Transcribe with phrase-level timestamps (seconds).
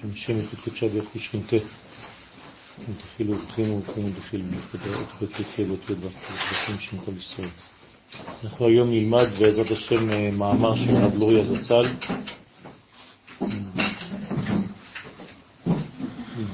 [0.00, 1.56] שנשם את קודשה ויחו שכינתה.
[3.14, 7.48] תחילו ותחימו ותחימו דחיל מלכודה יתיה ואת ידע ותחים שם כל ישראל.
[8.44, 11.88] אנחנו היום נלמד בעזרת השם מאמר של הרב לוריה זצ"ל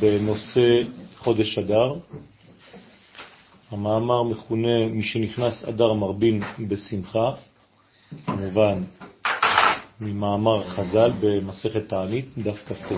[0.01, 0.83] בנושא
[1.17, 1.95] חודש אדר.
[3.71, 7.31] המאמר מכונה מי שנכנס אדר מרבין בשמחה,
[8.27, 8.83] כמובן
[10.05, 12.93] ממאמר חז"ל במסכת תענית, דף כ"ט.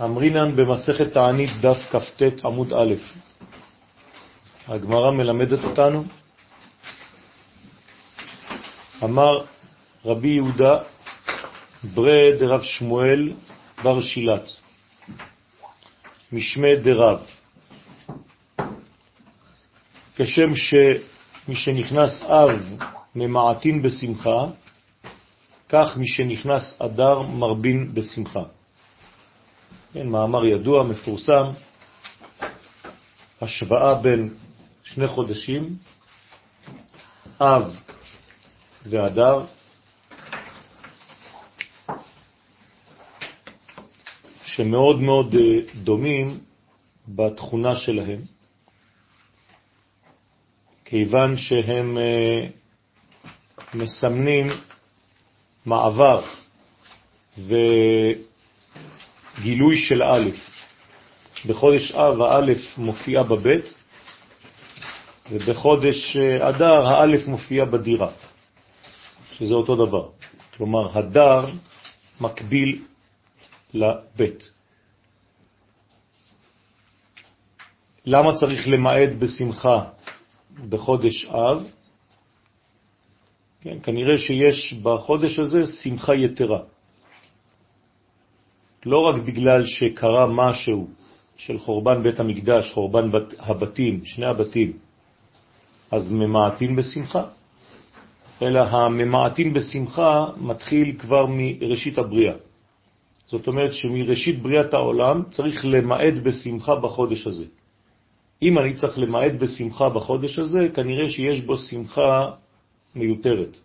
[0.00, 2.94] אמרינן במסכת תענית דף כ"ט עמוד א',
[4.68, 6.04] הגמרא מלמדת אותנו,
[9.04, 9.44] אמר
[10.04, 10.78] רבי יהודה
[11.94, 13.32] ברי דרב שמואל
[13.82, 14.50] בר שילת,
[16.32, 17.18] משמי דרב,
[20.22, 22.78] כשם שמי שנכנס אב
[23.14, 24.46] ממעטין בשמחה,
[25.68, 28.42] כך מי שנכנס אדר מרבין בשמחה.
[29.92, 31.44] כן, מאמר ידוע, מפורסם,
[33.40, 34.34] השוואה בין
[34.82, 35.76] שני חודשים,
[37.40, 37.76] אב
[38.86, 39.38] ואדר,
[44.44, 45.40] שמאוד מאוד אה,
[45.82, 46.38] דומים
[47.08, 48.39] בתכונה שלהם,
[50.90, 52.46] כיוון שהם אה,
[53.74, 54.46] מסמנים
[55.66, 56.22] מעבר
[59.38, 60.30] וגילוי של א'.
[61.46, 63.74] בחודש אב האלף מופיע בבית,
[65.30, 68.10] ובחודש אה, אדר האלף מופיע בדירה,
[69.32, 70.08] שזה אותו דבר.
[70.56, 71.46] כלומר, הדר
[72.20, 72.82] מקביל
[73.74, 74.50] לבית.
[78.06, 79.84] למה צריך למעט בשמחה
[80.68, 81.66] בחודש אב?
[83.60, 86.60] כן, כנראה שיש בחודש הזה שמחה יתרה.
[88.86, 90.88] לא רק בגלל שקרה משהו
[91.36, 94.72] של חורבן בית המקדש, חורבן בת, הבתים, שני הבתים,
[95.90, 97.24] אז ממעטים בשמחה,
[98.42, 102.34] אלא הממעטים בשמחה מתחיל כבר מראשית הבריאה.
[103.26, 107.44] זאת אומרת שמראשית בריאת העולם צריך למעט בשמחה בחודש הזה.
[108.42, 112.30] אם אני צריך למעט בשמחה בחודש הזה, כנראה שיש בו שמחה
[112.94, 113.58] מיותרת.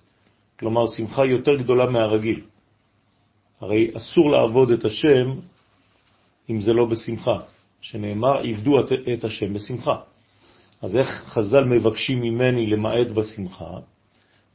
[0.60, 2.42] כלומר, שמחה יותר גדולה מהרגיל.
[3.62, 5.32] הרי אסור לעבוד את השם
[6.50, 7.40] אם זה לא בשמחה,
[7.82, 8.80] שנאמר, עבדו
[9.14, 9.96] את השם בשמחה.
[10.82, 13.80] אז איך חז"ל מבקשים ממני למעט בשמחה?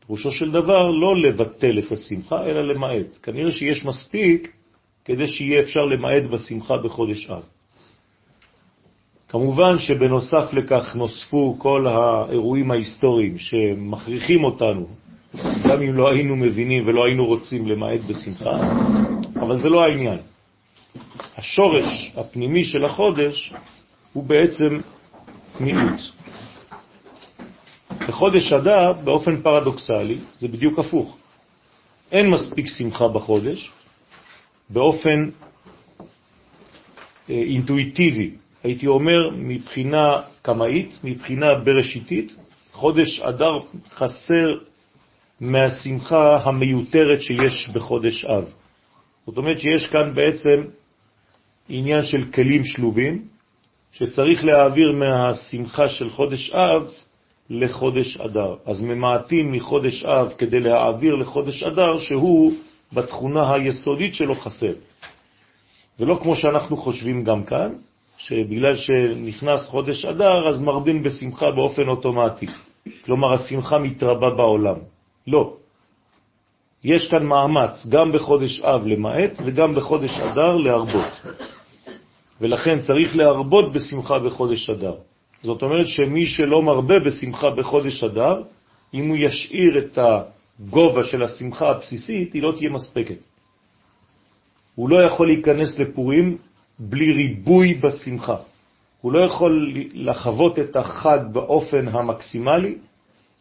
[0.06, 3.19] פירושו של דבר לא לבטל את השמחה, אלא למעט.
[3.22, 4.53] כנראה שיש מספיק
[5.04, 7.42] כדי שיהיה אפשר למעט בשמחה בחודש אב.
[9.30, 14.86] כמובן שבנוסף לכך נוספו כל האירועים ההיסטוריים שמכריחים אותנו,
[15.64, 18.60] גם אם לא היינו מבינים ולא היינו רוצים למעט בשמחה,
[19.41, 20.18] אבל זה לא העניין.
[21.36, 23.54] השורש הפנימי של החודש
[24.12, 24.80] הוא בעצם
[25.60, 26.00] מיעוט.
[28.08, 31.16] בחודש אדר, באופן פרדוקסלי, זה בדיוק הפוך.
[32.12, 33.70] אין מספיק שמחה בחודש,
[34.70, 35.30] באופן
[37.30, 38.30] אה, אינטואיטיבי,
[38.65, 42.37] הייתי אומר מבחינה קמאית, מבחינה בראשיתית,
[42.72, 43.59] חודש אדר
[43.91, 44.59] חסר
[45.41, 48.44] מהשמחה המיותרת שיש בחודש אב.
[49.26, 50.65] זאת אומרת שיש כאן בעצם
[51.69, 53.25] עניין של כלים שלובים,
[53.93, 56.91] שצריך להעביר מהשמחה של חודש אב
[57.50, 58.54] לחודש אדר.
[58.66, 62.53] אז ממעטים מחודש אב כדי להעביר לחודש אדר, שהוא
[62.92, 64.72] בתכונה היסודית שלו חסר.
[66.00, 67.72] ולא כמו שאנחנו חושבים גם כאן,
[68.20, 72.47] שבגלל שנכנס חודש אדר, אז מרבים בשמחה באופן אוטומטי.
[73.04, 74.76] כלומר, השמחה מתרבה בעולם.
[75.26, 75.56] לא.
[76.84, 81.12] יש כאן מאמץ, גם בחודש אב למעט וגם בחודש אדר להרבות.
[82.41, 84.94] ולכן צריך להרבות בשמחה בחודש אדר.
[85.42, 88.42] זאת אומרת שמי שלא מרבה בשמחה בחודש אדר,
[88.94, 93.24] אם הוא ישאיר את הגובה של השמחה הבסיסית, היא לא תהיה מספקת.
[94.74, 96.39] הוא לא יכול להיכנס לפורים
[96.80, 98.36] בלי ריבוי בשמחה.
[99.00, 102.74] הוא לא יכול לחוות את החג באופן המקסימלי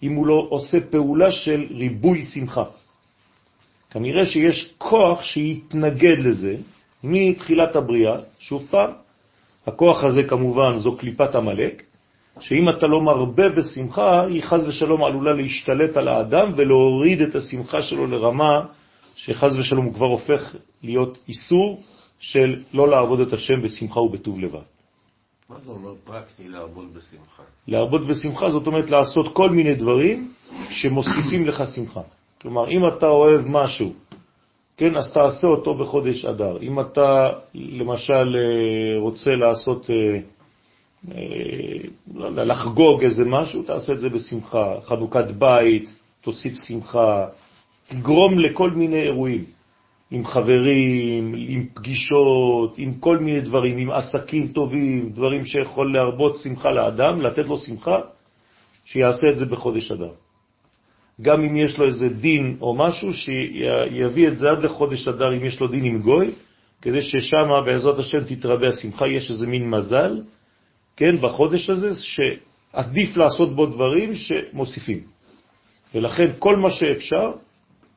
[0.04, 2.64] אם הוא לא עושה פעולה של ריבוי שמחה.
[3.92, 6.56] כנראה שיש כוח שיתנגד לזה
[7.04, 8.92] מתחילת הבריאה, שוב פעם,
[9.68, 11.84] הכוח הזה כמובן זו קליפת המלאק,
[12.40, 17.82] שאם אתה לא מרבה בשמחה, היא חז ושלום עלולה להשתלט על האדם ולהוריד את השמחה
[17.82, 18.66] שלו לרמה
[19.16, 21.82] שחז ושלום הוא כבר הופך להיות איסור
[22.20, 24.60] של לא לעבוד את השם בשמחה ובטוב לבד.
[25.50, 27.44] מה זה אומר פרקטי לעבוד בשמחה?
[27.68, 30.32] לעבוד בשמחה זאת אומרת לעשות כל מיני דברים
[30.70, 32.02] שמוסיפים לך שמחה.
[32.42, 33.94] כלומר, אם אתה אוהב משהו,
[34.78, 36.58] כן, אז תעשה אותו בחודש אדר.
[36.62, 40.20] אם אתה, למשל, אה, רוצה לעשות, אה,
[42.16, 44.74] לא לחגוג איזה משהו, תעשה את זה בשמחה.
[44.84, 47.26] חנוכת בית, תוסיף שמחה,
[47.88, 49.59] תגרום לכל מיני אירועים.
[50.12, 56.70] עם חברים, עם פגישות, עם כל מיני דברים, עם עסקים טובים, דברים שיכול להרבות שמחה
[56.70, 58.00] לאדם, לתת לו שמחה,
[58.86, 60.12] שיעשה את זה בחודש אדר.
[61.22, 65.46] גם אם יש לו איזה דין או משהו, שיביא את זה עד לחודש אדר אם
[65.46, 66.32] יש לו דין עם גוי,
[66.82, 70.22] כדי ששם בעזרת השם תתרבה השמחה, יש איזה מין מזל,
[70.96, 75.00] כן, בחודש הזה, שעדיף לעשות בו דברים שמוסיפים.
[75.96, 77.32] ולכן כל מה שאפשר,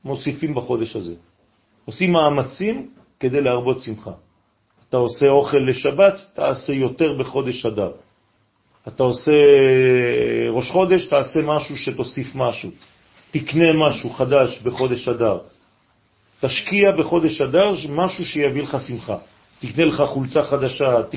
[0.05, 1.15] מוסיפים בחודש הזה.
[1.85, 2.91] עושים מאמצים
[3.21, 4.11] כדי להרבות שמחה.
[4.89, 7.91] אתה עושה אוכל לשבת, תעשה יותר בחודש אדר.
[8.89, 9.33] אתה עושה
[10.51, 12.71] ראש חודש, תעשה משהו שתוסיף משהו.
[13.31, 15.39] תקנה משהו חדש בחודש אדר.
[16.41, 19.17] תשקיע בחודש אדר משהו שיביא לך שמחה.
[19.61, 21.15] תקנה לך חולצה חדשה, ת...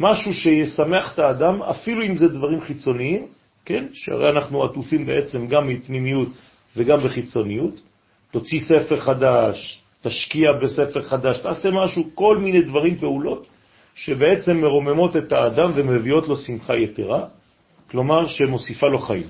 [0.00, 3.26] משהו שישמח את האדם, אפילו אם זה דברים חיצוניים,
[3.64, 3.86] כן?
[3.92, 6.28] שהרי אנחנו עטופים בעצם גם מפנימיות
[6.76, 7.80] וגם בחיצוניות.
[8.30, 13.46] תוציא ספר חדש, תשקיע בספר חדש, תעשה משהו, כל מיני דברים, פעולות,
[13.94, 17.26] שבעצם מרוממות את האדם ומביאות לו שמחה יתרה,
[17.90, 19.26] כלומר שמוסיפה לו חיים.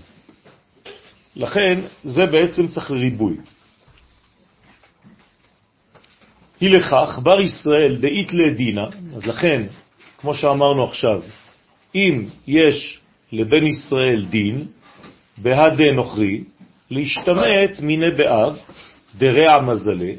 [1.37, 3.37] לכן זה בעצם צריך ריבוי.
[6.61, 8.87] היא לכך, בר ישראל דאית לדינה,
[9.17, 9.63] אז לכן,
[10.19, 11.23] כמו שאמרנו עכשיו,
[11.95, 13.01] אם יש
[13.33, 14.67] לבן ישראל דין,
[15.39, 16.45] בהדה נוכרי,
[16.91, 18.59] להשתמט מיני באב,
[19.19, 20.13] דרע מזלה,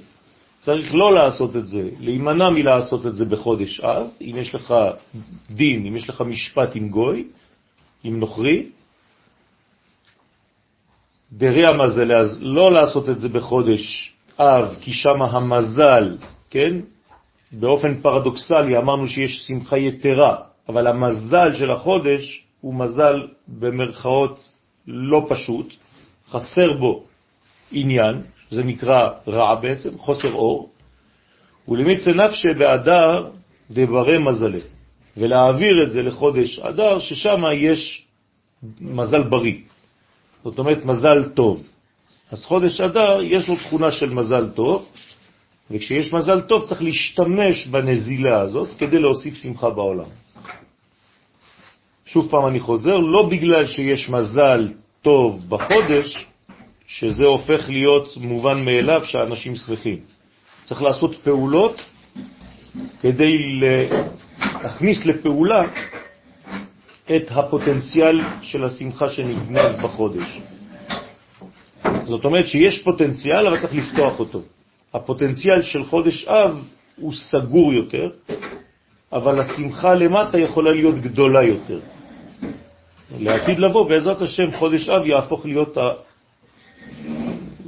[0.62, 4.74] צריך לא לעשות את זה, להימנע מלעשות את זה בחודש אב, אם יש לך
[5.50, 7.28] דין, אם יש לך משפט עם גוי,
[8.04, 8.69] עם נוכרי,
[11.34, 16.18] דרי המזל, אז לא לעשות את זה בחודש אב, כי שם המזל,
[16.50, 16.75] כן?
[17.52, 20.36] באופן פרדוקסלי אמרנו שיש שמחה יתרה,
[20.69, 24.40] אבל המזל של החודש הוא מזל במרכאות
[24.88, 25.74] לא פשוט,
[26.30, 27.04] חסר בו
[27.72, 30.69] עניין, זה נקרא רע בעצם, חוסר אור,
[31.68, 33.30] ולמיצה נפשי באדר
[33.71, 34.59] דברי מזלה,
[35.18, 38.06] ולהעביר את זה לחודש אדר, ששם יש
[38.81, 39.56] מזל בריא,
[40.44, 41.63] זאת אומרת מזל טוב.
[42.31, 44.86] אז חודש אדר יש לו תכונה של מזל טוב,
[45.71, 50.09] וכשיש מזל טוב צריך להשתמש בנזילה הזאת כדי להוסיף שמחה בעולם.
[52.06, 54.68] שוב פעם אני חוזר, לא בגלל שיש מזל
[55.01, 56.25] טוב בחודש,
[56.92, 59.98] שזה הופך להיות מובן מאליו שאנשים שמחים.
[60.64, 61.82] צריך לעשות פעולות
[63.02, 63.60] כדי
[64.62, 65.68] להכניס לפעולה
[67.16, 70.40] את הפוטנציאל של השמחה שנגנז בחודש.
[72.04, 74.42] זאת אומרת שיש פוטנציאל, אבל צריך לפתוח אותו.
[74.94, 76.64] הפוטנציאל של חודש אב
[76.96, 78.10] הוא סגור יותר,
[79.14, 81.80] אבל השמחה למטה יכולה להיות גדולה יותר.
[83.20, 85.78] לעתיד לבוא, בעזרת השם, חודש אב יהפוך להיות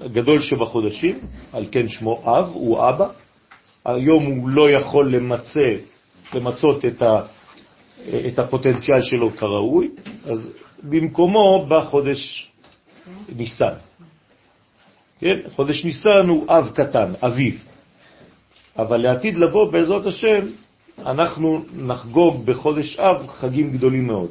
[0.05, 1.19] הגדול שבחודשים,
[1.53, 3.07] על כן שמו אב, הוא אבא.
[3.85, 5.69] היום הוא לא יכול למצא,
[6.33, 7.21] למצות את, ה,
[8.27, 9.89] את הפוטנציאל שלו כראוי,
[10.25, 10.51] אז
[10.83, 12.51] במקומו בא חודש
[13.35, 13.73] ניסן.
[15.19, 15.39] כן?
[15.55, 17.53] חודש ניסן הוא אב קטן, אביו.
[18.77, 20.45] אבל לעתיד לבוא, בעזרת השם,
[21.05, 24.29] אנחנו נחגוג בחודש אב חגים גדולים מאוד.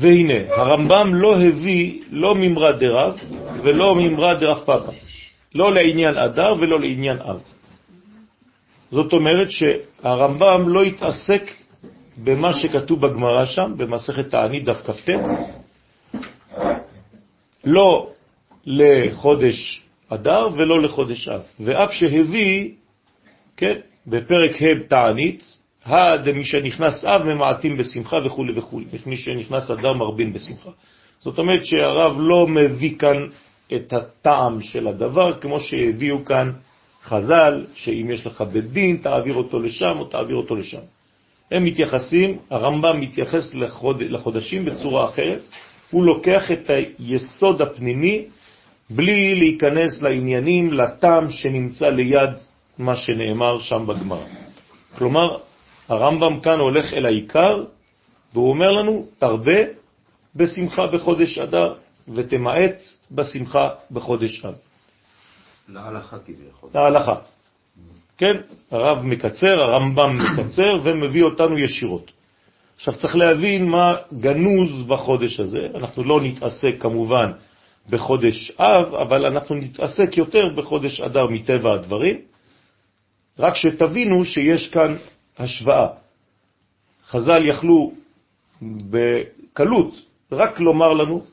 [0.00, 3.18] והנה, הרמב"ם לא הביא לא ממרד דרב
[3.62, 4.92] ולא ממרד דרב פאפה,
[5.54, 7.40] לא לעניין אדר ולא לעניין אב.
[8.90, 11.50] זאת אומרת שהרמב"ם לא התעסק
[12.16, 15.10] במה שכתוב בגמרא שם, במסכת תענית דף כ"ט,
[17.64, 18.10] לא
[18.66, 22.70] לחודש אדר ולא לחודש אב, ואף שהביא,
[23.56, 23.74] כן,
[24.06, 25.59] בפרק ה' תענית,
[26.34, 30.70] מי שנכנס אב ממעטים בשמחה וכו' וכו', מי שנכנס אדר מרבין בשמחה.
[31.18, 33.26] זאת אומרת שהרב לא מביא כאן
[33.74, 36.52] את הטעם של הדבר, כמו שהביאו כאן
[37.02, 40.80] חז"ל, שאם יש לך בית דין, תעביר אותו לשם או תעביר אותו לשם.
[41.50, 45.48] הם מתייחסים, הרמב"ם מתייחס לחוד, לחודשים בצורה אחרת,
[45.90, 48.24] הוא לוקח את היסוד הפנימי
[48.90, 52.30] בלי להיכנס לעניינים, לטעם שנמצא ליד
[52.78, 54.24] מה שנאמר שם בגמרא.
[54.98, 55.36] כלומר,
[55.90, 57.64] הרמב"ם כאן הולך אל העיקר,
[58.32, 59.60] והוא אומר לנו, תרבה
[60.36, 61.74] בשמחה בחודש אדר,
[62.08, 64.54] ותמעט בשמחה בחודש אב.
[65.68, 66.70] להלכה כביכול.
[66.74, 67.14] להלכה.
[68.18, 68.36] כן?
[68.70, 72.10] הרב מקצר, הרמב"ם מקצר ומביא אותנו ישירות.
[72.76, 75.68] עכשיו צריך להבין מה גנוז בחודש הזה.
[75.74, 77.32] אנחנו לא נתעסק כמובן
[77.90, 82.16] בחודש אב, אבל אנחנו נתעסק יותר בחודש אדר מטבע הדברים.
[83.38, 84.96] רק שתבינו שיש כאן
[85.40, 85.86] השוואה.
[87.08, 87.92] חז"ל יכלו
[88.62, 89.94] בקלות
[90.32, 91.24] רק לומר לנו,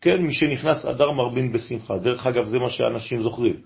[0.00, 1.98] כן, מי שנכנס אדר מרבין בשמחה.
[1.98, 3.56] דרך אגב, זה מה שאנשים זוכרים.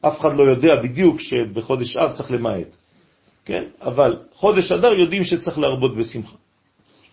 [0.00, 2.76] אף אחד לא יודע בדיוק שבחודש אב צריך למעט.
[3.44, 3.64] כן?
[3.82, 6.36] אבל חודש אדר יודעים שצריך להרבות בשמחה.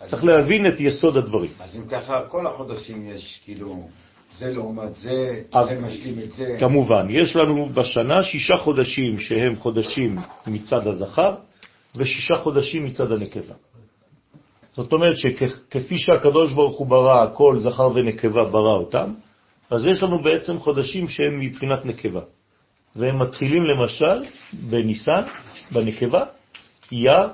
[0.05, 1.51] צריך להבין את יסוד הדברים.
[1.59, 3.87] אז אם ככה, כל החודשים יש כאילו,
[4.39, 6.57] זה לעומת זה, זה משלים את זה.
[6.59, 10.15] כמובן, יש לנו בשנה שישה חודשים שהם חודשים
[10.47, 11.35] מצד הזכר,
[11.95, 13.55] ושישה חודשים מצד הנקבה.
[14.75, 19.13] זאת אומרת שכפי שהקדוש ברוך הוא ברא כל זכר ונקבה ברא אותם,
[19.69, 22.21] אז יש לנו בעצם חודשים שהם מבחינת נקבה.
[22.95, 25.21] והם מתחילים למשל בניסן,
[25.71, 26.23] בנקבה,
[26.91, 27.27] אייר,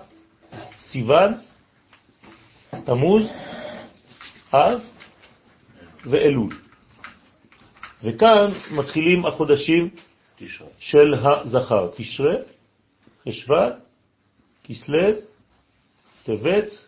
[0.77, 1.33] סיוון,
[2.85, 3.31] תמוז,
[4.53, 4.79] אב
[6.05, 6.49] ואלול.
[8.03, 9.89] וכאן מתחילים החודשים
[10.79, 12.35] של הזכר, תשרה,
[13.29, 13.79] חשבת,
[14.63, 15.09] כסלו,
[16.23, 16.87] טבת,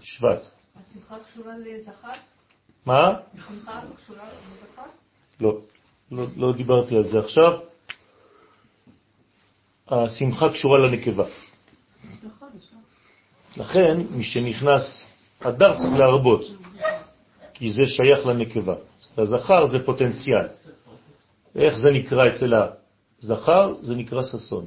[0.00, 0.48] שבט.
[0.80, 2.08] השמחה קשורה לזכר?
[2.86, 3.14] מה?
[3.34, 4.82] השמחה קשורה לזכר?
[5.40, 5.58] לא.
[6.10, 7.58] לא, לא דיברתי על זה עכשיו.
[9.88, 11.24] השמחה קשורה לנקבה.
[13.56, 15.06] לכן, מי שנכנס
[15.40, 16.40] אדר צריך להרבות,
[17.54, 18.74] כי זה שייך לנקבה.
[19.16, 20.46] הזכר זה פוטנציאל.
[21.54, 22.52] איך זה נקרא אצל
[23.22, 23.74] הזכר?
[23.80, 24.66] זה נקרא ססון.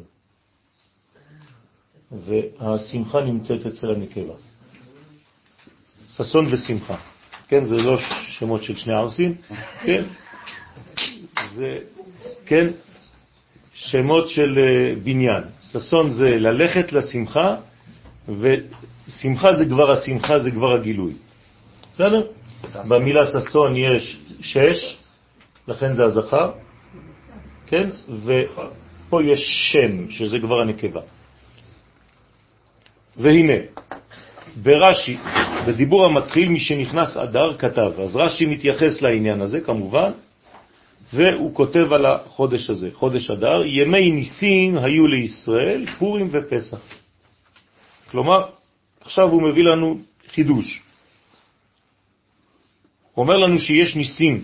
[2.12, 4.34] והשמחה נמצאת אצל הנקבה.
[6.10, 6.96] ססון ושמחה.
[7.48, 7.98] כן, זה לא
[8.28, 9.36] שמות של שני ערסים,
[9.84, 10.04] כן?
[11.56, 11.78] זה,
[12.46, 12.68] כן,
[13.74, 15.44] שמות של אה, בניין.
[15.62, 17.56] ששון זה ללכת לשמחה,
[18.28, 21.14] ושמחה זה כבר השמחה, זה כבר הגילוי.
[21.94, 22.28] בסדר?
[22.88, 24.98] במילה ששון יש שש,
[25.68, 26.52] לכן זה הזכר,
[27.68, 27.90] כן?
[28.26, 31.02] ופה יש שם, שזה כבר הנקבה.
[33.18, 33.54] והנה,
[34.56, 35.18] ברש"י,
[35.68, 37.92] בדיבור המתחיל, מי שנכנס אדר כתב.
[38.04, 40.12] אז רש"י מתייחס לעניין הזה, כמובן,
[41.14, 46.80] והוא כותב על החודש הזה, חודש אדר, ימי ניסים היו לישראל, פורים ופסח.
[48.12, 48.46] כלומר,
[49.02, 50.00] עכשיו הוא מביא לנו
[50.34, 50.82] חידוש.
[53.14, 54.44] הוא אומר לנו שיש ניסים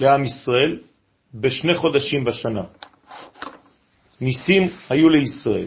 [0.00, 0.78] לעם ישראל
[1.34, 2.62] בשני חודשים בשנה.
[4.20, 5.66] ניסים היו לישראל,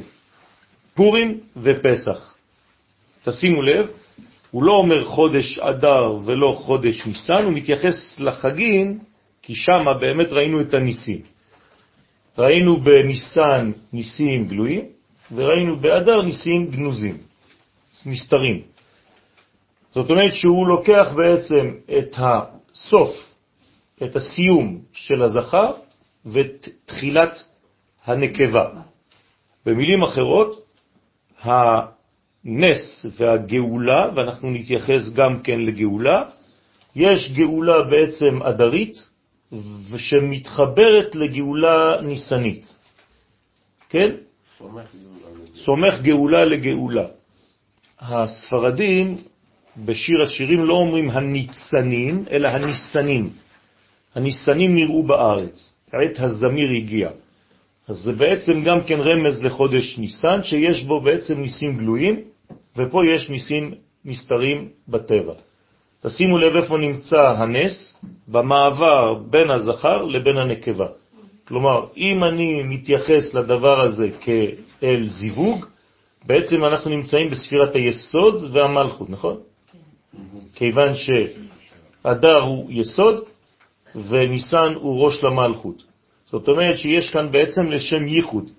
[0.95, 2.35] פורים ופסח.
[3.23, 3.91] תשימו לב,
[4.51, 8.99] הוא לא אומר חודש אדר ולא חודש ניסן, הוא מתייחס לחגים
[9.41, 11.21] כי שם באמת ראינו את הניסים.
[12.37, 14.85] ראינו בניסן ניסים גלויים,
[15.31, 17.17] וראינו באדר ניסים גנוזים,
[18.05, 18.61] נסתרים.
[19.91, 23.11] זאת אומרת שהוא לוקח בעצם את הסוף,
[24.03, 25.71] את הסיום של הזכר
[26.25, 27.43] ואת תחילת
[28.05, 28.65] הנקבה.
[29.65, 30.64] במילים אחרות,
[31.45, 36.23] הנס והגאולה, ואנחנו נתייחס גם כן לגאולה,
[36.95, 38.95] יש גאולה בעצם אדרית,
[39.91, 42.75] ושמתחברת לגאולה ניסנית.
[43.89, 44.11] כן?
[45.55, 47.05] סומך גאולה לגאולה.
[47.99, 49.17] הספרדים
[49.77, 53.29] בשיר השירים לא אומרים הניצנים, אלא הניסנים.
[54.15, 57.09] הניסנים נראו בארץ, עת הזמיר הגיע.
[57.87, 62.21] אז זה בעצם גם כן רמז לחודש ניסן, שיש בו בעצם ניסים גלויים,
[62.77, 63.71] ופה יש ניסים
[64.05, 65.33] מסתרים בטבע.
[66.01, 70.87] תשימו לב איפה נמצא הנס, במעבר בין הזכר לבין הנקבה.
[71.47, 75.65] כלומר, אם אני מתייחס לדבר הזה כאל זיווג,
[76.25, 79.37] בעצם אנחנו נמצאים בספירת היסוד והמלכות, נכון?
[80.55, 83.23] כיוון שאדר הוא יסוד
[84.09, 85.83] וניסן הוא ראש למלכות.
[86.35, 88.51] זאת אומרת שיש כאן בעצם לשם ייחוד,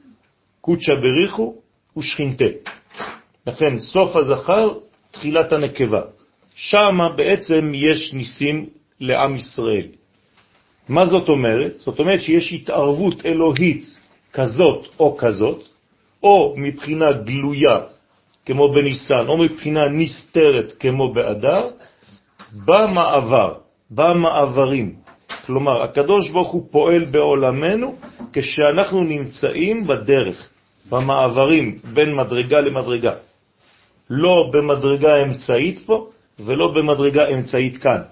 [0.60, 1.54] קודשא בריחו
[1.96, 2.72] ושכינתה.
[3.46, 4.68] לכן סוף הזכר,
[5.10, 6.02] תחילת הנקבה.
[6.54, 8.66] שם בעצם יש ניסים
[9.00, 9.86] לעם ישראל.
[10.88, 11.76] מה זאת אומרת?
[11.76, 13.84] זאת אומרת שיש התערבות אלוהית
[14.32, 15.68] כזאת או כזאת,
[16.22, 17.78] או מבחינה גלויה
[18.46, 21.70] כמו בניסן, או מבחינה נסתרת כמו באדר,
[22.64, 23.54] במעבר,
[23.90, 25.05] במעברים.
[25.46, 27.96] כלומר, הקדוש ברוך הוא פועל בעולמנו
[28.32, 30.48] כשאנחנו נמצאים בדרך,
[30.90, 33.14] במעברים בין מדרגה למדרגה.
[34.10, 36.08] לא במדרגה אמצעית פה,
[36.40, 38.02] ולא במדרגה אמצעית כאן,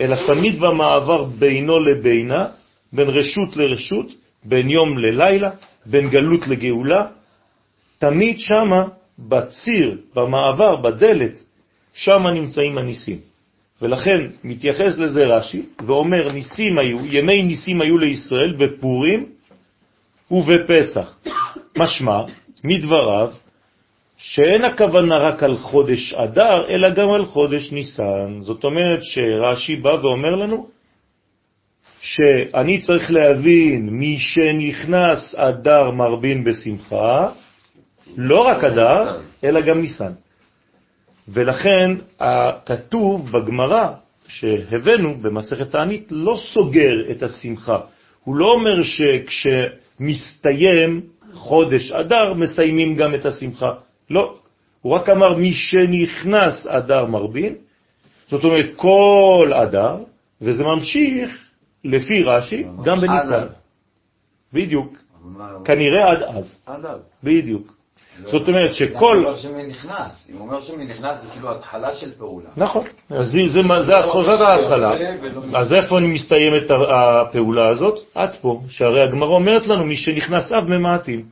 [0.00, 2.46] אלא תמיד במעבר בינו לבינה,
[2.92, 4.06] בין רשות לרשות,
[4.44, 5.50] בין יום ללילה,
[5.86, 7.06] בין גלות לגאולה,
[7.98, 8.82] תמיד שמה,
[9.18, 11.42] בציר, במעבר, בדלת,
[11.92, 13.18] שמה נמצאים הניסים.
[13.82, 19.26] ולכן מתייחס לזה רש"י ואומר ניסים היו, ימי ניסים היו לישראל בפורים
[20.30, 21.18] ובפסח.
[21.78, 22.22] משמע,
[22.64, 23.30] מדבריו,
[24.16, 28.38] שאין הכוונה רק על חודש אדר, אלא גם על חודש ניסן.
[28.40, 30.68] זאת אומרת שרש"י בא ואומר לנו
[32.00, 37.28] שאני צריך להבין מי שנכנס אדר מרבין בשמחה,
[38.16, 40.12] לא רק אדר, אלא גם ניסן.
[41.28, 41.90] ולכן
[42.20, 43.88] הכתוב בגמרא
[44.28, 47.78] שהבאנו במסכת תענית לא סוגר את השמחה.
[48.24, 51.00] הוא לא אומר שכשמסתיים
[51.32, 53.72] חודש אדר מסיימים גם את השמחה.
[54.10, 54.34] לא.
[54.82, 57.54] הוא רק אמר מי שנכנס אדר מרבין,
[58.28, 59.96] זאת אומרת כל אדר,
[60.40, 61.38] וזה ממשיך
[61.84, 63.46] לפי רש"י גם בניסן.
[64.52, 64.96] בדיוק.
[65.64, 66.58] כנראה עד אז.
[66.66, 67.00] עד אז.
[67.22, 67.75] בדיוק.
[68.24, 68.30] לא.
[68.30, 69.16] זאת אומרת שכל...
[69.16, 70.28] הוא אומר שמי נכנס.
[70.30, 72.48] אם הוא אומר שמי נכנס זה כאילו התחלה של פעולה.
[72.56, 74.92] נכון, אז זה, זה, זה התחושת ההתחלה.
[75.54, 77.98] אז איפה אני מסתיימת הפעולה הזאת?
[78.14, 81.24] עד פה, שהרי הגמרא אומרת לנו, מי שנכנס אב ממעטים.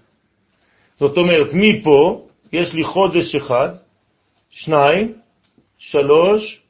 [1.00, 3.69] זאת אומרת, מפה יש לי חודש אחד,
[4.50, 5.12] שניים,
[5.79, 6.61] שלוש.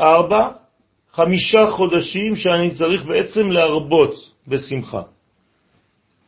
[0.00, 0.48] ארבע,
[1.12, 4.14] חמישה חודשים שאני צריך בעצם להרבות
[4.48, 5.02] בשמחה.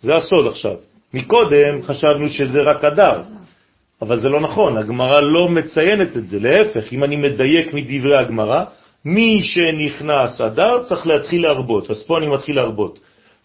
[0.00, 0.76] זה הסוד עכשיו.
[1.14, 3.22] מקודם חשבנו שזה רק אדר,
[4.02, 8.64] אבל זה לא נכון, הגמרא לא מציינת את זה, להפך, אם אני מדייק מדברי הגמרא,
[9.04, 12.98] מי שנכנס אדר צריך להתחיל להרבות, אז פה אני מתחיל להרבות.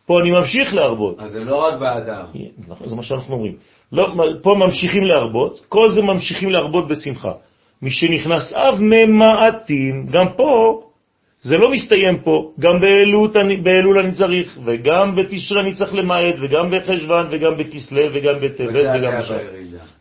[0.06, 1.20] פה אני ממשיך להרבות.
[1.20, 2.26] אז זה לא רק באדם.
[2.68, 3.56] נכון, זה מה שאנחנו אומרים.
[3.92, 7.32] לא, פה ממשיכים להרבות, כל זה ממשיכים להרבות בשמחה.
[7.82, 10.82] מי שנכנס אב ממעטים, גם פה,
[11.46, 16.36] זה לא מסתיים פה, גם באלול, אני- באלול אני צריך, וגם בתשרה אני צריך למעט,
[16.42, 19.38] וגם בחשבן, וגם בכסלו, וגם בטבת, וגם בשם.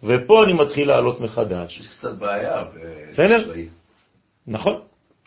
[0.05, 1.81] ופה אני מתחיל לעלות מחדש.
[1.81, 2.65] יש קצת בעיה.
[3.19, 3.67] בתשרי.
[4.47, 4.77] נכון,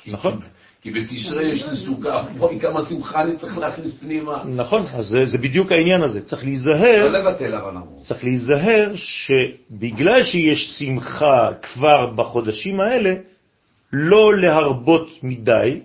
[0.07, 0.39] נכון.
[0.81, 2.23] כי בתשרי יש לי סוכה,
[2.61, 4.43] כמה שמחה אני צריך להכניס פנימה.
[4.45, 6.21] נכון, אז זה, זה בדיוק העניין הזה.
[6.21, 8.01] צריך להיזהר לא לבטל אבל אמרו.
[8.01, 13.13] צריך להיזהר שבגלל שיש שמחה כבר בחודשים האלה,
[13.93, 15.81] לא להרבות מדי,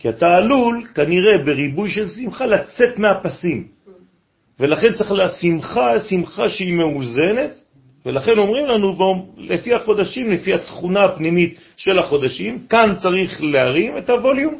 [0.00, 3.66] כי אתה עלול כנראה בריבוי של שמחה לצאת מהפסים.
[4.60, 7.60] ולכן צריך לשמחה, שמחה שהיא מאוזנת,
[8.06, 8.96] ולכן אומרים לנו,
[9.38, 14.54] לפי החודשים, לפי התכונה הפנימית של החודשים, כאן צריך להרים את הווליום,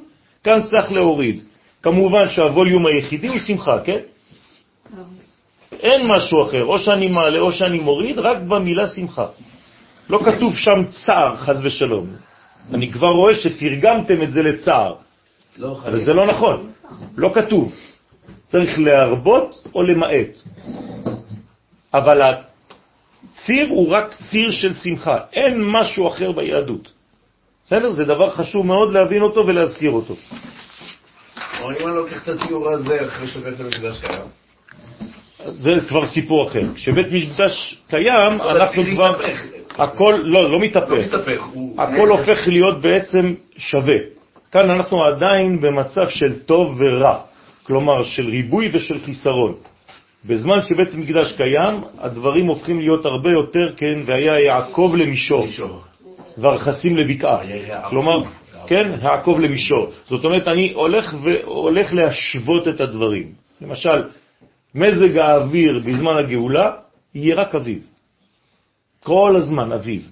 [0.44, 1.42] כאן צריך להוריד.
[1.82, 3.98] כמובן שהווליום היחידי הוא שמחה, כן?
[5.80, 9.26] אין משהו אחר, או שאני מעלה או שאני מוריד, רק במילה שמחה.
[10.10, 12.06] לא כתוב שם צער, חז ושלום.
[12.74, 14.94] אני כבר רואה שתרגמתם את זה לצער,
[15.86, 16.70] אבל זה לא נכון,
[17.16, 17.72] לא כתוב.
[18.48, 20.36] צריך להרבות או למעט.
[21.94, 26.92] אבל הציר הוא רק ציר של שמחה, אין משהו אחר ביהדות.
[27.64, 27.90] בסדר?
[27.90, 30.14] זה דבר חשוב מאוד להבין אותו ולהזכיר אותו.
[31.62, 34.22] או אם אני לוקח את הציור הזה אחרי שבית המקדש קיים.
[35.48, 36.62] זה כבר סיפור אחר.
[36.74, 39.20] כשבית מקדש קיים, אנחנו כבר...
[39.78, 41.42] הכל, לא, לא לא מתהפך.
[41.52, 43.96] הוא- הכל הופך להיות בעצם שווה.
[44.52, 47.18] כאן אנחנו עדיין במצב של טוב ורע,
[47.62, 49.54] כלומר של ריבוי ושל חיסרון.
[50.24, 55.80] בזמן שבית מקדש קיים, הדברים הופכים להיות הרבה יותר, כן, והיה יעקב למישור, מישור.
[56.38, 57.38] והרכסים לבקעה.
[57.90, 58.22] כלומר,
[58.66, 59.90] כן, יעקב למישור.
[60.06, 63.32] זאת אומרת, אני הולך והולך להשוות את הדברים.
[63.60, 64.02] למשל,
[64.74, 66.72] מזג האוויר בזמן הגאולה
[67.14, 67.82] יהיה רק אביב.
[69.02, 70.10] כל הזמן אביב.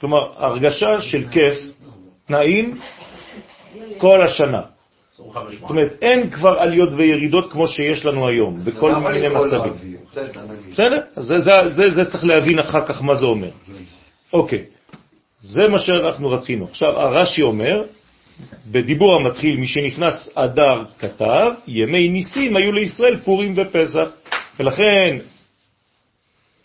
[0.00, 1.54] כלומר, הרגשה של כיף,
[2.30, 2.78] נעים,
[3.98, 4.60] כל השנה.
[5.14, 9.72] 25 זאת אומרת, אין כבר עליות וירידות כמו שיש לנו היום, בכל מיני מצבים.
[10.72, 11.00] בסדר,
[11.88, 13.50] זה צריך להבין אחר כך מה זה אומר.
[14.32, 14.64] אוקיי,
[15.40, 16.64] זה מה שאנחנו רצינו.
[16.64, 17.84] עכשיו, הרש"י אומר,
[18.70, 24.08] בדיבור המתחיל, מי שנכנס אדר כתב, ימי ניסים היו לישראל פורים ופסח.
[24.60, 25.18] ולכן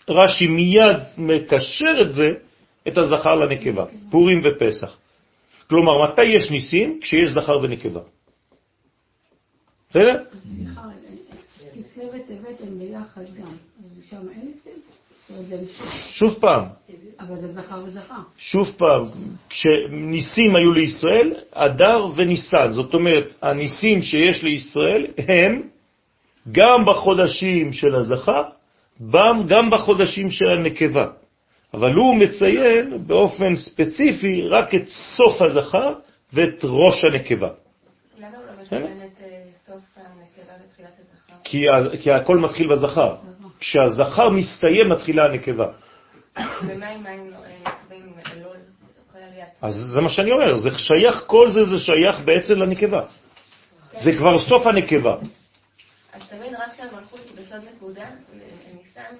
[0.10, 2.30] רש"י מיד מקשר את זה,
[2.88, 4.98] את הזכר לנקבה, פורים ופסח.
[5.70, 7.00] כלומר, מתי יש ניסים?
[7.02, 8.02] כשיש זכר ונקבה.
[9.90, 10.24] בסדר?
[10.60, 10.88] נשאר?
[16.10, 16.64] שוב פעם,
[17.20, 18.16] אבל זה זכר וזכר.
[18.38, 19.06] שוב פעם,
[19.50, 22.72] כשניסים היו לישראל, אדר וניסן.
[22.72, 25.62] זאת אומרת, הניסים שיש לישראל הם
[26.52, 28.44] גם בחודשים של הזכר,
[29.48, 31.08] גם בחודשים של הנקבה.
[31.74, 35.94] אבל הוא מציין באופן ספציפי רק את סוף הזכר
[36.34, 37.50] ואת ראש הנקבה.
[38.18, 38.62] למה הוא לא.
[38.62, 41.34] מציין את אה, סוף הנקבה ותחילת הזכר?
[41.44, 41.66] כי,
[42.04, 43.16] כי הכל מתחיל בזכר.
[43.60, 45.66] כשהזכר מסתיים מתחילה הנקבה.
[46.62, 48.58] ומה עם מים נקבים, אלול,
[49.12, 49.50] כל עליית?
[49.62, 53.06] אז זה מה שאני אומר, זה שייך, כל זה זה שייך בעצם לנקבה.
[53.98, 55.16] זה כבר סוף הנקבה.
[56.14, 58.06] אז תמיד רק כשהמלכות בסוד נקודה,
[58.74, 59.16] ניסן,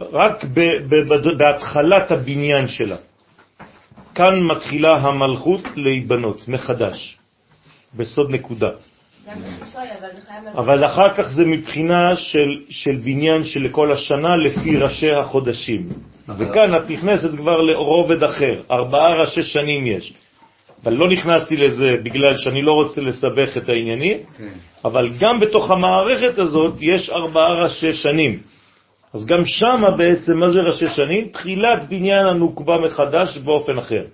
[0.00, 2.96] רק ב- ב- ב- בהתחלת הבניין שלה.
[4.14, 7.16] כאן מתחילה המלכות להיבנות מחדש,
[7.96, 8.70] בסוד נקודה.
[10.54, 15.88] אבל אחר כך זה מבחינה של, של בניין של כל השנה לפי ראשי החודשים.
[16.38, 20.12] וכאן את נכנסת כבר לרובד אחר, ארבעה ראשי שנים יש.
[20.84, 24.48] אבל לא נכנסתי לזה בגלל שאני לא רוצה לסבך את העניינים, כן.
[24.84, 28.53] אבל גם בתוך המערכת הזאת יש ארבעה ראשי שנים.
[29.14, 31.28] אז גם שמה בעצם, מה זה ראשי שנים?
[31.28, 34.04] תחילת בניין הנוקבה מחדש באופן אחר,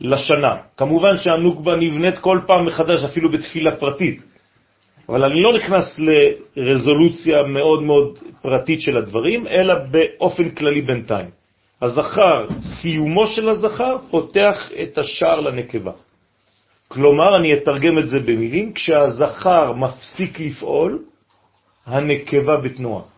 [0.00, 0.56] לשנה.
[0.76, 4.22] כמובן שהנוקבה נבנית כל פעם מחדש, אפילו בתפילה פרטית.
[5.08, 6.00] אבל אני לא נכנס
[6.56, 11.30] לרזולוציה מאוד מאוד פרטית של הדברים, אלא באופן כללי בינתיים.
[11.82, 15.92] הזכר, סיומו של הזכר, פותח את השער לנקבה.
[16.88, 20.98] כלומר, אני אתרגם את זה במילים, כשהזכר מפסיק לפעול,
[21.86, 23.17] הנקבה בתנועה.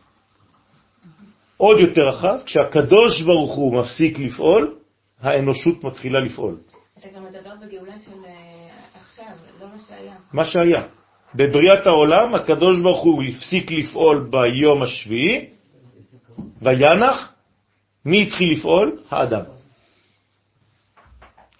[1.61, 4.75] עוד יותר רחב, כשהקדוש ברוך הוא מפסיק לפעול,
[5.21, 6.57] האנושות מתחילה לפעול.
[6.99, 8.33] אתה גם מדבר בגאולה של אה,
[9.05, 9.25] עכשיו,
[9.61, 10.15] לא מה שהיה.
[10.33, 10.83] מה שהיה.
[11.35, 15.47] בבריאת העולם, הקדוש ברוך הוא הפסיק לפעול ביום השביעי,
[16.63, 17.33] וינח,
[18.05, 18.99] מי התחיל לפעול?
[19.11, 19.43] האדם.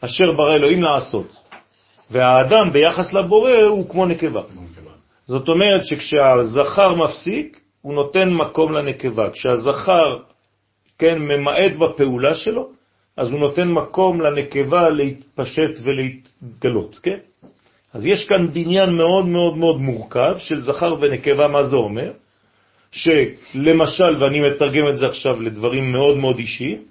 [0.01, 1.37] אשר ברא אלוהים לעשות.
[2.11, 4.43] והאדם ביחס לבורא הוא כמו נקבה.
[5.27, 9.31] זאת אומרת שכשהזכר מפסיק, הוא נותן מקום לנקבה.
[9.31, 10.19] כשהזכר,
[10.99, 12.69] כן, ממעט בפעולה שלו,
[13.17, 17.19] אז הוא נותן מקום לנקבה להתפשט ולהתגלות, כן?
[17.95, 22.13] אז יש כאן בניין מאוד מאוד מאוד מורכב של זכר ונקבה, מה זה אומר?
[22.93, 26.83] שלמשל, ואני מתרגם את זה עכשיו לדברים מאוד מאוד אישיים,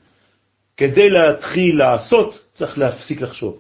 [0.77, 3.59] כדי להתחיל לעשות, צריך להפסיק לחשוב.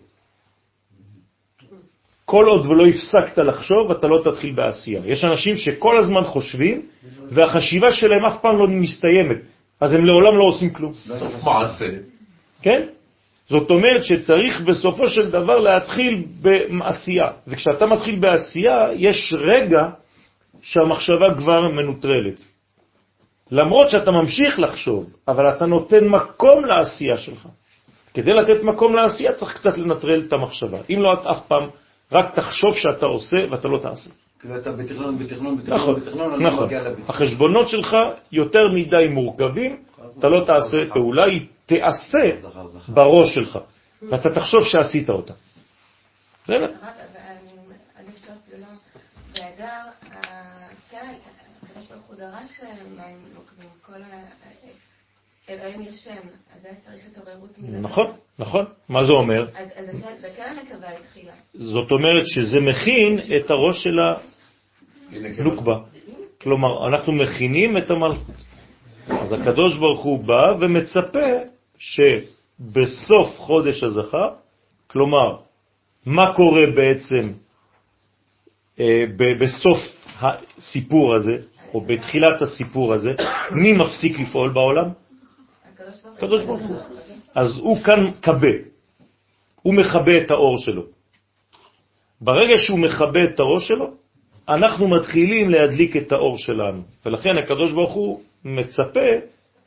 [2.29, 5.01] כל עוד ולא הפסקת לחשוב, אתה לא תתחיל בעשייה.
[5.05, 6.81] יש אנשים שכל הזמן חושבים,
[7.29, 9.37] והחשיבה שלהם אף פעם לא מסתיימת,
[9.81, 10.93] אז הם לעולם לא עושים כלום.
[11.43, 11.89] מעשה.
[12.61, 12.81] כן?
[13.49, 17.27] זאת אומרת שצריך בסופו של דבר להתחיל בעשייה.
[17.47, 19.89] וכשאתה מתחיל בעשייה, יש רגע
[20.61, 22.45] שהמחשבה כבר מנוטרלת.
[23.51, 27.47] למרות שאתה ממשיך לחשוב, אבל אתה נותן מקום לעשייה שלך.
[28.13, 30.77] כדי לתת מקום לעשייה צריך קצת לנטרל את המחשבה.
[30.89, 31.63] אם לא, את אף פעם
[32.11, 34.09] רק תחשוב שאתה עושה ואתה לא תעשה.
[34.39, 36.65] כאילו אתה בתכנון, בתכנון, נכון, בתכנון, בתכנון, אני לא נכון.
[36.65, 37.05] מגיע לביצוע.
[37.09, 37.97] החשבונות שלך
[38.31, 39.83] יותר מדי מורכבים,
[40.19, 42.31] אתה לא תעשה פעולה, היא תעשה.
[42.87, 43.59] בראש שלך,
[44.01, 45.33] ואתה תחשוב שעשית אותה.
[46.43, 46.71] בסדר?
[50.91, 51.13] כן,
[51.63, 52.61] הקדוש ברוך הוא דרש
[52.97, 53.93] מים נוקבים, כל.
[55.49, 56.11] אלוהים ישן,
[56.55, 57.79] אז היה צריך התעוררות מלמטה.
[57.87, 58.05] נכון,
[58.39, 58.65] נכון.
[58.89, 59.43] מה זה אומר?
[59.55, 61.31] אז אז זה כן- זה כן הנקבה התחילה.
[61.53, 64.17] זאת אומרת שזה מכין את הראש של הנה,
[65.35, 65.41] כן.
[65.41, 65.77] הנוקבה.
[66.41, 68.35] כלומר, אנחנו מכינים את המלכות.
[69.09, 71.27] אז הקדוש ברוך הוא בא ומצפה
[71.77, 74.29] שבסוף חודש הזכר,
[74.87, 75.35] כלומר,
[76.05, 77.31] מה קורה בעצם
[78.79, 79.77] אה, ב- בסוף
[80.21, 81.37] הסיפור הזה,
[81.73, 83.13] או בתחילת הסיפור הזה,
[83.51, 84.89] מי מפסיק לפעול בעולם?
[86.19, 86.77] הקדוש ברוך הוא.
[87.35, 88.55] אז הוא כאן קבה,
[89.61, 90.83] הוא מכבה את האור שלו.
[92.21, 93.87] ברגע שהוא מכבה את האור שלו,
[94.49, 99.09] אנחנו מתחילים להדליק את האור שלנו, ולכן הקדוש ברוך הוא מצפה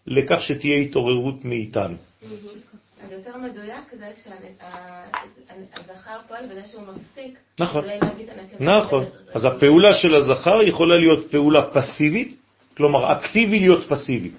[0.06, 1.96] לכך שתהיה התעוררות מאיתנו.
[3.04, 4.12] אז יותר מדויק זה
[5.76, 7.38] שהזכר פועל בזה שהוא מפסיק.
[7.60, 7.84] נכון.
[8.60, 9.04] נכון.
[9.34, 12.36] אז הפעולה של הזכר יכולה להיות פעולה פסיבית,
[12.76, 14.30] כלומר אקטיבי להיות פסיבי,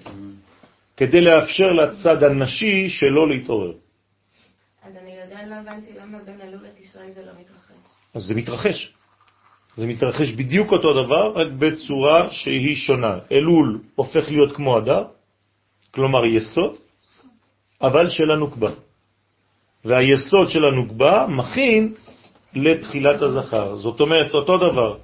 [0.96, 3.72] כדי לאפשר לצד הנשי שלא להתעורר.
[4.82, 7.74] אז אני עדיין לא הבנתי למה בין אלול לתשרי זה לא מתרחש.
[8.14, 8.92] אז זה מתרחש.
[9.76, 13.18] זה מתרחש בדיוק אותו דבר, רק בצורה שהיא שונה.
[13.32, 15.04] אלול הופך להיות כמו אדר,
[15.90, 16.74] כלומר יסוד,
[17.82, 18.70] אבל של הנוקבה.
[19.84, 21.92] והיסוד של הנוקבה מכין
[22.54, 23.74] לתחילת הזכר.
[23.74, 24.96] זאת אומרת, אותו דבר.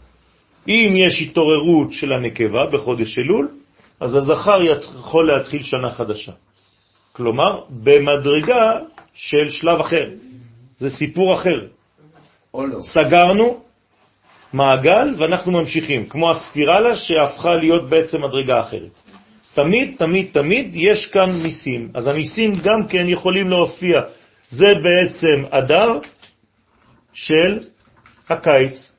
[0.69, 3.60] אם יש התעוררות של הנקבה בחודש אלול,
[4.01, 6.33] אז הזכר יכול להתחיל שנה חדשה.
[7.13, 8.81] כלומר, במדרגה
[9.15, 10.09] של שלב אחר.
[10.77, 11.67] זה סיפור אחר.
[12.55, 12.79] או לא.
[12.81, 13.61] סגרנו
[14.53, 18.95] מעגל ואנחנו ממשיכים, כמו הספירלה שהפכה להיות בעצם מדרגה אחרת.
[19.45, 21.91] אז תמיד, תמיד, תמיד יש כאן ניסים.
[21.95, 24.01] אז הניסים גם כן יכולים להופיע.
[24.51, 25.99] זה בעצם אדר
[27.13, 27.59] של
[28.29, 28.93] הקיץ,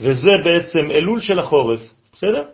[0.00, 1.80] וזה בעצם אלול של החורף.
[2.12, 2.44] בסדר?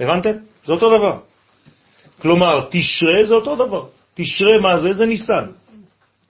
[0.00, 0.32] הבנתם?
[0.64, 1.18] זה אותו דבר.
[2.22, 3.86] כלומר, תשרה זה אותו דבר.
[4.14, 4.92] תשרה מה זה?
[4.92, 5.46] זה ניסן,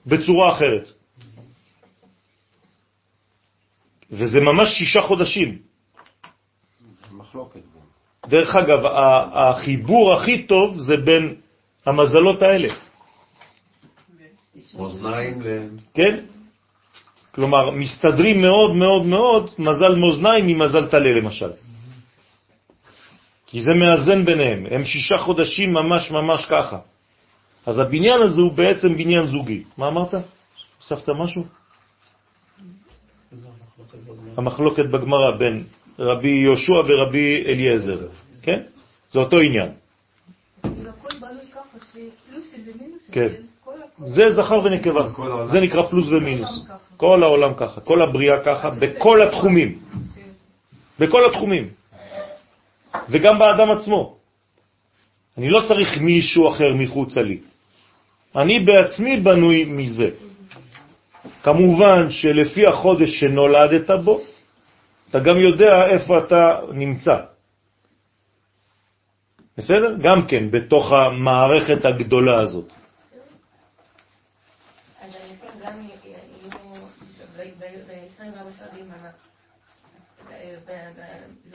[0.05, 0.91] בצורה אחרת.
[4.11, 5.57] וזה ממש שישה חודשים.
[7.11, 7.59] מחלוקת.
[8.27, 8.79] דרך אגב,
[9.33, 11.35] החיבור הכי טוב זה בין
[11.85, 12.69] המזלות האלה.
[14.77, 15.47] מאזניים ל...
[15.93, 16.25] כן?
[17.31, 21.51] כלומר, מסתדרים מאוד מאוד מאוד מזל מאזניים ממזל תלה למשל.
[23.53, 26.77] כי זה מאזן ביניהם, הם שישה חודשים ממש ממש ככה.
[27.65, 29.63] אז הבניין הזה הוא בעצם בניין זוגי.
[29.77, 30.13] מה אמרת?
[30.77, 31.45] הוספת משהו?
[34.37, 35.63] המחלוקת בגמרא בין
[35.99, 38.07] רבי יהושע ורבי אליעזר,
[38.41, 38.59] כן?
[39.11, 39.69] זה אותו עניין.
[43.11, 43.27] כן.
[44.05, 45.07] זה זכר ונקבה.
[45.45, 46.65] זה נקרא פלוס ומינוס.
[46.97, 49.79] כל העולם ככה, כל הבריאה ככה, בכל התחומים.
[50.99, 51.82] בכל התחומים.
[53.09, 54.17] וגם באדם עצמו.
[55.37, 57.39] אני לא צריך מישהו אחר מחוצה לי.
[58.35, 60.09] אני בעצמי בנוי מזה.
[61.43, 64.21] כמובן שלפי החודש שנולדת בו,
[65.09, 66.41] אתה גם יודע איפה אתה
[66.73, 67.17] נמצא.
[69.57, 69.95] בסדר?
[70.03, 72.73] גם כן, בתוך המערכת הגדולה הזאת.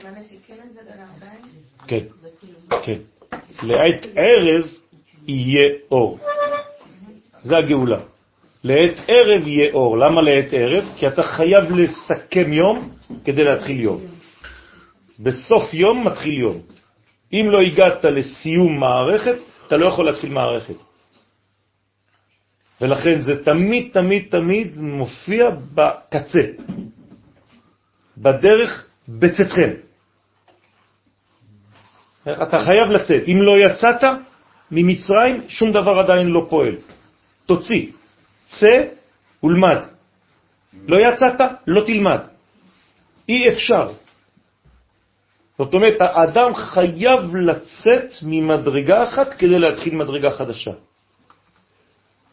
[0.09, 0.69] אז הניסים גם י- י- יהיו ב-24 שעות ביממה.
[0.69, 1.41] ב- ב- בזמן השיקין הזה בין הארבעים?
[1.87, 2.05] כן,
[2.85, 2.99] כן.
[3.63, 4.67] לעת ערב
[5.27, 6.19] יהיה אור.
[7.39, 7.99] זה הגאולה.
[8.63, 9.97] לעת ערב יהיה אור.
[9.97, 10.85] למה לעת ערב?
[10.97, 12.89] כי אתה חייב לסכם יום
[13.25, 14.01] כדי להתחיל יום.
[15.19, 16.61] בסוף יום מתחיל יום.
[17.33, 19.35] אם לא הגעת לסיום מערכת,
[19.67, 20.75] אתה לא יכול להתחיל מערכת.
[22.81, 26.41] ולכן זה תמיד תמיד תמיד מופיע בקצה,
[28.17, 29.69] בדרך בצאתכם.
[32.23, 33.23] אתה חייב לצאת.
[33.27, 34.03] אם לא יצאת
[34.71, 36.75] ממצרים, שום דבר עדיין לא פועל.
[37.45, 37.85] תוציא,
[38.45, 38.83] צא
[39.43, 39.77] ולמד.
[40.87, 42.19] לא יצאת, לא תלמד.
[43.29, 43.89] אי אפשר.
[45.57, 50.71] זאת אומרת, האדם חייב לצאת ממדרגה אחת כדי להתחיל מדרגה חדשה.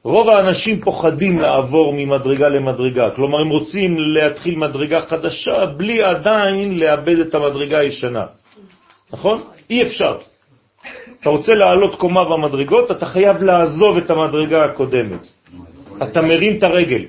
[0.02, 7.18] רוב האנשים פוחדים לעבור ממדרגה למדרגה, כלומר הם רוצים להתחיל מדרגה חדשה בלי עדיין לאבד
[7.18, 8.26] את המדרגה הישנה.
[9.12, 9.42] נכון?
[9.70, 10.18] אי אפשר.
[11.20, 15.20] אתה רוצה לעלות קומה במדרגות, אתה חייב לעזוב את המדרגה הקודמת.
[16.02, 17.04] אתה מרים את הרגל,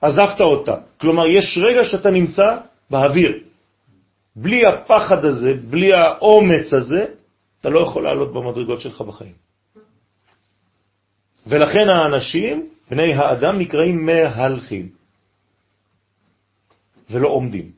[0.00, 0.76] עזבת אותה.
[1.00, 2.56] כלומר, יש רגע שאתה נמצא
[2.90, 3.38] באוויר.
[4.36, 7.06] בלי הפחד הזה, בלי האומץ הזה,
[7.60, 9.32] אתה לא יכול לעלות במדרגות שלך בחיים.
[11.46, 14.88] ולכן האנשים, בני האדם, נקראים מהלכים,
[17.10, 17.70] ולא עומדים.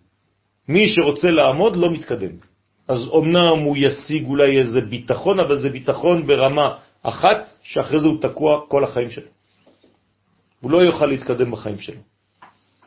[0.69, 2.54] מי שרוצה לעמוד לא מתקדם.
[2.89, 8.21] אז אמנם הוא ישיג אולי איזה ביטחון, אבל זה ביטחון ברמה אחת, שאחרי זה הוא
[8.21, 9.31] תקוע כל החיים שלו.
[10.61, 12.01] הוא לא יוכל להתקדם בחיים שלו.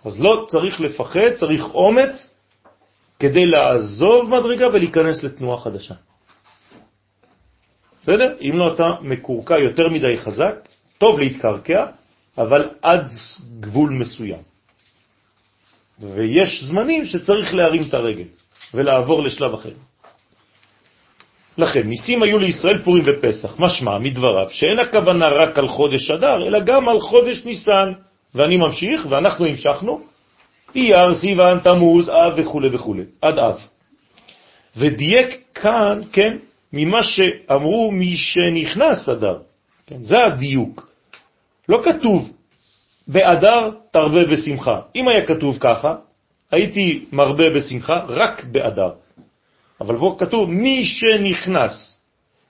[0.06, 2.38] אז לא צריך לפחד, צריך אומץ
[3.20, 5.96] כדי לעזוב מדרגה ולהיכנס לתנועה חדשה.
[8.04, 8.36] בסדר?
[8.42, 10.56] אם לא אתה מקורקע יותר מדי חזק,
[10.98, 11.86] טוב להתקרקע,
[12.38, 13.12] אבל עד
[13.60, 14.42] גבול מסוים.
[16.00, 18.28] ויש זמנים שצריך להרים את הרגל
[18.74, 19.70] ולעבור לשלב אחר.
[21.58, 26.60] לכן, ניסים היו לישראל פורים ופסח, משמע מדבריו שאין הכוונה רק על חודש אדר, אלא
[26.60, 27.92] גם על חודש ניסן.
[28.36, 30.02] ואני ממשיך, ואנחנו המשכנו,
[30.76, 33.60] אייר, סיוון, תמוז, אב וכו' וכו', עד אב.
[34.78, 36.38] ודייק כאן, כן,
[36.74, 39.38] ממה שאמרו מי שנכנס אדר.
[39.88, 40.90] כן, זה הדיוק.
[41.70, 42.32] לא כתוב
[43.08, 44.80] באדר תרבה בשמחה.
[44.96, 45.96] אם היה כתוב ככה,
[46.52, 48.92] הייתי מרבה בשמחה רק באדר.
[49.82, 52.00] אבל פה כתוב מי שנכנס,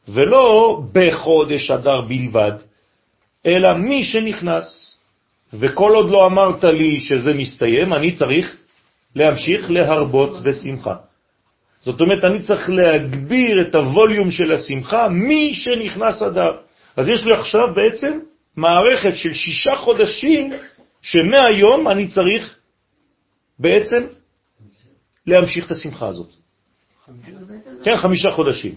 [0.07, 2.51] ולא בחודש אדר בלבד,
[3.45, 4.97] אלא מי שנכנס.
[5.53, 8.55] וכל עוד לא אמרת לי שזה מסתיים, אני צריך
[9.15, 10.95] להמשיך להרבות בשמחה.
[11.79, 16.57] זאת אומרת, אני צריך להגביר את הווליום של השמחה מי שנכנס אדר.
[16.97, 18.19] אז יש לי עכשיו בעצם
[18.55, 20.53] מערכת של שישה חודשים
[21.01, 22.56] שמהיום אני צריך
[23.59, 24.05] בעצם
[25.27, 26.29] להמשיך את השמחה הזאת.
[27.83, 28.75] כן, חמישה חודשים.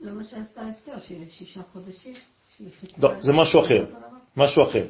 [0.00, 2.14] לא מה שעשתה אסתר, שהיא שישה חודשים.
[2.98, 3.84] לא, זה משהו אחר.
[4.36, 4.84] משהו אחר.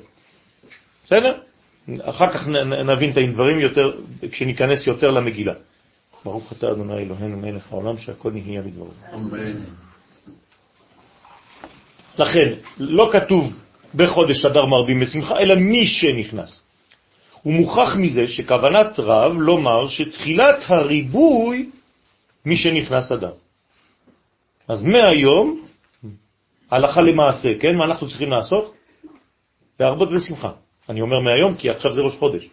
[1.05, 1.39] בסדר?
[2.01, 2.49] אחר כך
[2.87, 5.53] נבין את הדברים יותר, כשניכנס יותר למגילה.
[6.25, 8.91] ברוך אתה אדוני אלוהינו מלך העולם שהכל נהיה בדברו.
[12.19, 13.45] לכן, לא כתוב
[13.95, 16.63] בחודש אדר מרבים בשמחה, אלא מי שנכנס.
[17.43, 21.71] הוא מוכח מזה שכוונת רב לומר שתחילת הריבוי
[22.45, 23.33] מי שנכנס אדם.
[24.69, 25.67] אז מהיום,
[26.71, 27.77] הלכה למעשה, כן?
[27.77, 28.75] מה אנחנו צריכים לעשות?
[29.81, 30.51] להרבות בשמחה.
[30.89, 32.49] אני אומר מהיום כי עכשיו זה ראש חודש.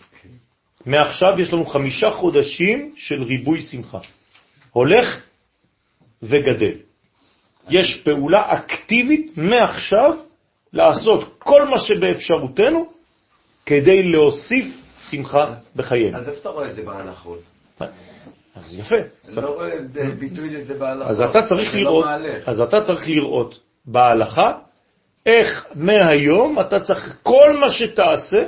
[0.86, 4.00] מעכשיו יש לנו חמישה חודשים של ריבוי שמחה.
[4.72, 5.22] הולך
[6.24, 6.78] וגדל.
[7.70, 10.18] יש פעולה אקטיבית מעכשיו
[10.74, 12.99] לעשות כל מה שבאפשרותנו
[13.70, 14.66] כדי להוסיף
[15.10, 16.18] שמחה בחיינו.
[16.18, 17.40] אז איפה אתה רואה את זה בהלכות?
[18.56, 18.96] אז יפה.
[18.96, 19.72] אני לא רואה
[20.20, 21.08] ביטוי לזה בהלכות.
[21.08, 22.06] אז אתה צריך לא לראות.
[22.46, 24.58] אז אתה צריך לראות בהלכה
[25.26, 28.44] איך מהיום אתה צריך כל מה שתעשה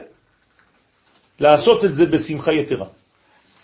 [1.39, 2.85] לעשות את זה בשמחה יתרה.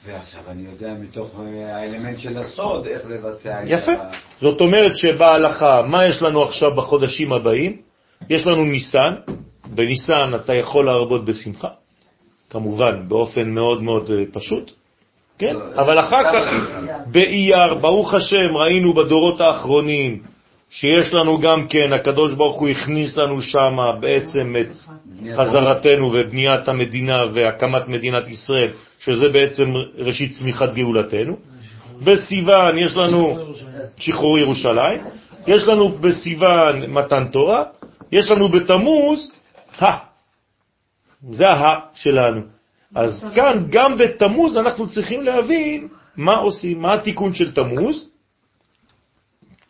[0.05, 3.91] ועכשיו אני יודע מתוך אה, האלמנט של הסוד איך לבצע את יפה.
[3.91, 4.09] ה...
[4.41, 7.81] זאת אומרת שבהלכה, מה יש לנו עכשיו בחודשים הבאים?
[8.29, 9.13] יש לנו ניסן,
[9.75, 11.69] בניסן אתה יכול להרבות בשמחה,
[12.49, 14.71] כמובן באופן מאוד מאוד אה, פשוט,
[15.38, 15.53] כן?
[15.56, 16.45] לא, אבל אחר כמה כך?
[17.06, 20.19] באייר, ברוך השם, ראינו בדורות האחרונים
[20.69, 24.67] שיש לנו גם כן, הקדוש ברוך הוא הכניס לנו שם בעצם את
[25.36, 31.38] חזרתנו ובניית המדינה והקמת מדינת ישראל, שזה בעצם ראשית צמיחת גאולתנו.
[32.03, 33.38] בסיוון יש לנו
[33.99, 35.01] שחרור ירושלים,
[35.47, 37.63] יש לנו בסיוון מתן תורה,
[38.12, 39.32] יש לנו בתמוז.
[41.31, 42.41] זה ה שלנו.
[42.95, 45.87] אז כאן, גם בתמוז אנחנו צריכים להבין
[46.17, 48.09] מה עושים, מה התיקון של תמוז,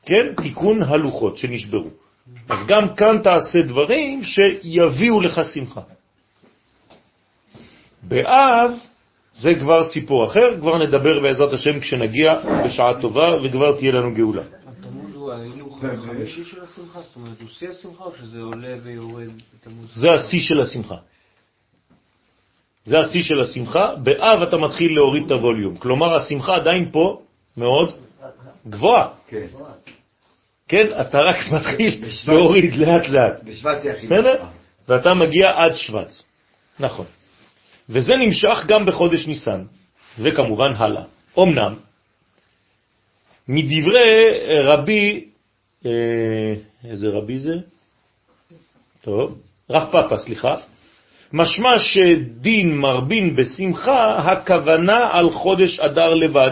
[0.06, 0.34] כן?
[0.42, 1.90] תיקון הלוחות שנשברו.
[2.50, 5.82] אז גם כאן תעשה דברים שיביאו לך שמחה.
[8.04, 8.72] באב
[9.34, 14.44] זה כבר סיפור אחר, כבר נדבר בעזרת השם כשנגיע בשעה טובה וכבר תהיה לנו גאולה.
[14.68, 15.32] התמוז הוא
[15.84, 17.02] ההילוך החמישי של השמחה?
[17.02, 19.96] זאת אומרת, הוא שיא השמחה או שזה עולה ויורד בתמוז?
[19.96, 20.96] זה השיא של השמחה.
[22.86, 23.96] זה השיא של השמחה.
[23.96, 25.78] באב אתה מתחיל להוריד את הווליום.
[25.78, 27.22] כלומר, השמחה עדיין פה
[27.58, 27.96] מאוד
[28.68, 29.08] גבוהה.
[29.28, 29.48] כן.
[30.68, 32.04] כן, אתה רק מתחיל.
[32.28, 33.44] להוריד לאט לאט.
[33.44, 33.86] בשבט.
[34.02, 34.44] בסדר?
[34.88, 36.14] ואתה מגיע עד שבט.
[36.80, 37.06] נכון.
[37.90, 39.64] וזה נמשך גם בחודש ניסן,
[40.20, 41.04] וכמובן הלאה.
[41.40, 41.76] אמנם,
[43.48, 45.26] מדברי רבי,
[45.86, 47.56] איזה רבי זה?
[49.02, 49.38] טוב,
[49.70, 50.56] רב פאפה, סליחה.
[51.34, 56.52] משמע שדין מרבין בשמחה, הכוונה על חודש אדר לבד.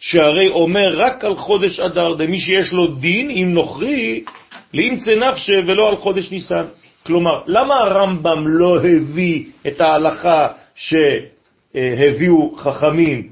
[0.00, 4.24] שהרי אומר רק על חודש אדר, דמי שיש לו דין, אם נוכרי,
[4.74, 6.64] לאמצא נפשה ולא על חודש ניסן.
[7.06, 13.30] כלומר, למה הרמב"ם לא הביא את ההלכה שהביאו חכמים,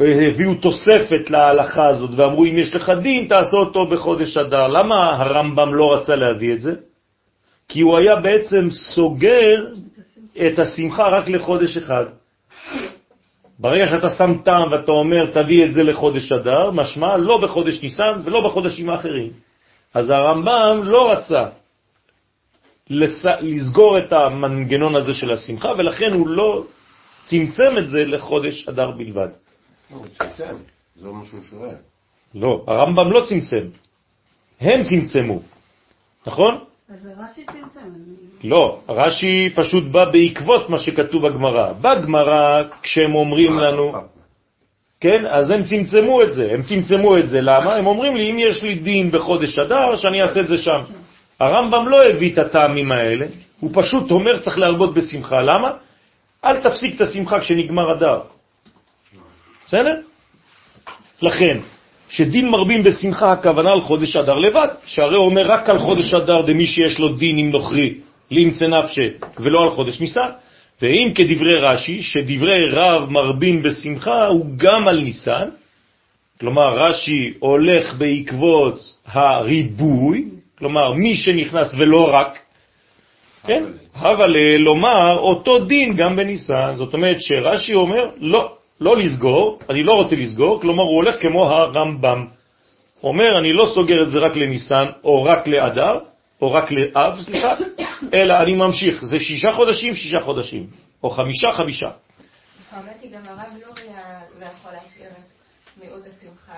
[0.00, 4.68] הביאו תוספת להלכה הזאת ואמרו אם יש לך דין תעשה אותו בחודש אדר?
[4.68, 6.74] למה הרמב"ם לא רצה להביא את זה?
[7.68, 9.66] כי הוא היה בעצם סוגר
[10.46, 12.04] את השמחה רק לחודש אחד.
[13.58, 18.20] ברגע שאתה שם טעם ואתה אומר תביא את זה לחודש אדר, משמע לא בחודש ניסן
[18.24, 19.30] ולא בחודשים האחרים.
[19.94, 21.44] אז הרמב"ם לא רצה
[22.90, 23.26] לס...
[23.40, 26.64] לסגור את המנגנון הזה של השמחה, ולכן הוא לא
[27.24, 29.28] צמצם את זה לחודש אדר בלבד.
[29.92, 30.54] לא, הוא צמצם.
[30.96, 31.74] זה לא מה שהוא שואל.
[32.34, 33.66] לא, הרמב"ם לא צמצם,
[34.60, 35.40] הם צמצמו,
[36.26, 36.64] נכון?
[36.88, 37.88] אז רש"י צמצם.
[38.44, 41.72] לא, רש"י פשוט בא בעקבות מה שכתוב בגמרא.
[41.72, 43.92] בגמרא, כשהם אומרים לנו,
[45.00, 46.48] כן, אז הם צמצמו את זה.
[46.52, 47.74] הם צמצמו את זה, למה?
[47.74, 50.80] הם אומרים לי, אם יש לי דין בחודש אדר, שאני אעשה את זה שם.
[51.40, 53.26] הרמב"ם לא הביא את הטעמים האלה,
[53.60, 55.42] הוא פשוט אומר צריך להרבות בשמחה.
[55.42, 55.70] למה?
[56.44, 58.20] אל תפסיק את השמחה כשנגמר אדר.
[59.70, 59.96] בסדר?
[61.22, 61.58] לכן,
[62.08, 66.42] שדין מרבים בשמחה הכוונה על חודש אדר לבד, שהרי הוא אומר רק על חודש אדר
[66.42, 67.94] דמי שיש לו דין עם נוכרי,
[68.30, 69.02] לאמצא נפשה,
[69.38, 70.30] ולא על חודש ניסן.
[70.82, 75.48] ואם כדברי רש"י, שדברי רב מרבים בשמחה הוא גם על ניסן,
[76.40, 80.24] כלומר רש"י הולך בעקבות הריבוי,
[80.58, 82.38] כלומר מי שנכנס ולא רק,
[83.46, 83.64] כן?
[83.94, 89.92] אבל לומר אותו דין גם בניסן, זאת אומרת שרש"י אומר לא, לא לסגור, אני לא
[89.92, 92.26] רוצה לסגור, כלומר הוא הולך כמו הרמב"ם.
[93.02, 95.98] אומר אני לא סוגר את זה רק לניסן או רק לאדר,
[96.42, 97.54] או רק לאב, סליחה,
[98.14, 100.66] אלא אני ממשיך, זה שישה חודשים, שישה חודשים,
[101.02, 101.90] או חמישה, חמישה.
[102.70, 106.52] האמת היא גם הרב לורי ה- לא יכול להשאיר את מיעוט השמחה.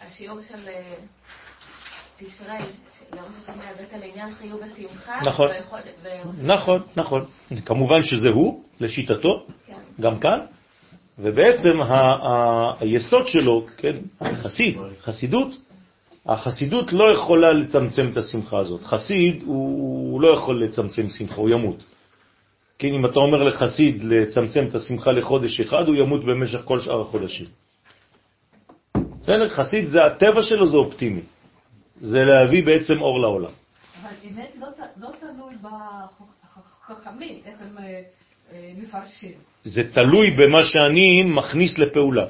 [0.00, 0.94] והשיעור של אה,
[2.18, 2.58] תשרי.
[5.24, 5.46] נכון.
[6.42, 7.24] נכון, נכון.
[7.66, 9.72] כמובן שזה הוא, לשיטתו, כן.
[10.00, 10.40] גם כאן,
[11.18, 11.80] ובעצם
[12.80, 15.48] היסוד שלו, כן, החסיד, חסידות,
[16.26, 18.84] החסידות לא יכולה לצמצם את השמחה הזאת.
[18.84, 21.84] חסיד הוא לא יכול לצמצם שמחה, הוא ימות.
[22.78, 27.00] כן, אם אתה אומר לחסיד לצמצם את השמחה לחודש אחד, הוא ימות במשך כל שאר
[27.00, 27.46] החודשים.
[29.22, 31.20] בסדר, חסיד זה הטבע שלו, זה אופטימי.
[32.00, 33.50] זה להביא בעצם אור לעולם.
[34.02, 35.54] אבל אמת לא לא תלוי
[36.88, 38.02] בחכמים, איך הם אה,
[38.52, 39.32] אה, מפרשים.
[39.68, 42.26] זה תלוי במה שאני מכניס לפעולה.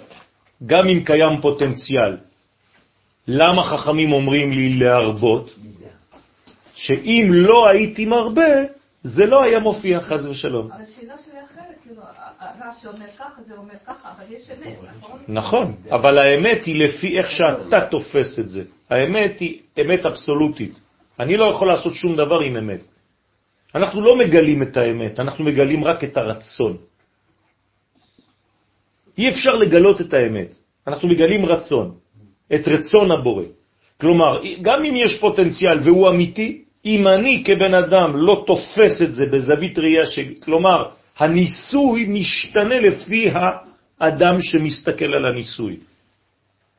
[0.66, 2.16] גם אם קיים פוטנציאל.
[3.28, 5.54] למה חכמים אומרים לי להרבות?
[6.74, 8.52] שאם לא הייתי מרבה,
[9.02, 10.70] זה לא היה מופיע חז ושלום.
[10.72, 12.02] אבל השאלה שלי אחרת, כאילו,
[12.38, 15.18] הרש"י אומר ככה, זה אומר ככה, אבל יש אמת, נכון?
[15.28, 18.62] נכון, אבל האמת היא לפי איך שאתה תופס את זה.
[18.90, 20.80] האמת היא אמת אבסולוטית.
[21.20, 22.88] אני לא יכול לעשות שום דבר עם אמת.
[23.74, 26.76] אנחנו לא מגלים את האמת, אנחנו מגלים רק את הרצון.
[29.18, 30.54] אי אפשר לגלות את האמת,
[30.86, 31.94] אנחנו מגלים רצון,
[32.54, 33.44] את רצון הבורא.
[34.00, 39.24] כלומר, גם אם יש פוטנציאל והוא אמיתי, אם אני כבן אדם לא תופס את זה
[39.26, 40.88] בזווית ראייה שלי, כלומר,
[41.18, 43.30] הניסוי משתנה לפי
[44.00, 45.76] האדם שמסתכל על הניסוי.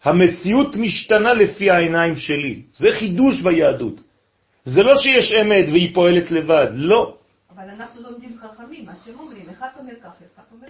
[0.03, 2.61] המציאות משתנה לפי העיניים שלי.
[2.71, 4.01] זה חידוש ביהדות.
[4.65, 7.15] זה לא שיש אמת והיא פועלת לבד, לא.
[7.55, 8.28] אבל אנחנו לומדים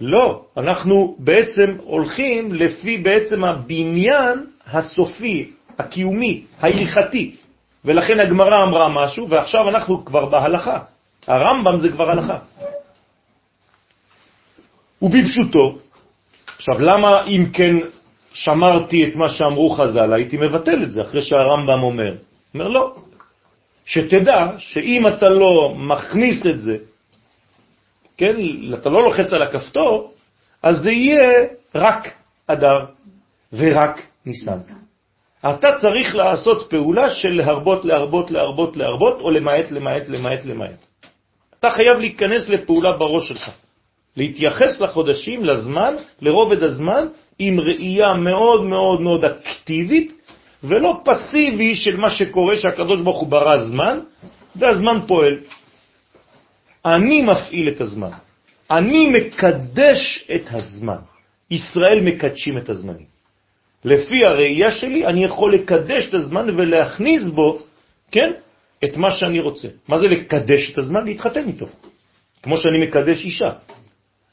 [0.00, 7.36] לא, אנחנו בעצם הולכים לפי בעצם הבניין הסופי, הקיומי, ההלכתי.
[7.84, 10.78] ולכן הגמרא אמרה משהו, ועכשיו אנחנו כבר בהלכה.
[11.26, 12.38] הרמב"ם זה כבר הלכה.
[15.02, 15.78] ובפשוטו,
[16.56, 17.76] עכשיו למה אם כן
[18.32, 22.14] שמרתי את מה שאמרו חז"ל, הייתי מבטל את זה אחרי שהרמב"ם אומר.
[22.54, 22.94] אומר לא,
[23.84, 26.76] שתדע שאם אתה לא מכניס את זה,
[28.20, 28.36] כן,
[28.74, 30.12] אתה לא לוחץ על הכפתור,
[30.62, 32.08] אז זה יהיה רק
[32.46, 32.84] אדר
[33.52, 34.58] ורק ניסן.
[35.40, 40.86] אתה צריך לעשות פעולה של להרבות, להרבות, להרבות, להרבות, או למעט, למעט, למעט, למעט.
[41.58, 43.50] אתה חייב להיכנס לפעולה בראש שלך.
[44.16, 47.06] להתייחס לחודשים, לזמן, לרובד הזמן,
[47.38, 50.12] עם ראייה מאוד מאוד מאוד אקטיבית,
[50.64, 53.98] ולא פסיבי של מה שקורה שהקדוש ברוך הוא ברא זמן,
[54.56, 55.36] והזמן פועל.
[56.84, 58.10] אני מפעיל את הזמן.
[58.70, 61.00] אני מקדש את הזמן.
[61.50, 63.10] ישראל מקדשים את הזמנים.
[63.84, 67.58] לפי הראייה שלי, אני יכול לקדש את הזמן ולהכניס בו,
[68.10, 68.32] כן,
[68.84, 69.68] את מה שאני רוצה.
[69.88, 71.04] מה זה לקדש את הזמן?
[71.04, 71.66] להתחתן איתו.
[72.42, 73.52] כמו שאני מקדש אישה.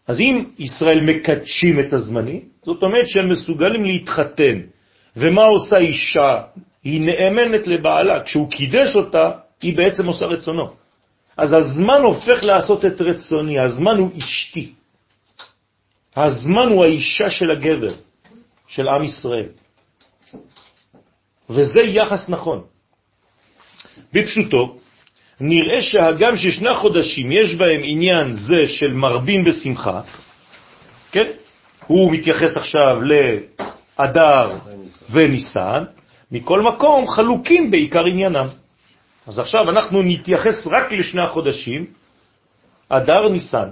[0.07, 4.59] אז אם ישראל מקדשים את הזמנים, זאת אומרת שהם מסוגלים להתחתן.
[5.17, 6.41] ומה עושה אישה?
[6.83, 8.23] היא נאמנת לבעלה.
[8.23, 9.31] כשהוא קידש אותה,
[9.61, 10.67] היא בעצם עושה רצונו.
[11.37, 14.73] אז הזמן הופך לעשות את רצוני, הזמן הוא אשתי.
[16.15, 17.93] הזמן הוא האישה של הגבר,
[18.67, 19.49] של עם ישראל.
[21.49, 22.63] וזה יחס נכון.
[24.13, 24.77] בפשוטו,
[25.39, 30.01] נראה שהגם ששני חודשים יש בהם עניין זה של מרבים בשמחה,
[31.11, 31.27] כן?
[31.87, 34.57] הוא מתייחס עכשיו לאדר
[35.11, 35.83] וניסן,
[36.31, 38.47] מכל מקום חלוקים בעיקר עניינם.
[39.27, 41.85] אז עכשיו אנחנו נתייחס רק לשני החודשים,
[42.89, 43.69] אדר ניסן.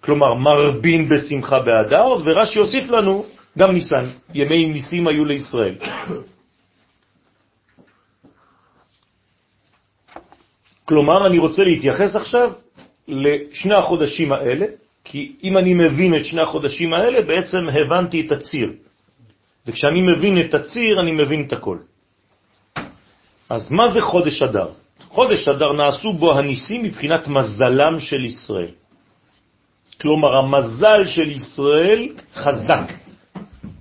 [0.00, 3.24] כלומר, מרבין בשמחה באדר, ורש"י יוסיף לנו
[3.58, 4.04] גם ניסן.
[4.34, 5.74] ימי ניסים היו לישראל.
[10.84, 12.52] כלומר, אני רוצה להתייחס עכשיו
[13.08, 14.66] לשני החודשים האלה,
[15.04, 18.72] כי אם אני מבין את שני החודשים האלה, בעצם הבנתי את הציר.
[19.66, 21.78] וכשאני מבין את הציר, אני מבין את הכל.
[23.50, 24.68] אז מה זה חודש אדר?
[25.08, 28.70] חודש אדר נעשו בו הניסים מבחינת מזלם של ישראל.
[30.00, 32.86] כלומר, המזל של ישראל חזק.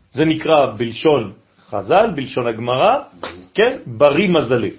[0.10, 1.34] זה נקרא בלשון
[1.70, 3.04] חז"ל, בלשון הגמרא,
[3.54, 3.80] כן?
[3.86, 4.72] בריא מזלי.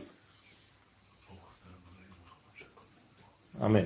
[3.64, 3.84] אמן.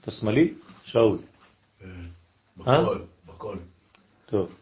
[0.00, 0.54] אתה שמאלי?
[0.84, 1.18] שאול.
[2.56, 3.56] בכל, בכל.
[4.26, 4.59] טוב.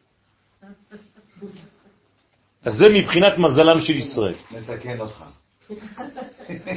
[2.65, 4.35] אז זה מבחינת מזלם של ישראל.
[4.51, 5.25] נתקן אותך.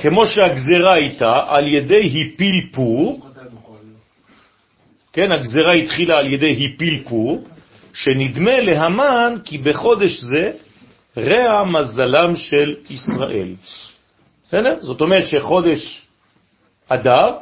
[0.01, 3.19] כמו שהגזרה הייתה על ידי היפיל פור,
[5.13, 7.43] כן, הגזרה התחילה על ידי היפיל פור,
[7.93, 10.51] שנדמה להמן כי בחודש זה
[11.17, 13.55] רע מזלם של ישראל.
[14.45, 14.77] בסדר?
[14.79, 16.01] זאת אומרת שחודש
[16.87, 17.37] אדר,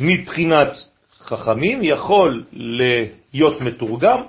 [0.00, 0.72] מבחינת
[1.18, 2.44] חכמים, יכול
[3.32, 4.22] להיות מתורגם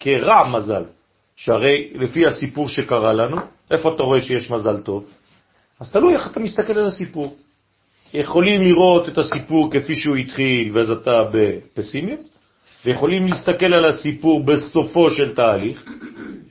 [0.00, 0.84] כרע מזל.
[1.36, 3.36] שהרי לפי הסיפור שקרה לנו,
[3.70, 5.04] איפה אתה רואה שיש מזל טוב?
[5.80, 7.36] אז תלוי איך אתה מסתכל על הסיפור.
[8.14, 12.20] יכולים לראות את הסיפור כפי שהוא התחיל, ואז אתה בפסימיות,
[12.84, 15.84] ויכולים להסתכל על הסיפור בסופו של תהליך,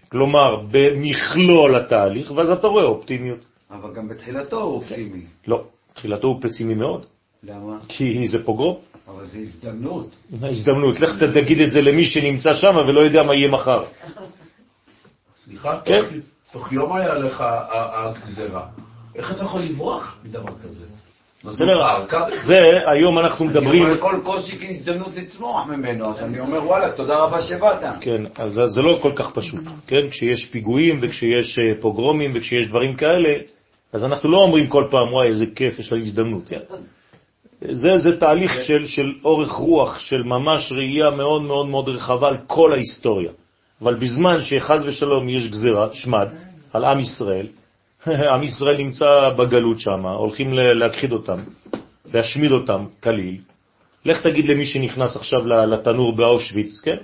[0.09, 3.39] כלומר במכלול התהליך, ואז אתה רואה אופטימיות.
[3.71, 5.21] אבל גם בתחילתו הוא אופטימי.
[5.47, 5.63] לא,
[5.93, 7.05] תחילתו הוא פסימי מאוד,
[7.43, 7.77] למה?
[7.88, 8.77] כי זה פוגרום.
[9.07, 10.09] אבל זו הזדמנות.
[10.41, 10.99] הזדמנות.
[10.99, 13.84] לך תגיד את זה למי שנמצא שם ולא יודע מה יהיה מחר.
[15.45, 16.01] סליחה, כן.
[16.53, 17.43] תוך- יום היה לך
[17.77, 18.65] הגזרה.
[19.15, 20.85] איך אתה יכול לברוח מדבר כזה?
[22.47, 26.91] זה, היום אנחנו אני מדברים, רואה כל קושי כהזדמנות לצמוח ממנו, אז אני אומר, וואלה,
[26.91, 27.79] תודה רבה שבאת.
[28.01, 30.09] כן, אז זה- לא כל כך פשוט, כן?
[30.09, 33.33] כשיש פיגועים וכשיש אה, פוגרומים וכשיש דברים כאלה,
[33.93, 36.59] אז אנחנו לא אומרים כל פעם, וואי, איזה כיף, יש לנו הזדמנות, כן?
[37.71, 42.37] זה, זה תהליך של, של אורך רוח, של ממש ראייה מאוד מאוד מאוד רחבה על
[42.47, 43.31] כל ההיסטוריה.
[43.84, 46.27] אבל בזמן שחז ושלום יש גזירה, שמד,
[46.73, 47.47] על עם ישראל,
[48.34, 51.39] עם ישראל נמצא בגלות שם, הולכים להכחיד אותם,
[52.13, 53.38] להשמיד אותם כליל.
[54.05, 56.97] לך תגיד למי שנכנס עכשיו לתנור באושוויץ, כן?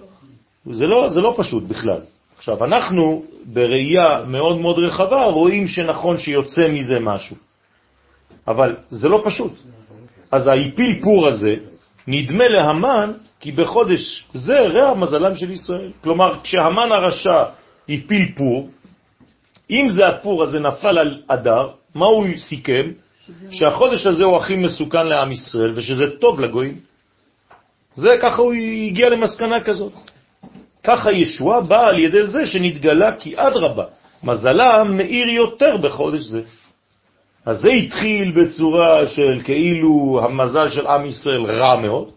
[0.65, 2.01] זה לא, זה לא פשוט בכלל.
[2.37, 7.35] עכשיו, אנחנו בראייה מאוד מאוד רחבה רואים שנכון שיוצא מזה משהו.
[8.47, 9.51] אבל זה לא פשוט.
[10.31, 11.55] אז ההיפיל פור הזה
[12.09, 15.91] נדמה להמן כי בחודש זה רע מזלם של ישראל.
[16.03, 17.43] כלומר, כשהמן הרשע
[17.89, 18.69] הפיל פור,
[19.69, 22.91] אם זה הפור הזה נפל על אדר, מה הוא סיכם?
[23.51, 26.79] שהחודש הזה הוא הכי מסוכן לעם ישראל ושזה טוב לגויים.
[27.93, 28.53] זה ככה הוא
[28.87, 29.93] הגיע למסקנה כזאת.
[30.83, 33.85] ככה ישוע בא על ידי זה שנתגלה כי אדרבה,
[34.23, 36.41] מזלם מאיר יותר בחודש זה.
[37.45, 42.09] אז זה התחיל בצורה של כאילו המזל של עם ישראל רע מאוד,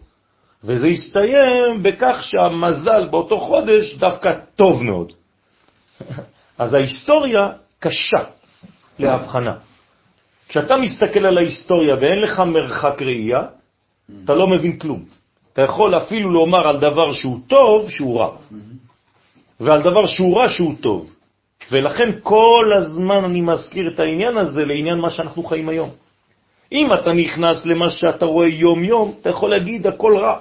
[0.63, 5.11] וזה הסתיים בכך שהמזל באותו חודש דווקא טוב מאוד.
[6.57, 8.23] אז ההיסטוריה קשה
[8.99, 9.55] להבחנה.
[10.47, 13.41] כשאתה מסתכל על ההיסטוריה ואין לך מרחק ראייה,
[14.23, 15.03] אתה לא מבין כלום.
[15.53, 18.29] אתה יכול אפילו לומר על דבר שהוא טוב, שהוא רע,
[19.59, 21.15] ועל דבר שהוא רע, שהוא טוב.
[21.71, 25.89] ולכן כל הזמן אני מזכיר את העניין הזה לעניין מה שאנחנו חיים היום.
[26.71, 30.39] אם אתה נכנס למה שאתה רואה יום-יום, אתה יכול להגיד הכל רע.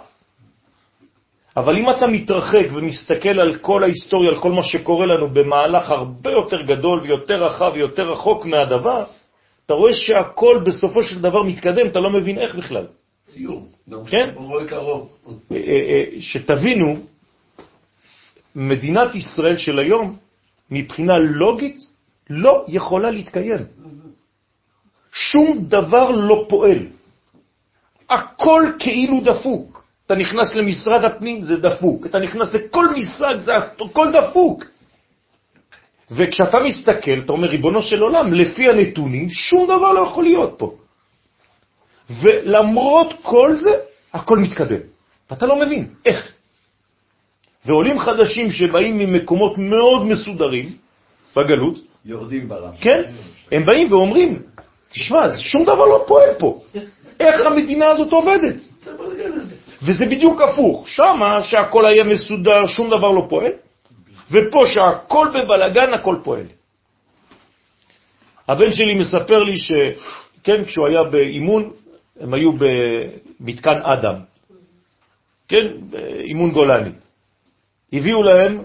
[1.56, 6.30] אבל אם אתה מתרחק ומסתכל על כל ההיסטוריה, על כל מה שקורה לנו במהלך הרבה
[6.30, 9.04] יותר גדול ויותר רחב ויותר רחוק מהדבר,
[9.66, 12.86] אתה רואה שהכל בסופו של דבר מתקדם, אתה לא מבין איך בכלל.
[13.26, 13.68] ציור.
[14.06, 14.26] כן?
[14.30, 15.08] כשאתה רואה קרוב.
[15.28, 16.96] אה, אה, אה, שתבינו,
[18.54, 20.16] מדינת ישראל של היום,
[20.72, 21.76] מבחינה לוגית,
[22.30, 23.64] לא יכולה להתקיים.
[25.12, 26.86] שום דבר לא פועל.
[28.10, 29.84] הכל כאילו דפוק.
[30.06, 32.06] אתה נכנס למשרד הפנים, זה דפוק.
[32.06, 34.64] אתה נכנס לכל משרד, זה הכל דפוק.
[36.10, 40.76] וכשאתה מסתכל, אתה אומר, ריבונו של עולם, לפי הנתונים, שום דבר לא יכול להיות פה.
[42.22, 43.70] ולמרות כל זה,
[44.12, 44.80] הכל מתקדם.
[45.30, 46.32] ואתה לא מבין, איך?
[47.66, 50.66] ועולים חדשים שבאים ממקומות מאוד מסודרים
[51.36, 52.72] בגלות, יורדים ברם.
[52.80, 53.02] כן?
[53.52, 54.42] הם באים ואומרים,
[54.88, 56.60] תשמע, שום דבר לא פועל פה.
[57.20, 58.56] איך המדינה הזאת עובדת?
[59.82, 60.88] וזה בדיוק הפוך.
[60.88, 63.52] שמה שהכל היה מסודר, שום דבר לא פועל,
[64.30, 66.46] ופה שהכל בבלגן, הכל פועל.
[68.48, 71.70] הבן שלי מספר לי שכן, כשהוא היה באימון,
[72.20, 74.14] הם היו במתקן אדם,
[75.48, 76.90] כן, באימון גולני.
[77.92, 78.62] הביאו להם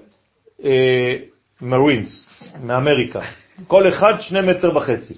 [0.64, 1.16] אה,
[1.62, 2.30] מרינס
[2.64, 3.22] מאמריקה,
[3.68, 5.14] כל אחד שני מטר וחצי.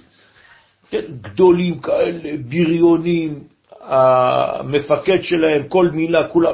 [0.89, 3.39] כן, גדולים כאלה, בריונים,
[3.81, 6.53] המפקד שלהם, כל מילה, כולם,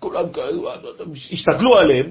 [0.00, 0.58] כולם כאלה,
[1.32, 2.10] השתגלו עליהם,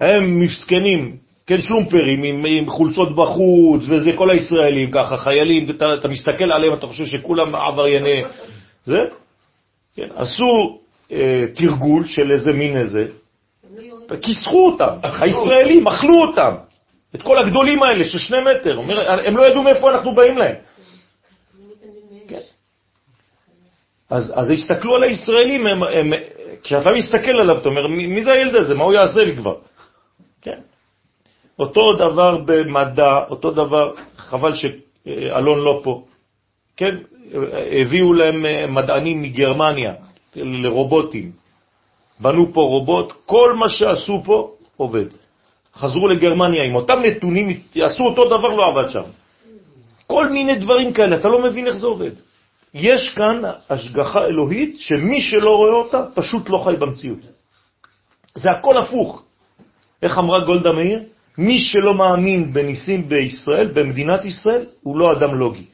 [0.00, 1.16] הם מסכנים,
[1.46, 6.74] כן, שלומפרים עם, עם חולצות בחוץ, וזה כל הישראלים ככה, חיילים, אתה, אתה מסתכל עליהם,
[6.74, 8.22] אתה חושב שכולם עברייני,
[8.84, 9.06] זה,
[9.96, 10.78] כן, עשו
[11.12, 13.06] אה, תרגול של איזה מין איזה,
[14.22, 16.54] כיסחו אותם, הישראלים, אכלו אותם,
[17.14, 18.80] את כל הגדולים האלה של שני מטר,
[19.24, 20.54] הם לא ידעו מאיפה אנחנו באים להם.
[22.28, 22.40] כן.
[24.10, 26.12] אז, אז הסתכלו על הישראלים, הם, הם,
[26.62, 28.74] כשאתה מסתכל עליו, אתה אומר, מי, מי זה הילד הזה?
[28.74, 29.54] מה הוא יעשה לי כבר?
[30.42, 30.58] כן.
[31.58, 36.04] אותו דבר במדע, אותו דבר, חבל שאלון לא פה,
[36.76, 36.96] כן,
[37.80, 38.44] הביאו להם
[38.74, 39.94] מדענים מגרמניה
[40.36, 41.32] לרובוטים,
[42.20, 45.04] בנו פה רובוט, כל מה שעשו פה עובד.
[45.74, 49.02] חזרו לגרמניה עם אותם נתונים, עשו אותו דבר, לא עבד שם.
[50.06, 52.10] כל מיני דברים כאלה, אתה לא מבין איך זה עובד.
[52.74, 57.18] יש כאן השגחה אלוהית שמי שלא רואה אותה פשוט לא חי במציאות.
[58.34, 59.22] זה הכל הפוך.
[60.02, 61.02] איך אמרה גולדה מאיר?
[61.38, 65.64] מי שלא מאמין בניסים בישראל, במדינת ישראל, הוא לא אדם לוגי.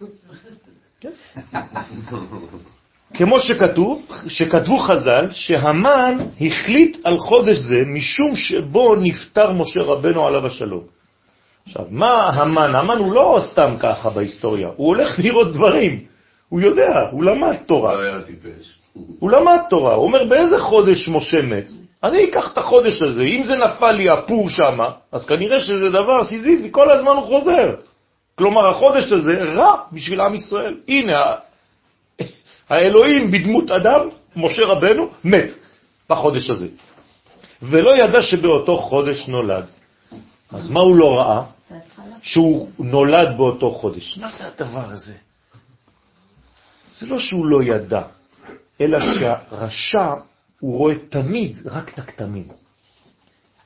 [3.14, 10.46] כמו שכתוב, שכתבו חז"ל, שהמן החליט על חודש זה משום שבו נפטר משה רבנו עליו
[10.46, 10.82] השלום.
[11.66, 12.74] עכשיו, מה המן?
[12.74, 16.00] המן הוא לא סתם ככה בהיסטוריה, הוא הולך לראות דברים.
[16.48, 17.94] הוא יודע, הוא למד תורה.
[17.94, 18.00] לא.
[19.18, 21.70] הוא למד תורה, הוא אומר, באיזה חודש משה מת?
[22.04, 24.78] אני אקח את החודש הזה, אם זה נפל לי הפור שם,
[25.12, 27.74] אז כנראה שזה דבר סיזיפי, כל הזמן הוא חוזר.
[28.38, 30.74] כלומר, החודש הזה רע בשביל עם ישראל.
[30.88, 31.34] הנה,
[32.68, 34.00] האלוהים בדמות אדם,
[34.36, 35.50] משה רבנו, מת
[36.10, 36.68] בחודש הזה.
[37.62, 39.64] ולא ידע שבאותו חודש נולד.
[40.52, 41.42] אז מה הוא לא ראה?
[42.22, 44.18] שהוא נולד באותו חודש.
[44.18, 45.14] מה זה הדבר הזה?
[46.90, 48.02] זה לא שהוא לא ידע,
[48.80, 50.08] אלא שהרשע,
[50.60, 52.48] הוא רואה תמיד רק את הכתמים.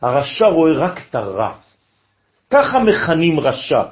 [0.03, 1.53] הרשע רואה רק את הרע.
[2.51, 3.83] ככה מכנים רשע.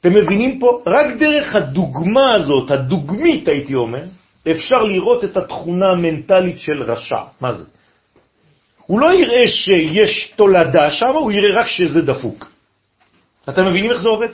[0.00, 0.82] אתם מבינים פה?
[0.86, 4.04] רק דרך הדוגמה הזאת, הדוגמית הייתי אומר,
[4.50, 7.22] אפשר לראות את התכונה המנטלית של רשע.
[7.40, 7.64] מה זה?
[8.86, 12.46] הוא לא יראה שיש תולדה שם, הוא יראה רק שזה דפוק.
[13.48, 14.28] אתם מבינים איך זה עובד?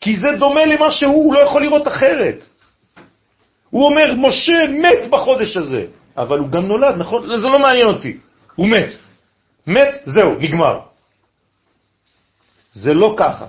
[0.00, 2.46] כי זה דומה למה שהוא, הוא לא יכול לראות אחרת.
[3.70, 7.40] הוא אומר, משה מת בחודש הזה, אבל הוא גם נולד, נכון?
[7.40, 8.16] זה לא מעניין אותי,
[8.54, 8.94] הוא מת.
[9.66, 10.78] מת, זהו, נגמר.
[12.72, 13.46] זה לא ככה.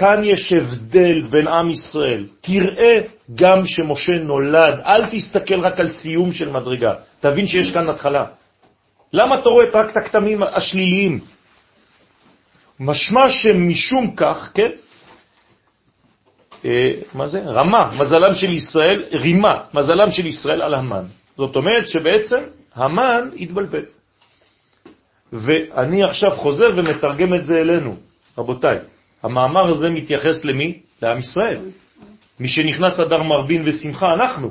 [0.00, 2.26] כאן יש הבדל בין עם ישראל.
[2.40, 3.00] תראה
[3.34, 6.94] גם שמשה נולד, אל תסתכל רק על סיום של מדרגה.
[7.20, 8.24] תבין שיש כאן התחלה.
[9.12, 11.20] למה אתה רואה רק את הכתמים השליליים?
[12.80, 14.70] משמע שמשום כך, כן?
[16.64, 17.40] אה, מה זה?
[17.44, 21.04] רמה, מזלם של ישראל, רימה, מזלם של ישראל על המן.
[21.36, 22.40] זאת אומרת שבעצם
[22.74, 23.84] המן התבלבל.
[25.32, 27.96] ואני עכשיו חוזר ומתרגם את זה אלינו,
[28.38, 28.78] רבותיי.
[29.22, 30.80] המאמר הזה מתייחס למי?
[31.02, 31.58] לעם ישראל.
[32.40, 34.50] מי שנכנס אדר מרבין ושמחה, אנחנו.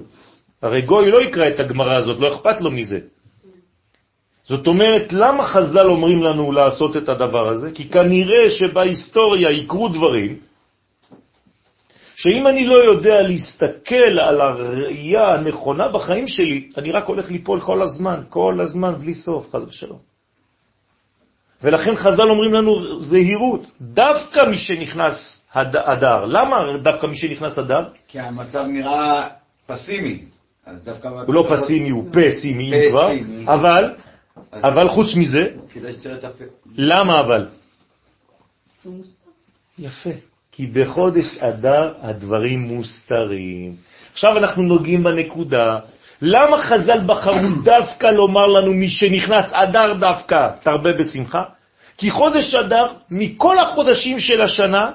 [0.62, 3.00] הרי גוי לא יקרא את הגמרא הזאת, לא אכפת לו מזה.
[4.46, 7.72] זאת אומרת, למה חז"ל אומרים לנו לעשות את הדבר הזה?
[7.72, 10.38] כי כנראה שבהיסטוריה יקרו דברים,
[12.16, 17.82] שאם אני לא יודע להסתכל על הראייה הנכונה בחיים שלי, אני רק הולך ליפול כל
[17.82, 20.09] הזמן, כל הזמן, בלי סוף, חז ושלום.
[21.64, 26.26] ולכן חז"ל אומרים לנו זהירות, דווקא מי שנכנס אדר.
[26.26, 27.84] למה דווקא מי שנכנס אדר?
[28.08, 29.28] כי המצב נראה
[29.68, 30.26] פסימי.
[30.66, 31.08] אז דווקא...
[31.08, 33.12] הוא לא פסימי, הוא פסימי כבר,
[33.48, 33.94] אבל,
[34.54, 35.48] אבל חוץ מזה.
[36.76, 37.48] למה אבל?
[39.80, 40.10] יפה,
[40.52, 43.76] כי בחודש אדר הדברים מוסתרים.
[44.14, 45.80] עכשיו אנחנו נוגעים בנקודה,
[46.22, 51.44] למה חז"ל בחרו דווקא לומר לנו מי שנכנס אדר דווקא תרבה בשמחה?
[51.98, 54.92] כי חודש אדר, מכל החודשים של השנה,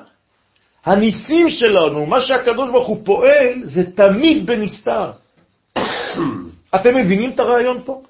[0.84, 5.10] הניסים שלנו, מה שהקדוש ברוך הוא פועל, זה תמיד בנסתר.
[6.76, 8.02] אתם מבינים את הרעיון פה?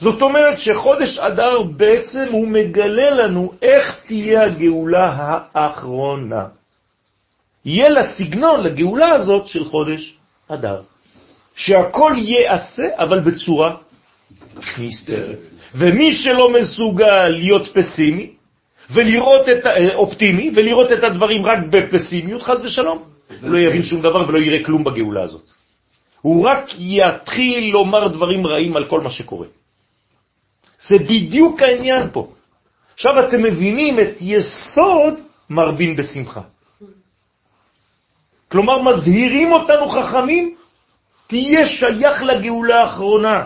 [0.00, 5.16] זאת אומרת שחודש אדר בעצם הוא מגלה לנו איך תהיה הגאולה
[5.54, 6.44] האחרונה.
[7.64, 10.16] יהיה לה סגנון לגאולה הזאת של חודש
[10.48, 10.80] אדר.
[11.54, 13.76] שהכל ייעשה, אבל בצורה
[14.78, 15.46] נסתרת.
[15.74, 18.30] ומי שלא מסוגל להיות פסימי,
[18.90, 23.02] ולראות את, אופטימי, ולראות את הדברים רק בפסימיות, חז ושלום,
[23.42, 25.48] לא יבין שום דבר ולא יראה כלום בגאולה הזאת.
[26.20, 29.46] הוא רק יתחיל לומר דברים רעים על כל מה שקורה.
[30.88, 32.32] זה בדיוק העניין פה.
[32.94, 35.14] עכשיו אתם מבינים את יסוד
[35.50, 36.40] מרבין בשמחה.
[38.48, 40.54] כלומר, מזהירים אותנו חכמים,
[41.32, 43.44] תהיה שייך לגאולה האחרונה.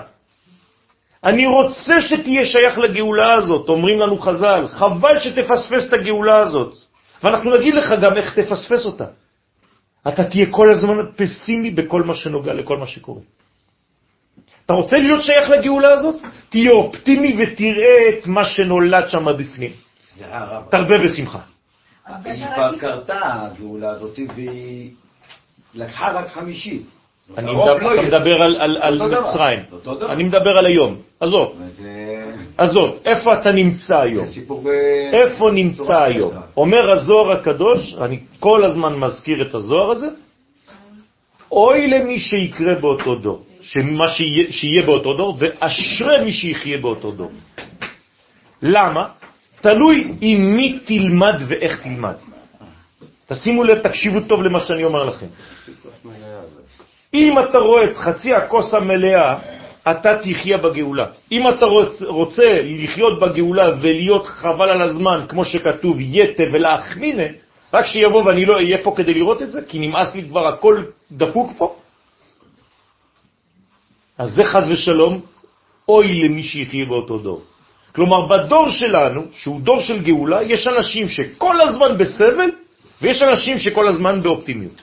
[1.24, 6.74] אני רוצה שתהיה שייך לגאולה הזאת, אומרים לנו חז"ל, חבל שתפספס את הגאולה הזאת.
[7.22, 9.06] ואנחנו נגיד לך גם איך תפספס אותה.
[10.08, 13.22] אתה תהיה כל הזמן פסימי בכל מה שנוגע לכל מה שקורה.
[14.66, 16.16] אתה רוצה להיות שייך לגאולה הזאת?
[16.48, 19.72] תהיה אופטימי ותראה את מה שנולד שם בפנים.
[20.70, 21.40] תרבה בשמחה.
[22.24, 24.90] היא כבר קרתה, הגאולה הזאת, והיא
[25.74, 26.95] לקחה רק חמישית.
[27.38, 28.02] אני מדבר, לא.
[28.02, 29.02] מדבר על.
[29.20, 29.60] מצרים.
[30.08, 30.96] אני מדבר על היום.
[31.20, 31.56] עזוב,
[32.56, 34.26] עזוב, איפה אתה נמצא היום?
[35.12, 36.32] איפה נמצא היום?
[36.56, 40.08] אומר הזוהר הקדוש, אני כל הזמן מזכיר את הזוהר הזה,
[41.52, 47.32] אוי למי שיקרה באותו דור, שמה שיהיה, שיהיה באותו דור, ואשרי מי שיחיה באותו דור.
[48.62, 49.08] למה?
[49.60, 52.14] תלוי עם מי תלמד ואיך תלמד.
[53.26, 55.26] תשימו לב, תקשיבו טוב למה שאני אומר לכם.
[57.16, 59.38] אם אתה רואה את חצי הכוס המלאה,
[59.90, 61.06] אתה תחיה בגאולה.
[61.32, 67.28] אם אתה רוצ, רוצה לחיות בגאולה ולהיות חבל על הזמן, כמו שכתוב, יתה ולהחמינה,
[67.72, 70.84] רק שיבוא ואני לא אהיה פה כדי לראות את זה, כי נמאס לי כבר הכל
[71.12, 71.74] דפוק פה.
[74.18, 75.20] אז זה חז ושלום,
[75.88, 77.42] אוי למי שיחיה באותו דור.
[77.94, 82.50] כלומר, בדור שלנו, שהוא דור של גאולה, יש אנשים שכל הזמן בסבל,
[83.02, 84.80] ויש אנשים שכל הזמן באופטימיות.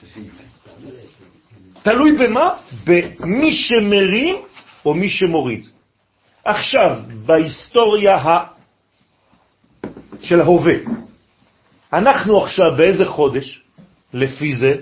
[1.84, 2.50] תלוי במה?
[2.86, 4.36] במי שמרים
[4.84, 5.68] או מי שמוריד.
[6.44, 8.46] עכשיו, בהיסטוריה ה...
[10.22, 10.74] של ההווה,
[11.92, 13.62] אנחנו עכשיו באיזה חודש?
[14.14, 14.74] לפי זה?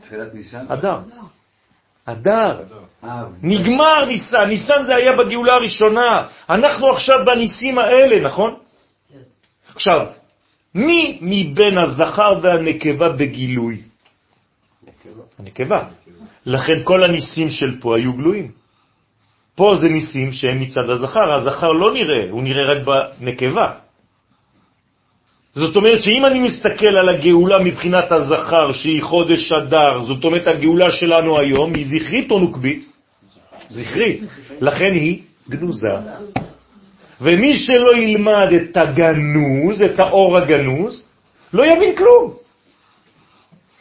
[0.00, 0.64] תחילת ניסן?
[0.68, 0.98] אדר.
[2.04, 2.60] אדר.
[3.04, 3.34] אב.
[3.42, 6.26] נגמר ניסן, ניסן זה היה בגאולה הראשונה.
[6.50, 8.54] אנחנו עכשיו בניסים האלה, נכון?
[9.74, 10.06] עכשיו,
[10.74, 13.89] מי מבין הזכר והנקבה בגילוי?
[15.40, 15.84] הנקבה.
[16.46, 18.50] לכן כל הניסים של פה היו גלויים.
[19.54, 23.72] פה זה ניסים שהם מצד הזכר, הזכר לא נראה, הוא נראה רק בנקבה.
[25.54, 30.90] זאת אומרת שאם אני מסתכל על הגאולה מבחינת הזכר, שהיא חודש אדר, זאת אומרת הגאולה
[30.92, 32.92] שלנו היום היא זכרית או נוקבית?
[33.68, 34.20] זכרית.
[34.60, 35.18] לכן היא
[35.48, 35.94] גנוזה.
[37.20, 41.02] ומי שלא ילמד את הגנוז, את האור הגנוז,
[41.52, 42.34] לא יבין כלום.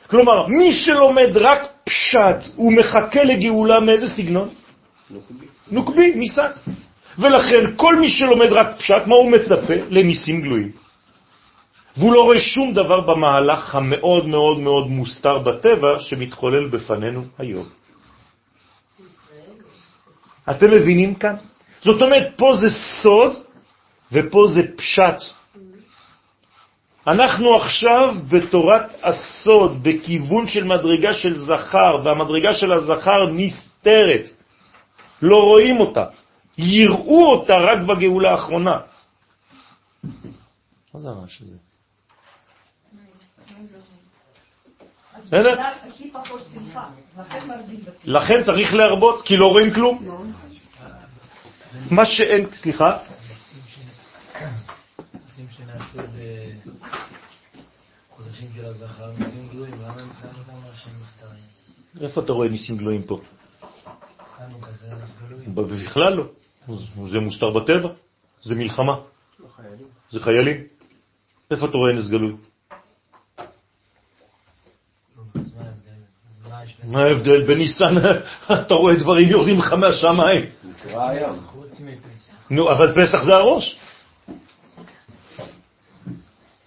[0.09, 4.49] כלומר, מי שלומד רק פשט, הוא מחכה לגאולה מאיזה סגנון?
[5.71, 6.51] נוקבי, ניסן.
[7.19, 9.73] ולכן כל מי שלומד רק פשט, מה הוא מצפה?
[9.89, 10.71] לניסים גלויים.
[11.97, 17.65] והוא לא רואה שום דבר במהלך המאוד מאוד מאוד מוסתר בטבע שמתחולל בפנינו היום.
[20.49, 21.35] אתם מבינים כאן?
[21.81, 23.31] זאת אומרת, פה זה סוד
[24.11, 25.38] ופה זה פשט.
[27.07, 34.25] אנחנו עכשיו בתורת הסוד, בכיוון של מדרגה של זכר, והמדרגה של הזכר נסתרת.
[35.21, 36.05] לא רואים אותה.
[36.57, 38.79] יראו אותה רק בגאולה האחרונה.
[40.93, 41.55] מה זה הרעש הזה?
[45.21, 45.55] בסדר?
[48.05, 50.31] לכן צריך להרבות, כי לא רואים כלום.
[51.91, 52.97] מה שאין, סליחה,
[55.13, 56.27] ניסים שנעשו בחודשים של הזכר,
[58.09, 58.28] ניסים גלויים, למה למה אתה אומר שהם מסתרים?
[62.01, 63.19] איפה אתה רואה ניסים גלויים פה?
[65.55, 66.23] בכלל לא.
[67.07, 67.89] זה מוסתר בטבע,
[68.41, 68.95] זה מלחמה,
[70.09, 70.63] זה חיילים.
[71.51, 72.35] איפה אתה רואה נס גלוי?
[76.83, 77.43] מה ההבדל?
[77.47, 77.95] בניסן
[78.61, 80.45] אתה רואה דברים יורדים לך מהשמיים.
[82.49, 83.79] נו, אבל פסח זה הראש.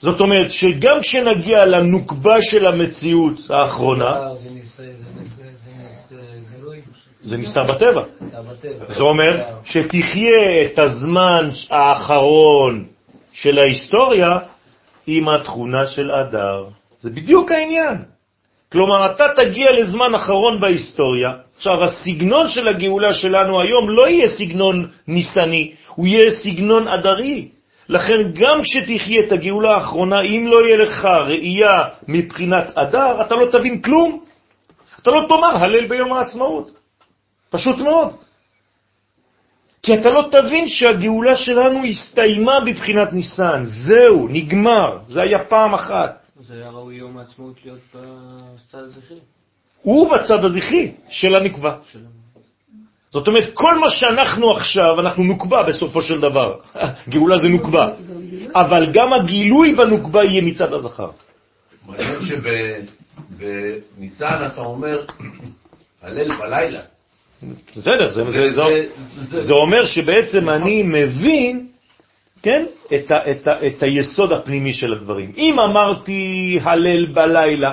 [0.03, 4.49] זאת אומרת שגם כשנגיע לנוקבה של המציאות האחרונה, זה
[4.83, 6.81] אה,
[7.21, 7.61] זה נסתר.
[7.63, 8.03] אתה בטבע.
[8.89, 12.85] זה אומר שתחיה את הזמן האחרון
[13.33, 14.39] של ההיסטוריה
[15.07, 16.65] עם התכונה של אדר.
[17.01, 17.97] זה בדיוק העניין.
[18.73, 21.31] כלומר, אתה תגיע לזמן אחרון בהיסטוריה.
[21.57, 27.49] עכשיו, הסגנון של הגאולה שלנו היום לא יהיה סגנון ניסני, הוא יהיה סגנון אדרי.
[27.89, 31.79] לכן גם כשתחיה את הגאולה האחרונה, אם לא יהיה לך ראייה
[32.09, 34.25] מבחינת אדר, אתה לא תבין כלום.
[35.03, 36.71] אתה לא תאמר הלל ביום העצמאות.
[37.51, 38.15] פשוט מאוד.
[39.83, 43.65] כי אתה לא תבין שהגאולה שלנו הסתיימה בבחינת ניסן.
[43.65, 44.99] זהו, נגמר.
[45.07, 46.23] זה היה פעם אחת.
[46.47, 49.19] זה היה ראוי יום העצמאות להיות בצד הזכרי
[49.83, 51.77] הוא בצד הזכרי של הנקבה.
[51.93, 52.22] שלנו.
[53.13, 56.55] זאת אומרת, כל מה שאנחנו עכשיו, אנחנו נוקבה בסופו של דבר.
[57.13, 57.89] גאולה זה נוקבה.
[58.55, 61.11] אבל גם הגילוי בנוקבה יהיה מצד הזכר.
[61.87, 62.19] מעניין
[63.39, 65.05] שבניסן אתה אומר,
[66.03, 66.81] הלל בלילה.
[67.77, 68.87] בסדר, זה, זה, זה,
[69.31, 71.67] זה- זה אומר שבעצם אני מבין,
[72.43, 75.33] כן, את, ה, את, ה, את היסוד הפנימי של הדברים.
[75.37, 77.73] אם אמרתי הלל בלילה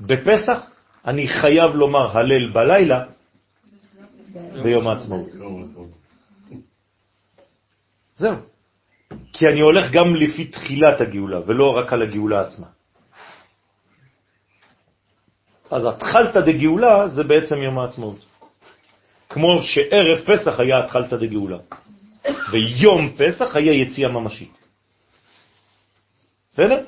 [0.00, 0.58] בפסח,
[1.06, 3.00] אני חייב לומר הלל בלילה
[4.62, 5.28] ביום העצמאות.
[8.14, 8.34] זהו.
[9.32, 12.66] כי אני הולך גם לפי תחילת הגאולה, ולא רק על הגאולה עצמה.
[15.70, 18.24] אז התחלתא דגאולה זה בעצם יום העצמאות.
[19.28, 21.58] כמו שערב פסח היה התחלתא דגאולה,
[22.52, 24.52] ויום פסח היה יציאה ממשית.
[26.52, 26.84] בסדר?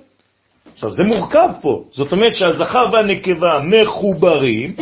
[0.72, 1.84] עכשיו, זה מורכב פה.
[1.93, 4.76] זאת אומרת שהזכר והנקבה מחוברים,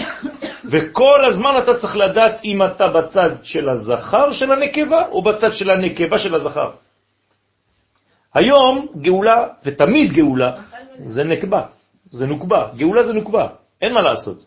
[0.71, 5.71] וכל הזמן אתה צריך לדעת אם אתה בצד של הזכר של הנקבה או בצד של
[5.71, 6.71] הנקבה של הזכר.
[8.35, 10.53] היום גאולה, ותמיד גאולה,
[11.07, 11.63] זה נקבה,
[12.11, 12.69] זה נוקבה.
[12.77, 13.47] גאולה זה נוקבה,
[13.81, 14.47] אין מה לעשות.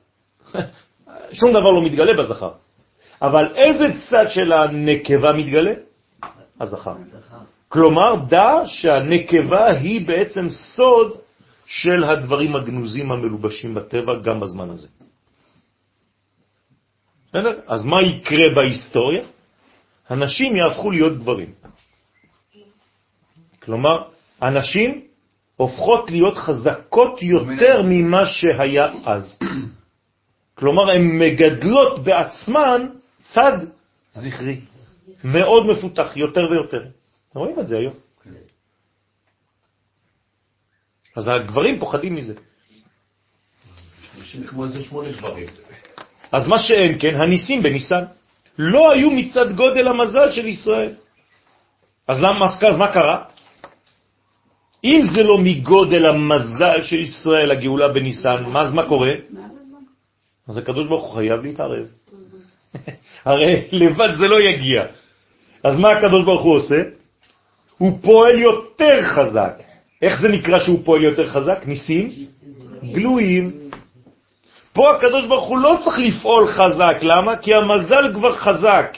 [1.40, 2.52] שום דבר לא מתגלה בזכר.
[3.22, 5.74] אבל איזה צד של הנקבה מתגלה?
[6.62, 6.96] הזכר.
[7.70, 11.12] כלומר, דע שהנקבה היא בעצם סוד
[11.66, 14.88] של הדברים הגנוזים המלובשים בטבע גם בזמן הזה.
[17.32, 17.60] בסדר?
[17.68, 19.24] אז מה יקרה בהיסטוריה?
[20.10, 21.54] הנשים יהפכו להיות גברים.
[23.60, 24.04] כלומר,
[24.42, 25.02] הנשים
[25.56, 29.40] הופכות להיות חזקות יותר ממה שהיה אז.
[30.56, 32.88] כלומר, הן מגדלות בעצמן
[33.24, 33.58] צד
[34.12, 34.60] זכרי,
[35.24, 36.84] מאוד מפותח, יותר ויותר.
[37.36, 37.94] רואים את זה היום.
[41.16, 42.34] אז הגברים פוחדים מזה.
[44.48, 45.48] כמו איזה שמונה גברים.
[46.32, 48.04] אז מה שאין כן, הניסים בניסן,
[48.58, 50.94] לא היו מצד גודל המזל של ישראל.
[52.08, 53.24] אז למה, אז מה קרה?
[54.84, 59.14] אם זה לא מגודל המזל של ישראל, הגאולה בניסן, מה, אז מה קורה?
[60.48, 61.86] אז הקדוש ברוך הוא חייב להתערב.
[63.26, 64.86] הרי לבד זה לא יגיע.
[65.64, 66.82] אז מה הקדוש ברוך הוא עושה?
[67.78, 69.62] הוא פועל יותר חזק.
[70.02, 71.64] איך זה נקרא שהוא פועל יותר חזק?
[71.66, 72.10] ניסים
[72.84, 73.61] גלויים.
[74.74, 77.38] פה הקדוש ברוך הוא לא צריך לפעול חזק, למה?
[77.38, 78.98] כי המזל כבר חזק.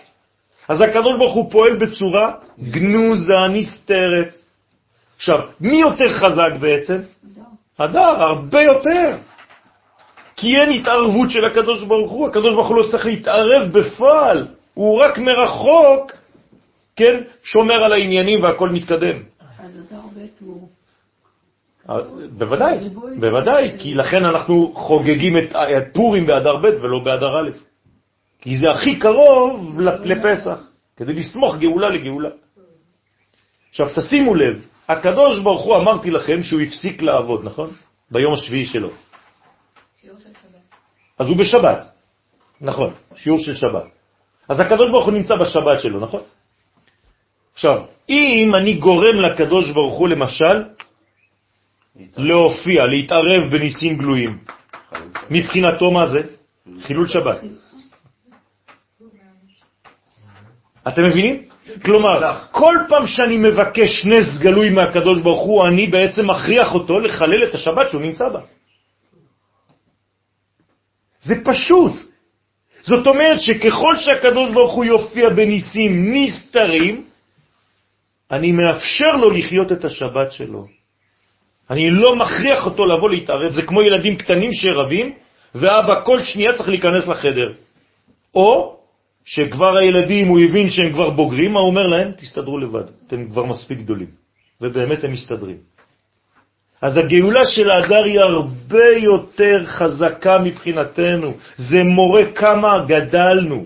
[0.68, 4.38] אז הקדוש ברוך הוא פועל בצורה גנוזה, נסתרת.
[5.16, 6.98] עכשיו, מי יותר חזק בעצם?
[7.80, 9.18] הדר, הרבה יותר.
[10.36, 15.00] כי אין התערבות של הקדוש ברוך הוא, הקדוש ברוך הוא לא צריך להתערב בפועל, הוא
[15.00, 16.12] רק מרחוק,
[16.96, 19.18] כן, שומר על העניינים והכל מתקדם.
[19.60, 20.70] אז אתה הרבה תמור.
[21.90, 21.96] אה,
[22.38, 25.54] בוודאי, בוודאי, כי לכן אנחנו חוגגים את
[25.94, 27.50] פורים באדר ב' ולא באדר א',
[28.42, 30.60] כי זה הכי קרוב לפסח,
[30.98, 32.30] כדי לסמוך גאולה לגאולה.
[33.70, 37.70] עכשיו תשימו לב, הקדוש ברוך הוא אמרתי לכם שהוא הפסיק לעבוד, נכון?
[38.12, 38.90] ביום השביעי שלו.
[41.20, 41.86] אז הוא בשבת,
[42.62, 43.88] נכון, שיעור של שבת.
[44.50, 46.22] אז הקדוש ברוך הוא נמצא בשבת שלו, נכון?
[47.54, 50.64] עכשיו, אם אני גורם לקדוש ברוך הוא למשל
[52.18, 54.38] להופיע, להתערב בניסים גלויים,
[55.30, 56.22] מבחינתו מה זה?
[56.82, 57.39] חילול שבת.
[60.88, 61.44] אתם מבינים?
[61.86, 67.44] כלומר, כל פעם שאני מבקש נס גלוי מהקדוש ברוך הוא, אני בעצם מכריח אותו לחלל
[67.44, 68.41] את השבת שהוא נמצא בה.
[71.22, 71.94] זה פשוט.
[72.82, 77.06] זאת אומרת שככל שהקדוש ברוך הוא יופיע בניסים נסתרים,
[78.32, 80.83] אני מאפשר לו לחיות את השבת שלו.
[81.70, 85.14] אני לא מכריח אותו לבוא להתערב, זה כמו ילדים קטנים שרבים,
[85.55, 87.53] ואבא כל שנייה צריך להיכנס לחדר.
[88.36, 88.78] או
[89.26, 92.11] שכבר הילדים, הוא הבין שהם כבר בוגרים, מה הוא אומר להם?
[92.18, 94.07] תסתדרו לבד, אתם כבר מספיק גדולים.
[94.61, 95.57] ובאמת הם מסתדרים.
[96.82, 101.34] אז הגאולה של האדר היא הרבה יותר חזקה מבחינתנו.
[101.57, 103.66] זה מורה כמה גדלנו,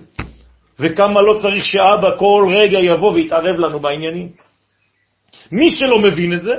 [0.80, 4.30] וכמה לא צריך שאבא כל רגע יבוא ויתערב לנו בעניינים.
[5.52, 6.56] מי שלא מבין את זה,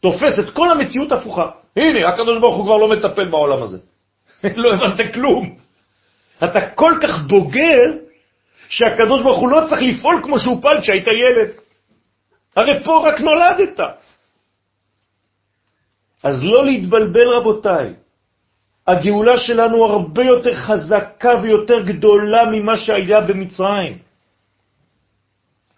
[0.00, 1.50] תופס את כל המציאות הפוכה.
[1.76, 3.78] הנה, הקדוש ברוך הוא כבר לא מטפל בעולם הזה.
[4.56, 5.56] לא הבנת כלום.
[6.44, 8.08] אתה כל כך בוגר,
[8.68, 11.50] שהקדוש ברוך הוא לא צריך לפעול כמו שהוא פעל כשהיית ילד.
[12.56, 13.80] הרי פה רק נולדת.
[16.22, 17.94] אז לא להתבלבל רבותיי.
[18.86, 23.98] הגאולה שלנו הרבה יותר חזקה ויותר גדולה ממה שהיה במצרים.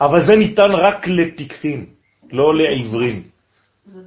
[0.00, 1.86] אבל זה ניתן רק לפיקחים,
[2.32, 3.29] לא לעברים.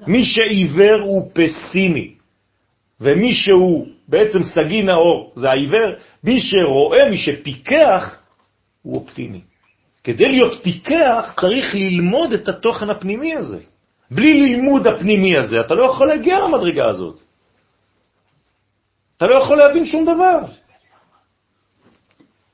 [0.08, 2.16] מי שעיוור הוא פסימי,
[3.02, 5.92] ומי שהוא בעצם סגי נאור זה העיוור,
[6.24, 8.18] מי שרואה, מי שפיקח,
[8.82, 9.42] הוא אופטימי.
[10.04, 13.60] כדי להיות פיקח צריך ללמוד את התוכן הפנימי הזה.
[14.12, 17.20] בלי לימוד הפנימי הזה, אתה לא יכול להגיע למדרגה הזאת.
[19.18, 20.40] אתה לא יכול להבין שום דבר.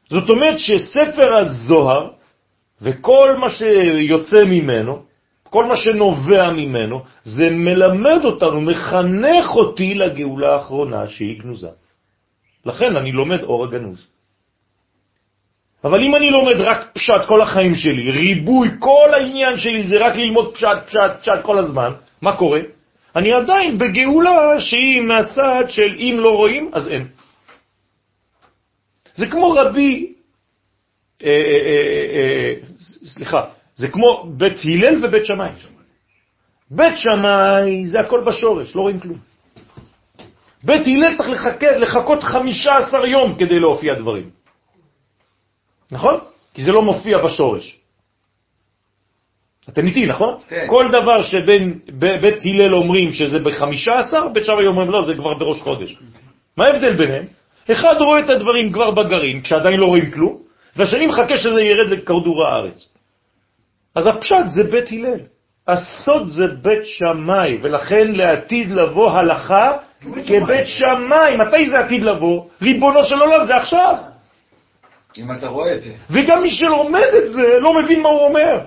[0.10, 2.12] זאת אומרת שספר הזוהר
[2.82, 5.04] וכל מה שיוצא ממנו,
[5.50, 11.70] כל מה שנובע ממנו, זה מלמד אותנו, מחנך אותי לגאולה האחרונה שהיא גנוזה.
[12.66, 14.06] לכן אני לומד אור הגנוז.
[15.84, 20.16] אבל אם אני לומד רק פשט כל החיים שלי, ריבוי, כל העניין שלי זה רק
[20.16, 21.92] ללמוד פשט, פשט, פשט כל הזמן,
[22.22, 22.62] מה קורה?
[23.16, 27.08] אני עדיין בגאולה שהיא מהצד של אם לא רואים, אז אין.
[29.16, 30.14] זה כמו רבי,
[31.24, 32.54] אה, אה, אה, אה,
[33.06, 33.44] סליחה,
[33.80, 35.50] זה כמו בית הלל ובית שמאי.
[36.72, 39.18] בית שמאי זה הכל בשורש, לא רואים כלום.
[40.64, 44.30] בית הלל צריך לחכות, לחכות 15 יום כדי להופיע דברים.
[45.92, 46.20] נכון?
[46.54, 47.80] כי זה לא מופיע בשורש.
[49.70, 50.38] אתם איתי, נכון?
[50.48, 50.66] כן.
[50.70, 55.62] כל דבר שבין בית הלל אומרים שזה ב-15, בית שמאי אומרים לא, זה כבר בראש
[55.62, 55.98] חודש.
[56.58, 57.26] מה ההבדל ביניהם?
[57.72, 60.42] אחד רואה את הדברים כבר בגרעין, כשעדיין לא רואים כלום,
[60.76, 62.99] והשני מחכה שזה ירד לכדור הארץ.
[64.00, 65.20] אז הפשט זה בית הלל,
[65.68, 71.38] הסוד זה בית שמאי, ולכן לעתיד לבוא הלכה כבית שמאי.
[71.38, 72.46] מתי זה עתיד לבוא?
[72.62, 73.96] ריבונו של עולם, זה עכשיו.
[75.18, 75.90] אם אתה רואה את זה.
[76.10, 78.60] וגם מי שלומד את זה לא מבין מה הוא אומר.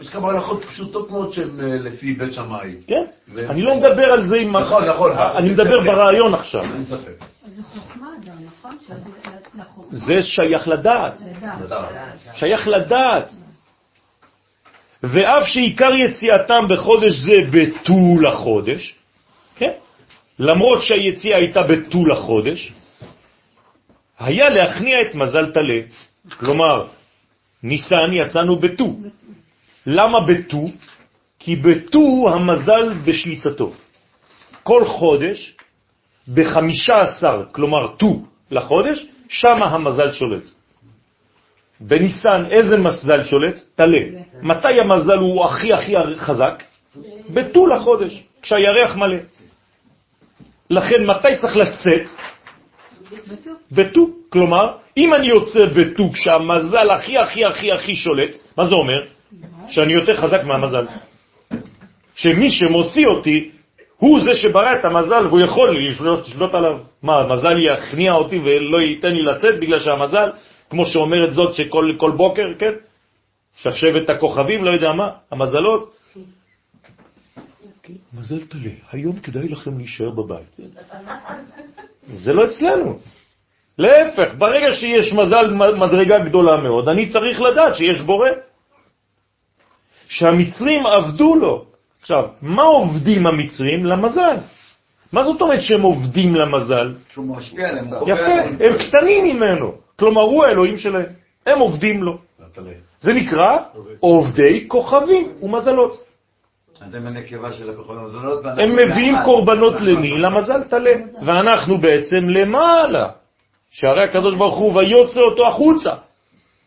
[0.00, 2.74] יש כמה הלכות פשוטות מאוד שהן אה, לפי בית שמאי.
[2.86, 3.04] כן,
[3.48, 4.56] אני לא מדבר על זה עם...
[4.56, 5.12] נכון, נכון.
[5.12, 6.62] אני מדבר ברעיון עכשיו.
[6.62, 7.24] אין ספק.
[7.56, 8.34] זה חוכמה גם,
[9.54, 9.86] נכון?
[9.90, 11.22] זה שייך לדעת.
[11.64, 11.88] לדעת.
[12.32, 13.34] שייך לדעת.
[15.12, 18.94] ואף שעיקר יציאתם בחודש זה בטול החודש,
[19.56, 19.72] כן?
[20.38, 22.72] למרות שהיציאה הייתה בטול החודש,
[24.18, 25.80] היה להכניע את מזל תלה.
[26.38, 26.86] כלומר,
[27.62, 28.96] ניסן יצאנו בטו.
[29.86, 30.70] למה בטו?
[31.38, 33.72] כי בטו המזל בשליטתו.
[34.62, 35.56] כל חודש,
[36.34, 40.42] בחמישה עשר, כלומר טו לחודש, שם המזל שולט.
[41.80, 43.60] בניסן איזה מזל שולט?
[43.74, 43.98] תלה.
[44.42, 46.62] מתי המזל הוא הכי הכי חזק?
[47.30, 49.16] בטו לחודש, כשהירח מלא.
[50.70, 52.10] לכן מתי צריך לצאת?
[53.72, 54.08] בטו.
[54.28, 59.02] כלומר, אם אני יוצא בטו כשהמזל הכי הכי הכי הכי שולט, מה זה אומר?
[59.68, 60.86] שאני יותר חזק מהמזל.
[62.14, 63.50] שמי שמוציא אותי
[63.96, 66.78] הוא זה שברא את המזל והוא יכול לשלוט עליו.
[67.02, 70.30] מה, המזל יכניע אותי ולא ייתן לי לצאת בגלל שהמזל,
[70.70, 72.72] כמו שאומרת זאת שכל כל בוקר, כן?
[73.56, 75.96] שחשבת הכוכבים, לא יודע מה, המזלות.
[77.82, 80.56] כן, מזל תלה, היום כדאי לכם להישאר בבית.
[82.14, 82.98] זה לא אצלנו.
[83.78, 88.28] להפך, ברגע שיש מזל מדרגה גדולה מאוד, אני צריך לדעת שיש בורא.
[90.08, 91.64] שהמצרים עבדו לו.
[92.00, 93.86] עכשיו, מה עובדים המצרים?
[93.86, 94.36] למזל.
[95.12, 96.94] מה זאת אומרת שהם עובדים למזל?
[97.12, 97.86] שהוא משפיע עליהם.
[98.06, 99.72] יפה, הם קטנים ממנו.
[99.98, 101.06] כלומר, הוא האלוהים שלהם.
[101.46, 102.18] הם עובדים לו.
[103.00, 103.58] זה נקרא
[104.00, 106.02] עובדי כוכבים ומזלות.
[106.80, 108.44] אז הם הנקבה של הכוכבים ומזלות.
[108.44, 110.10] הם מביאים קורבנות למי?
[110.10, 110.94] למזל תלה.
[111.26, 113.08] ואנחנו בעצם למעלה.
[113.70, 115.94] שהרי הקדוש ברוך הוא ויוצא אותו החוצה.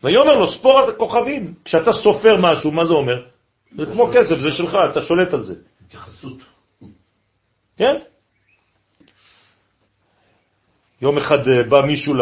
[0.04, 1.54] ויאמר לו, ספור את הכוכבים.
[1.64, 3.22] כשאתה סופר משהו, מה זה אומר?
[3.76, 5.54] זה כמו כסף, זה שלך, אתה שולט על זה.
[5.86, 6.38] התייחסות.
[7.76, 7.96] כן?
[11.02, 12.14] יום אחד אה, בא מישהו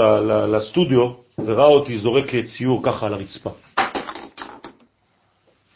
[0.52, 3.50] לסטודיו וראה אותי זורק ציור ככה על הרצפה.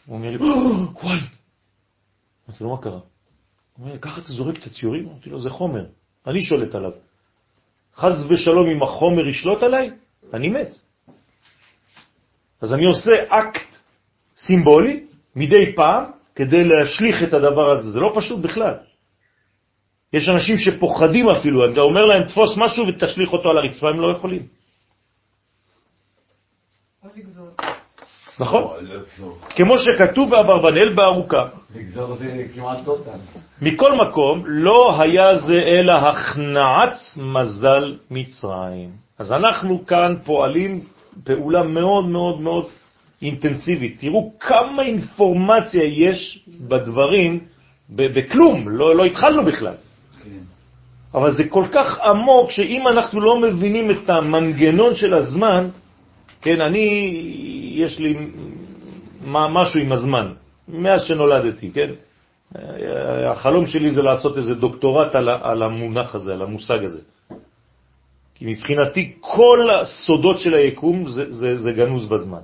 [0.05, 1.19] הוא אומר לי, וואי!
[2.49, 2.91] אמרתי לו, מה קרה?
[2.91, 3.01] הוא
[3.79, 5.07] אומר לי, ככה אתה זורק את הציורים?
[5.07, 5.85] אמרתי לו, זה חומר,
[6.27, 6.91] אני שולט עליו.
[7.95, 9.91] חז ושלום אם החומר ישלוט עליי,
[10.33, 10.77] אני מת.
[12.61, 13.69] אז אני עושה אקט
[14.37, 15.03] סימבולי
[15.35, 16.03] מדי פעם
[16.35, 17.91] כדי להשליך את הדבר הזה.
[17.91, 18.73] זה לא פשוט בכלל.
[20.13, 24.11] יש אנשים שפוחדים אפילו, אתה אומר להם תפוס משהו ותשליך אותו על הרצפה, הם לא
[24.11, 24.47] יכולים.
[28.39, 28.63] נכון?
[29.49, 31.47] כמו שכתוב באברבנאל בארוכה.
[31.75, 33.19] לגזור זה כמעט לא כאן.
[33.61, 38.89] מכל מקום, לא היה זה אלא הכנעת מזל מצרים.
[39.19, 40.81] אז אנחנו כאן פועלים
[41.23, 42.65] פעולה מאוד מאוד מאוד
[43.21, 43.97] אינטנסיבית.
[43.99, 47.39] תראו כמה אינפורמציה יש בדברים,
[47.89, 49.75] בכלום, לא, לא התחלנו בכלל.
[50.23, 50.29] כן.
[51.13, 55.69] אבל זה כל כך עמוק, שאם אנחנו לא מבינים את המנגנון של הזמן,
[56.43, 56.85] כן, אני,
[57.75, 58.11] יש לי
[59.25, 60.33] משהו עם הזמן,
[60.67, 61.89] מאז שנולדתי, כן?
[63.31, 67.01] החלום שלי זה לעשות איזה דוקטורט על, על המונח הזה, על המושג הזה.
[68.35, 72.43] כי מבחינתי כל הסודות של היקום זה, זה, זה גנוז בזמן.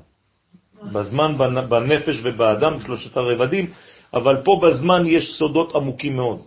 [0.83, 1.37] בזמן,
[1.69, 3.65] בנפש ובאדם, בשלושת הרבדים,
[4.13, 6.41] אבל פה בזמן יש סודות עמוקים מאוד.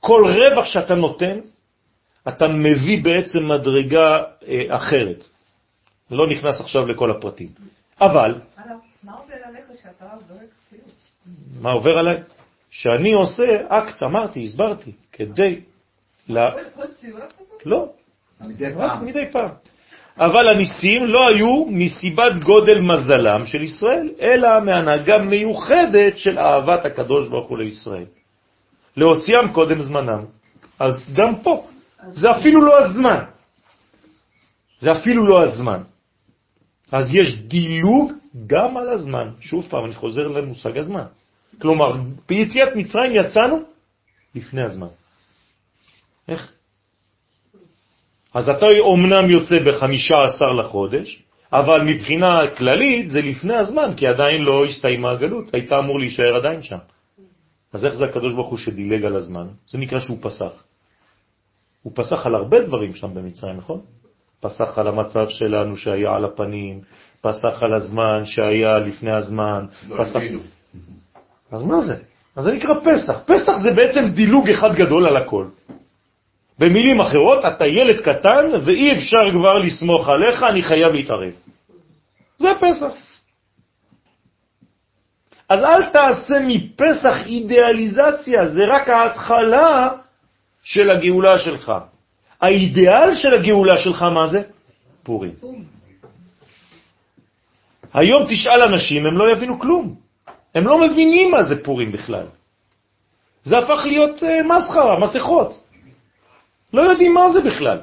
[0.00, 1.38] כל רווח שאתה נותן,
[2.28, 5.24] אתה מביא בעצם מדרגה אה, אחרת.
[6.10, 7.48] לא נכנס עכשיו לכל הפרטים.
[8.00, 8.34] אבל...
[9.02, 10.40] מה עובר עליך שאתה זורק
[10.70, 10.82] ציור?
[11.60, 12.22] מה עובר עליי?
[12.70, 15.60] שאני עושה אקט, אמרתי, הסברתי, כדי...
[16.26, 17.66] כל ציור כזאת?
[17.66, 17.88] לא,
[18.40, 19.06] מדי רק פעם.
[19.06, 19.50] מדי פעם.
[20.18, 27.28] אבל הניסים לא היו מסיבת גודל מזלם של ישראל, אלא מהנהגה מיוחדת של אהבת הקדוש
[27.28, 28.04] ברוך הוא לישראל.
[28.96, 30.24] להוציאם קודם זמנם.
[30.78, 31.66] אז גם פה,
[32.12, 33.24] זה אפילו לא הזמן.
[34.80, 35.82] זה אפילו לא הזמן.
[36.92, 38.12] אז יש דילוג
[38.46, 39.28] גם על הזמן.
[39.40, 41.04] שוב פעם, אני חוזר למושג הזמן.
[41.60, 41.92] כלומר,
[42.28, 43.62] ביציאת מצרים יצאנו
[44.34, 44.86] לפני הזמן.
[46.28, 46.52] איך?
[48.34, 51.22] אז אתה אומנם יוצא בחמישה עשר לחודש,
[51.52, 56.62] אבל מבחינה כללית זה לפני הזמן, כי עדיין לא הסתיימה הגלות, היית אמור להישאר עדיין
[56.62, 56.78] שם.
[57.72, 59.46] אז איך זה הקדוש ברוך הוא שדילג על הזמן?
[59.68, 60.52] זה נקרא שהוא פסח.
[61.82, 63.80] הוא פסח על הרבה דברים שם במצרים, נכון?
[64.40, 66.80] פסח על המצב שלנו שהיה על הפנים,
[67.20, 69.66] פסח על הזמן שהיה לפני הזמן.
[69.88, 70.20] לא פסח...
[71.52, 71.96] אז מה זה?
[72.36, 73.18] אז זה נקרא פסח.
[73.26, 75.46] פסח זה בעצם דילוג אחד גדול על הכל.
[76.58, 81.32] במילים אחרות, אתה ילד קטן ואי אפשר כבר לסמוך עליך, אני חייב להתערב.
[82.38, 82.92] זה פסח.
[85.48, 89.88] אז אל תעשה מפסח אידיאליזציה, זה רק ההתחלה
[90.62, 91.72] של הגאולה שלך.
[92.40, 94.42] האידיאל של הגאולה שלך מה זה?
[95.02, 95.32] פורים.
[97.94, 99.94] היום תשאל אנשים, הם לא יבינו כלום.
[100.54, 102.26] הם לא מבינים מה זה פורים בכלל.
[103.42, 105.64] זה הפך להיות uh, מסחרה, מסכות.
[106.72, 107.78] לא יודעים מה זה בכלל.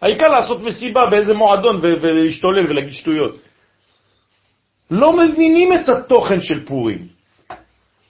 [0.00, 3.36] העיקר לעשות מסיבה באיזה מועדון ולהשתולל ולהגיד שטויות.
[4.90, 7.08] לא מבינים את התוכן של פורים.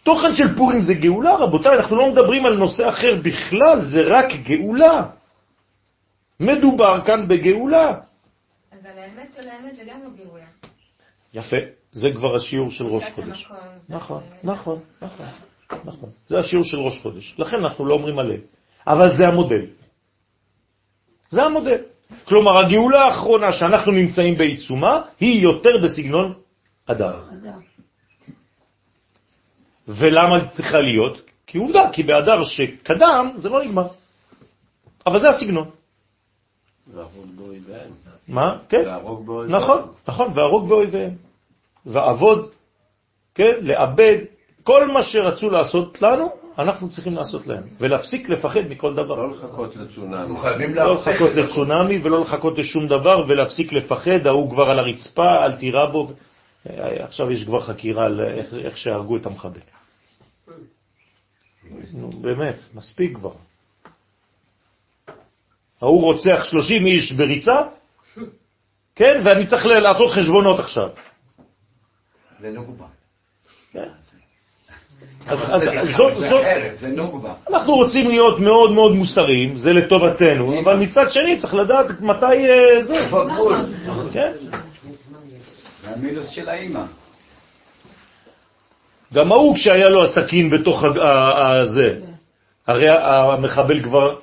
[0.02, 4.26] תוכן של פורים זה גאולה, רבותיי, אנחנו לא מדברים על נושא אחר בכלל, זה רק
[4.44, 5.19] גאולה.
[6.40, 7.94] מדובר כאן בגאולה.
[8.72, 10.44] אבל האמת של האמת זה גם לא גאולה.
[11.34, 11.56] יפה,
[11.92, 13.50] זה כבר השיעור של ראש חודש.
[13.88, 15.26] נכון, נכון, נכון,
[15.84, 16.10] נכון.
[16.26, 17.34] זה השיעור של ראש חודש.
[17.38, 18.40] לכן אנחנו לא אומרים עליהם.
[18.86, 19.66] אבל זה המודל.
[21.28, 21.82] זה המודל.
[22.24, 26.34] כלומר, הגאולה האחרונה שאנחנו נמצאים בעיצומה היא יותר בסגנון
[26.86, 27.18] אדם.
[29.88, 31.22] ולמה צריכה להיות?
[31.46, 33.88] כי עובדה, כי באדר שקדם זה לא נגמר.
[35.06, 35.70] אבל זה הסגנון.
[38.28, 38.58] מה?
[38.68, 38.84] כן.
[39.48, 41.14] נכון, נכון, והרוג באויביהם.
[41.86, 42.50] ועבוד,
[43.34, 44.18] כן, לאבד,
[44.62, 49.14] כל מה שרצו לעשות לנו, אנחנו צריכים לעשות להם, ולהפסיק לפחד מכל דבר.
[49.14, 50.34] לא לחכות לצונאמי.
[50.74, 55.86] לא לחכות לצונאמי ולא לחכות לשום דבר, ולהפסיק לפחד, ההוא כבר על הרצפה, אל תירה
[55.86, 56.10] בו.
[56.64, 59.60] עכשיו יש כבר חקירה על איך, איך שהרגו את המחבל.
[61.94, 63.32] נו, באמת, מספיק כבר.
[65.82, 67.56] ההוא רוצח 30 איש בריצה,
[68.96, 70.88] כן, ואני צריך לעשות חשבונות עכשיו.
[72.40, 72.86] זה נוגבה.
[73.72, 73.88] כן.
[75.26, 75.62] אז, אז
[75.96, 76.44] זאת, זאת,
[77.50, 82.84] אנחנו רוצים להיות מאוד מאוד מוסריים, זה לטובתנו, אבל מצד שני צריך לדעת מתי אה,
[82.84, 83.06] זה.
[84.12, 84.32] כן.
[85.82, 86.82] זה המינוס של האימא.
[89.14, 90.84] גם ההוא כשהיה לו הסכין בתוך
[91.36, 91.98] הזה,
[92.66, 94.16] הרי המחבל כבר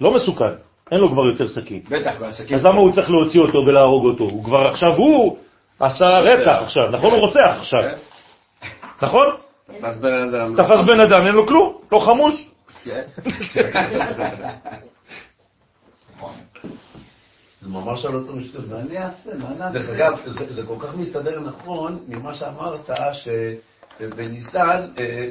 [0.00, 0.52] לא מסוכן,
[0.90, 1.80] אין לו כבר יותר סכין.
[1.88, 2.56] בטח, והסכין...
[2.56, 4.24] אז למה הוא צריך להוציא אותו ולהרוג אותו?
[4.24, 5.38] הוא כבר עכשיו, הוא
[5.80, 7.10] עשה רצח עכשיו, נכון?
[7.10, 7.80] הוא רוצח עכשיו.
[7.80, 7.96] כן.
[9.02, 9.26] נכון?
[9.66, 10.56] תפס בן אדם.
[10.56, 12.50] תפס בן אדם, אין לו כלום, לא חמוש.
[12.84, 13.02] כן.
[17.62, 18.68] זה ממש על אותו משתתף.
[18.70, 19.30] מה אני אעשה?
[19.38, 19.70] מה נעשה?
[19.78, 20.18] דרך אגב,
[20.50, 25.28] זה, כל כך מסתדר נכון ממה שאמרת, שבניסן, אה,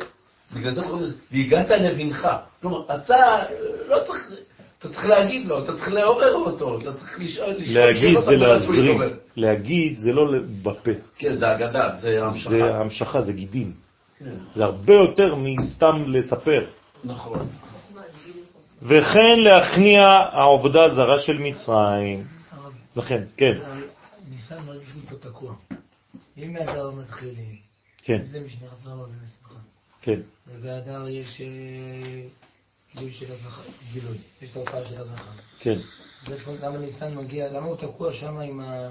[0.53, 2.28] בגלל זה קוראים לזה, והגעת לבנך.
[2.61, 3.43] כלומר, אתה
[3.88, 4.32] לא צריך,
[4.80, 9.01] אתה צריך להגיד לו, אתה צריך לעורר אותו, אתה צריך לשאול, לשאול להגיד זה להזרים.
[9.36, 10.32] להגיד זה לא
[10.63, 12.49] בפה, כן, זה אגדה, זה המשכה.
[12.49, 13.73] זה המשכה, זה גידים.
[14.19, 14.25] כן,
[14.55, 16.65] זה הרבה יותר מסתם לספר.
[17.03, 17.47] נכון.
[18.82, 22.23] וכן להכניע העובדה הזרה של מצרים.
[22.95, 23.57] לכן, כן,
[24.32, 25.53] ניסן מרגיש לי פה תקוע.
[26.38, 27.55] אם באדר מתחילים,
[28.03, 29.59] כן, זה משנה חסר לו ומסמכה.
[30.01, 30.19] כן.
[30.47, 32.21] ובאדר יש אה,
[32.97, 35.31] גילוי של הזנחה, גילוי, יש את ההופעה של הזנחה.
[35.59, 35.79] כן.
[36.61, 38.89] למה ניסן מגיע, למה הוא תקוע שם עם ה...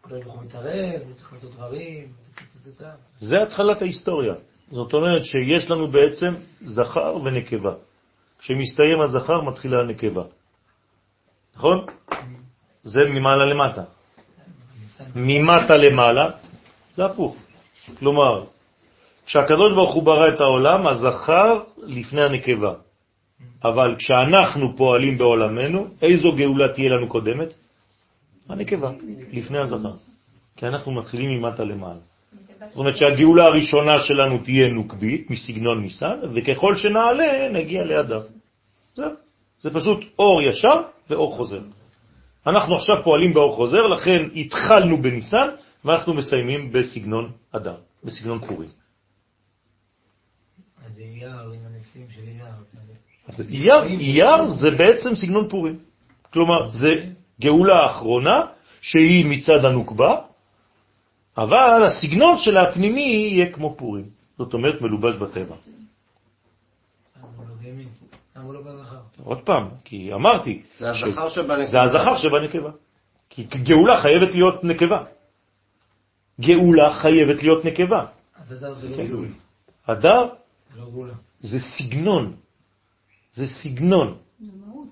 [0.00, 2.12] הקדוש ברוך הוא מתערב, הוא צריך לעשות דברים.
[3.20, 4.34] זה התחלת ההיסטוריה.
[4.70, 6.34] זאת אומרת שיש לנו בעצם
[6.64, 7.74] זכר ונקבה.
[8.38, 10.22] כשמסתיים הזכר מתחילה הנקבה.
[11.56, 11.86] נכון?
[12.82, 13.82] זה ממעלה למטה.
[15.14, 16.30] ממטה למעלה
[16.94, 17.36] זה הפוך.
[17.98, 18.44] כלומר,
[19.26, 22.74] כשהקדוש ברוך הוא ברא את העולם, הזכר לפני הנקבה.
[23.64, 27.54] אבל כשאנחנו פועלים בעולמנו, איזו גאולה תהיה לנו קודמת?
[28.48, 28.90] הנקבה,
[29.32, 29.92] לפני הזכר.
[30.56, 32.00] כי אנחנו מתחילים ממטה למעלה.
[32.58, 38.20] זאת אומרת שהגאולה הראשונה שלנו תהיה נוקבית, מסגנון ניסן, וככל שנעלה נגיע לאדם.
[38.94, 39.10] זהו.
[39.62, 41.60] זה פשוט אור ישר ואור חוזר.
[42.46, 45.48] אנחנו עכשיו פועלים באור חוזר, לכן התחלנו בניסן,
[45.84, 48.70] ואנחנו מסיימים בסגנון אדם, בסגנון פורים.
[50.86, 52.65] אז אייר עם הניסים של אייר.
[53.28, 55.78] אז אייר, אייר זה בעצם סגנון פורים.
[56.32, 57.04] כלומר, זה
[57.40, 58.46] גאולה האחרונה,
[58.80, 60.20] שהיא מצד הנוקבה,
[61.36, 64.04] אבל הסגנון שלה הפנימי יהיה כמו פורים.
[64.38, 65.56] זאת אומרת, מלובש בטבע.
[68.36, 68.98] לא לא?
[69.24, 71.66] עוד פעם, כי אמרתי, זה הזכר שבנקבה.
[71.66, 72.70] זה הזכר שבנקבה.
[73.30, 75.04] כי גאולה חייבת להיות נקבה.
[76.40, 78.06] גאולה חייבת להיות נקבה.
[78.36, 79.32] אז אדר זה לא כן.
[79.86, 80.28] הדר
[80.76, 81.14] לא גאולה.
[81.40, 82.36] זה סגנון.
[83.36, 84.14] זה סגנון.
[84.40, 84.82] לא?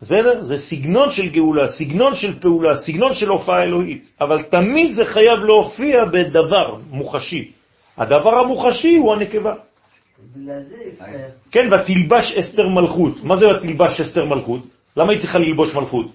[0.00, 0.44] בסדר?
[0.44, 4.10] זה סגנון של גאולה, סגנון של פעולה, סגנון של הופעה אלוהית.
[4.20, 7.50] אבל תמיד זה חייב להופיע בדבר מוחשי.
[7.96, 9.54] הדבר המוחשי הוא הנקבה.
[11.50, 13.24] כן, ותלבש אסתר מלכות.
[13.24, 14.60] מה זה ותלבש אסתר מלכות?
[14.96, 16.06] למה היא צריכה ללבוש מלכות?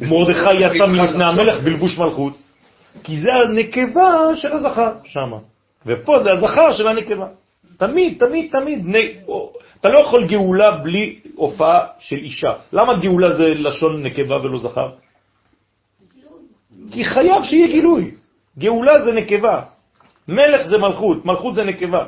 [0.00, 2.32] מרדכי יצא מלפני המלך בלבוש מלכות.
[3.02, 5.32] כי זה הנקבה של הזכר שם.
[5.86, 7.26] ופה זה הזכר של הנקבה.
[7.76, 8.86] תמיד, תמיד, תמיד.
[9.86, 12.52] אתה לא יכול גאולה בלי הופעה של אישה.
[12.72, 14.90] למה גאולה זה לשון נקבה ולא זכר?
[16.92, 18.14] כי חייב שיהיה גילוי.
[18.58, 19.62] גאולה זה נקבה,
[20.28, 22.04] מלך זה מלכות, מלכות זה נקבה.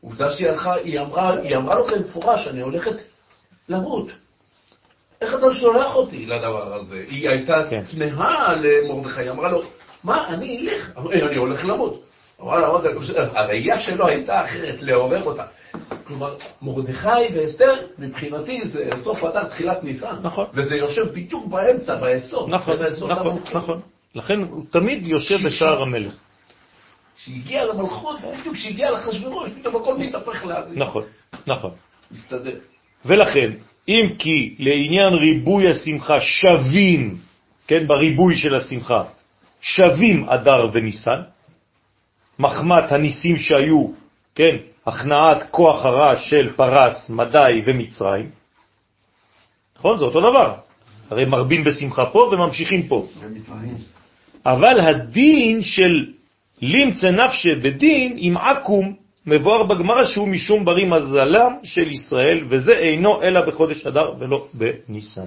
[0.00, 2.96] עובדה שהיא הלכה, היא אמרה, היא אמרה לו במפורש, אני הולכת
[3.68, 4.06] למות.
[5.20, 7.04] איך אתה שולח אותי לדבר הזה?
[7.08, 7.82] היא הייתה כן.
[7.90, 9.62] תמהה למרדכי, היא אמרה לו,
[10.04, 10.98] מה, אני אלך?
[10.98, 12.02] אמר, "אין, אני הולך למות.
[12.40, 12.84] אמרה "אמרת,
[13.34, 15.44] הראייה שלו הייתה אחרת, לעורר אותה.
[16.04, 20.16] כלומר, מרדכי ואסתר, מבחינתי זה סוף אדר, תחילת ניסן.
[20.22, 20.46] נכון.
[20.54, 22.48] וזה יושב בדיוק באמצע, ביסוד.
[22.48, 22.76] נכון,
[23.08, 23.38] נכון.
[23.54, 23.80] נכון.
[24.14, 25.46] לכן הוא תמיד יושב.
[25.46, 26.14] בשער המלך.
[27.16, 30.76] כשהגיע למלכות, בדיוק כשהגיע לאחשוורוש, פתאום הכל מתהפך לאבי.
[30.76, 31.02] נכון,
[31.46, 31.70] נכון.
[32.10, 32.58] מסתדר.
[33.04, 33.50] ולכן,
[33.88, 37.16] אם כי לעניין ריבוי השמחה שווים,
[37.66, 39.02] כן, בריבוי של השמחה,
[39.60, 41.20] שווים אדר וניסן,
[42.38, 43.86] מחמת הניסים שהיו,
[44.34, 44.56] כן,
[44.88, 48.30] הכנעת כוח הרע של פרס, מדי ומצרים,
[49.78, 49.98] נכון?
[49.98, 50.54] זה אותו דבר.
[51.10, 53.06] הרי מרבים בשמחה פה וממשיכים פה.
[54.46, 56.06] אבל הדין של
[56.62, 58.94] לימצא נפשי בדין עם עקום
[59.26, 65.26] מבואר בגמרא שהוא משום ברי מזלם של ישראל, וזה אינו אלא בחודש אדר ולא בניסן.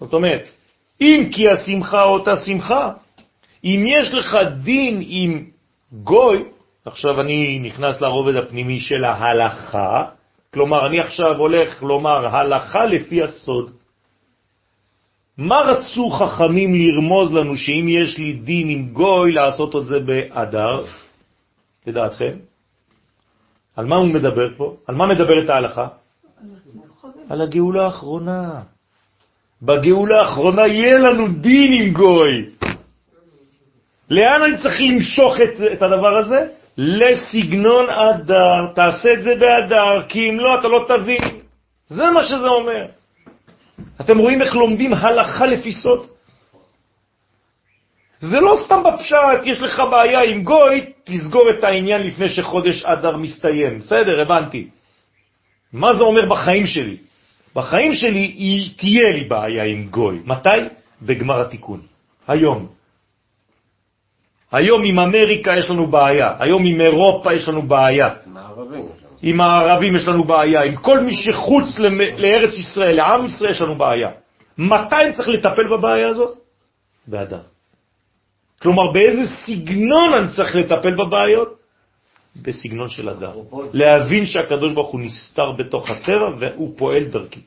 [0.00, 0.48] זאת אומרת,
[1.00, 2.92] אם כי השמחה אותה שמחה,
[3.64, 5.44] אם יש לך דין עם
[5.92, 6.44] גוי,
[6.90, 10.04] עכשיו אני נכנס לרובד הפנימי של ההלכה,
[10.54, 13.70] כלומר אני עכשיו הולך לומר הלכה לפי הסוד.
[15.38, 20.84] מה רצו חכמים לרמוז לנו שאם יש לי דין עם גוי לעשות את זה באדר?
[21.86, 22.36] לדעתכם?
[23.76, 24.76] על מה הוא מדבר פה?
[24.86, 25.86] על מה מדברת ההלכה?
[27.28, 28.60] על הגאולה האחרונה.
[29.62, 32.50] בגאולה האחרונה יהיה לנו דין עם גוי.
[34.10, 36.59] לאן אני צריך למשוך את, את הדבר הזה?
[36.78, 38.72] לסגנון אדר.
[38.74, 41.22] תעשה את זה באדר, כי אם לא, אתה לא תבין.
[41.86, 42.86] זה מה שזה אומר.
[44.00, 46.06] אתם רואים איך לומדים הלכה לפי סוד?
[48.20, 53.16] זה לא סתם בפשט, יש לך בעיה עם גוי, תסגור את העניין לפני שחודש אדר
[53.16, 53.78] מסתיים.
[53.78, 54.68] בסדר, הבנתי.
[55.72, 56.96] מה זה אומר בחיים שלי?
[57.54, 60.20] בחיים שלי תהיה לי בעיה עם גוי.
[60.24, 60.58] מתי?
[61.02, 61.80] בגמר התיקון.
[62.28, 62.79] היום.
[64.52, 68.08] היום עם אמריקה יש לנו בעיה, היום עם אירופה יש לנו בעיה.
[69.22, 71.78] עם הערבים יש לנו בעיה, עם כל מי שחוץ
[72.16, 74.08] לארץ ישראל, לעם ישראל יש לנו בעיה.
[74.58, 76.38] מתי צריך לטפל בבעיה הזאת?
[77.06, 77.40] באדר.
[78.62, 81.56] כלומר, באיזה סגנון אני צריך לטפל בבעיות?
[82.36, 83.32] בסגנון של אדר.
[83.72, 87.40] להבין שהקדוש ברוך הוא נסתר בתוך הטבע והוא פועל דרכי.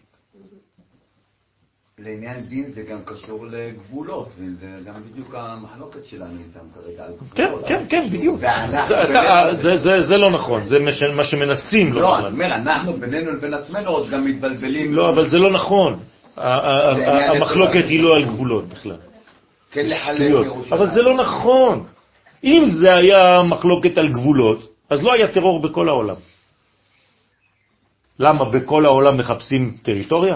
[2.03, 7.03] לעניין דין זה גם קשור לגבולות, וזה גם בדיוק המחלוקת שלנו איתם כרגע.
[7.35, 7.51] כן.
[7.67, 8.39] כן, כן, בדיוק.
[8.39, 9.77] זה- בינינו- אתה- זה-
[10.17, 12.33] לא נכון, זה מה ש- מה שמנסים לא, לומר אני.
[12.35, 14.93] אומר, אנחנו בינינו לבין עצמנו עוד גם מתבלבלים.
[14.93, 15.99] לא, אבל זה לא נכון.
[16.37, 18.97] המחלוקת היא לא על גבולות בכלל.
[19.71, 20.19] כן לחלק.
[20.29, 20.73] ירושלים.
[20.73, 21.83] אבל זה לא נכון.
[22.43, 24.59] אם זה היה מחלוקת על גבולות,
[24.89, 26.15] אז לא היה טרור בכל העולם.
[28.19, 30.35] למה בכל העולם מחפשים טריטוריה?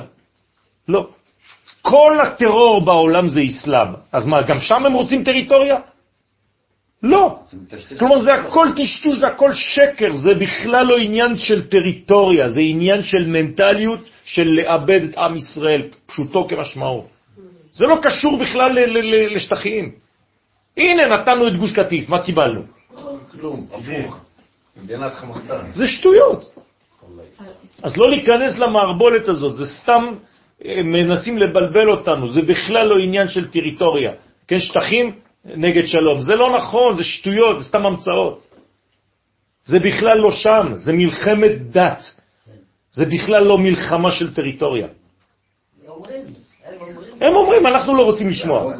[0.87, 1.07] לא.
[1.81, 3.93] כל הטרור בעולם זה אסלאם.
[4.11, 5.79] אז מה, גם שם הם רוצים טריטוריה?
[7.03, 7.39] לא.
[7.99, 13.03] כלומר, זה הכל טשטוש, זה הכל שקר, זה בכלל לא עניין של טריטוריה, זה עניין
[13.03, 17.05] של מנטליות של לאבד את עם ישראל, פשוטו כמשמעו.
[17.71, 18.71] זה לא קשור בכלל
[19.35, 19.91] לשטחים.
[20.77, 22.61] הנה, נתנו את גוש קטיף, מה קיבלנו?
[23.31, 24.19] כלום, הפוך.
[24.83, 25.71] מדינת חמאסטן.
[25.71, 26.49] זה שטויות.
[27.83, 30.13] אז לא להיכנס למערבולת הזאת, זה סתם
[30.65, 34.11] מנסים לבלבל אותנו, זה בכלל לא עניין של טריטוריה.
[34.47, 35.15] כן, שטחים
[35.45, 36.21] נגד שלום.
[36.21, 38.43] זה לא נכון, זה שטויות, זה סתם המצאות.
[39.65, 42.01] זה בכלל לא שם, זה מלחמת דת.
[42.91, 44.87] זה בכלל לא מלחמה של טריטוריה.
[45.87, 46.21] אומרים,
[46.65, 47.13] הם אומרים.
[47.21, 48.73] הם אומרים, אנחנו לא רוצים לשמוע.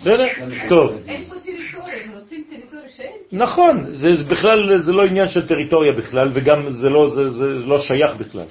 [0.00, 0.26] בסדר?
[0.68, 1.02] טוב.
[1.06, 3.16] אין פה טריטוריה, הם רוצים טריטוריה שאין.
[3.32, 7.46] נכון, זה זה בכלל, זה לא עניין של טריטוריה בכלל, וגם זה לא, זה, זה
[7.48, 8.46] לא שייך בכלל.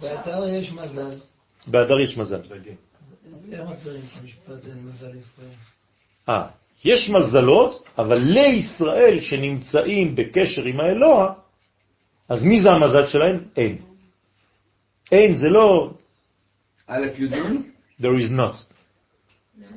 [0.00, 1.14] באתר יש מזל.
[1.66, 2.40] באדר יש מזל.
[6.28, 6.46] אה,
[6.84, 11.32] יש מזלות, אבל לישראל שנמצאים בקשר עם האלוה,
[12.28, 13.44] אז מי זה המזל שלהם?
[13.56, 13.78] אין.
[15.12, 15.90] אין זה לא
[16.88, 17.62] א' י"ן?
[18.00, 18.73] there is not.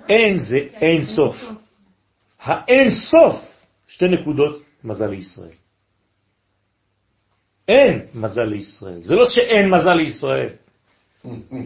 [0.10, 1.36] אין זה אין סוף.
[2.40, 3.36] האין סוף,
[3.88, 5.56] שתי נקודות, מזל לישראל.
[7.68, 9.02] אין מזל לישראל.
[9.02, 10.50] זה לא שאין מזל לישראל.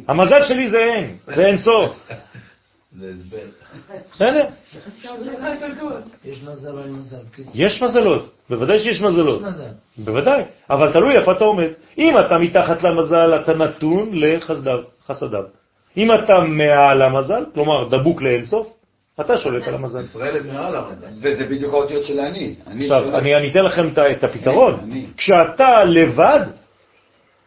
[0.07, 2.09] המזל שלי זה אין, זה אין סוף.
[4.13, 4.49] בסדר?
[4.73, 4.77] יש?
[7.31, 9.41] בקיצור, יש מזלות, בוודאי שיש יש מזלות.
[9.41, 9.71] מזל.
[9.97, 11.69] בוודאי, אבל תלוי איפה אתה עומד.
[11.97, 15.43] אם אתה מתחת למזל, אתה נתון לחסדיו.
[15.97, 18.73] אם אתה מעל המזל, כלומר דבוק לאינסוף,
[19.21, 19.99] אתה שולט על המזל.
[19.99, 21.07] ישראל הם מעל המזל.
[21.21, 22.55] וזה בדיוק האותיות של אני.
[22.67, 23.17] אני עכשיו.
[23.17, 24.89] אני אתן לכם את הפתרון.
[25.17, 26.45] כשאתה לבד,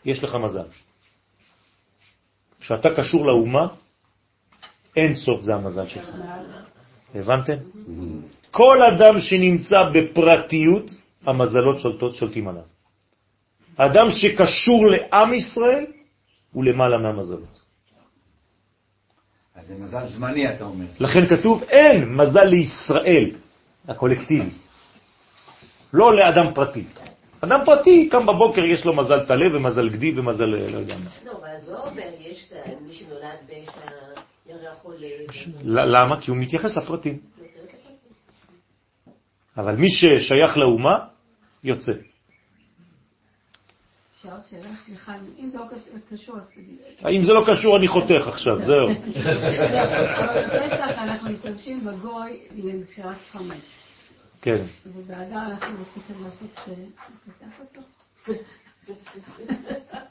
[0.04, 0.66] יש לך מזל.
[2.60, 3.66] כשאתה קשור לאומה,
[4.96, 6.10] אין סוף זה המזל שלך.
[7.14, 7.56] הבנתם?
[8.50, 10.90] כל אדם שנמצא בפרטיות,
[11.26, 12.62] המזלות שולטות, שולטים עליו.
[13.76, 15.86] אדם שקשור לעם ישראל,
[16.52, 17.63] הוא למעלה מהמזלות.
[19.64, 20.84] אז זה מזל זמני, אתה אומר.
[21.00, 23.30] לכן כתוב, אין מזל לישראל,
[23.88, 24.50] הקולקטיבי.
[25.94, 26.84] לא לאדם פרטי.
[27.40, 31.10] אדם פרטי, קם בבוקר, יש לו מזל טלה ומזל גדי ומזל לא יודע מה.
[31.24, 32.52] לא, אבל אז לא אומר, יש
[32.86, 33.74] מי שנולד בעת
[34.46, 35.06] הירח עולה.
[35.62, 36.20] ל- למה?
[36.20, 37.18] כי הוא מתייחס לפרטים.
[39.56, 40.98] אבל מי ששייך לאומה,
[41.64, 41.92] יוצא.
[44.24, 46.78] אפשר שאלה, סליחה, אם זה לא קש- קשור, אז תגיד.
[47.16, 48.88] אם זה לא קשור, אני חותך עכשיו, זהו.
[48.90, 53.56] אבל בפסח אנחנו משתמשים בגוי למכירת חמץ.
[54.42, 54.62] כן.
[54.86, 56.72] ובאדר אנחנו רוצים לעשות, אה,
[57.28, 57.80] לפתח אותו.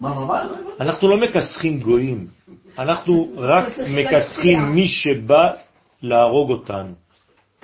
[0.01, 0.43] מה, מה, מה?
[0.79, 2.27] אנחנו לא מכסחים גויים,
[2.79, 3.65] אנחנו רק
[3.97, 5.51] מכסחים מי שבא
[6.01, 6.93] להרוג אותנו.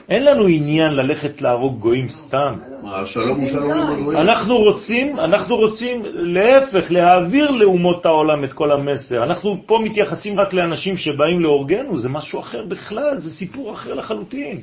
[0.10, 2.60] אין לנו עניין ללכת להרוג גויים סתם.
[2.84, 4.16] מה, השלום הוא שלום?
[4.18, 9.24] אנחנו רוצים, אנחנו רוצים להפך, להעביר לאומות העולם את כל המסר.
[9.24, 14.62] אנחנו פה מתייחסים רק לאנשים שבאים להורגנו, זה משהו אחר בכלל, זה סיפור אחר לחלוטין.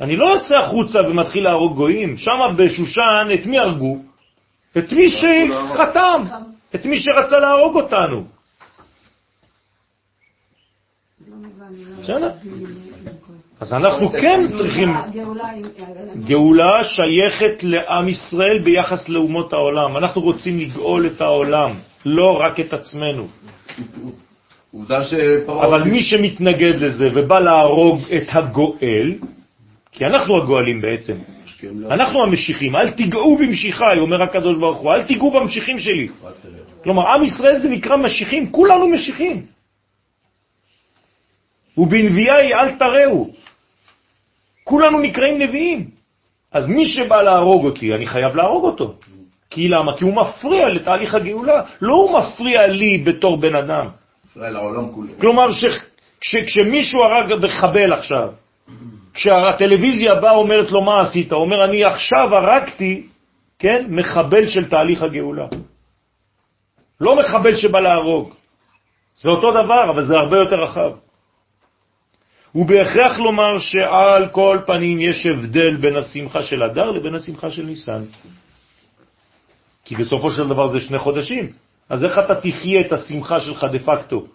[0.00, 3.98] אני לא יוצא החוצה ומתחיל להרוג גויים, שם בשושן את מי הרגו?
[4.78, 6.22] את מי שחתם,
[6.74, 8.24] את מי שרצה להרוג אותנו.
[11.28, 12.18] לא לא בסדר.
[12.18, 14.92] להבדיל עם- עם כל- אז אנחנו כן צריכים...
[16.26, 19.96] גאולה שייכת לעם ישראל ביחס לאומות העולם.
[19.96, 21.74] אנחנו רוצים לגאול את העולם,
[22.06, 23.26] לא רק את עצמנו.
[25.48, 29.14] אבל מי שמתנגד לזה ובא להרוג את הגואל,
[29.92, 31.14] כי אנחנו הגואלים בעצם,
[31.90, 36.08] אנחנו המשיחים, אל תיגעו במשיחיי, אומר הקדוש ברוך הוא, אל תיגעו במשיחים שלי.
[36.82, 39.46] כלומר, עם ישראל זה נקרא משיחים, כולנו משיחים.
[41.78, 43.30] ובנביאי אל תראו.
[44.64, 45.90] כולנו נקראים נביאים.
[46.52, 48.94] אז מי שבא להרוג אותי, אני חייב להרוג אותו.
[49.50, 49.96] כי למה?
[49.96, 53.88] כי הוא מפריע לתהליך הגאולה, לא הוא מפריע לי בתור בן אדם.
[54.30, 55.08] ישראל, העולם כולו.
[55.20, 55.46] כלומר,
[56.20, 58.32] כשמישהו הרג מחבל עכשיו,
[59.14, 63.06] כשהטלוויזיה באה אומרת לו מה עשית, הוא אומר אני עכשיו הרגתי,
[63.58, 65.46] כן, מחבל של תהליך הגאולה.
[67.00, 68.34] לא מחבל שבא להרוג.
[69.16, 70.90] זה אותו דבר, אבל זה הרבה יותר רחב.
[72.54, 78.02] ובהכרח לומר שעל כל פנים יש הבדל בין השמחה של אדר לבין השמחה של ניסן.
[79.84, 81.52] כי בסופו של דבר זה שני חודשים.
[81.88, 84.26] אז איך אתה תחיה את השמחה שלך דה פקטו?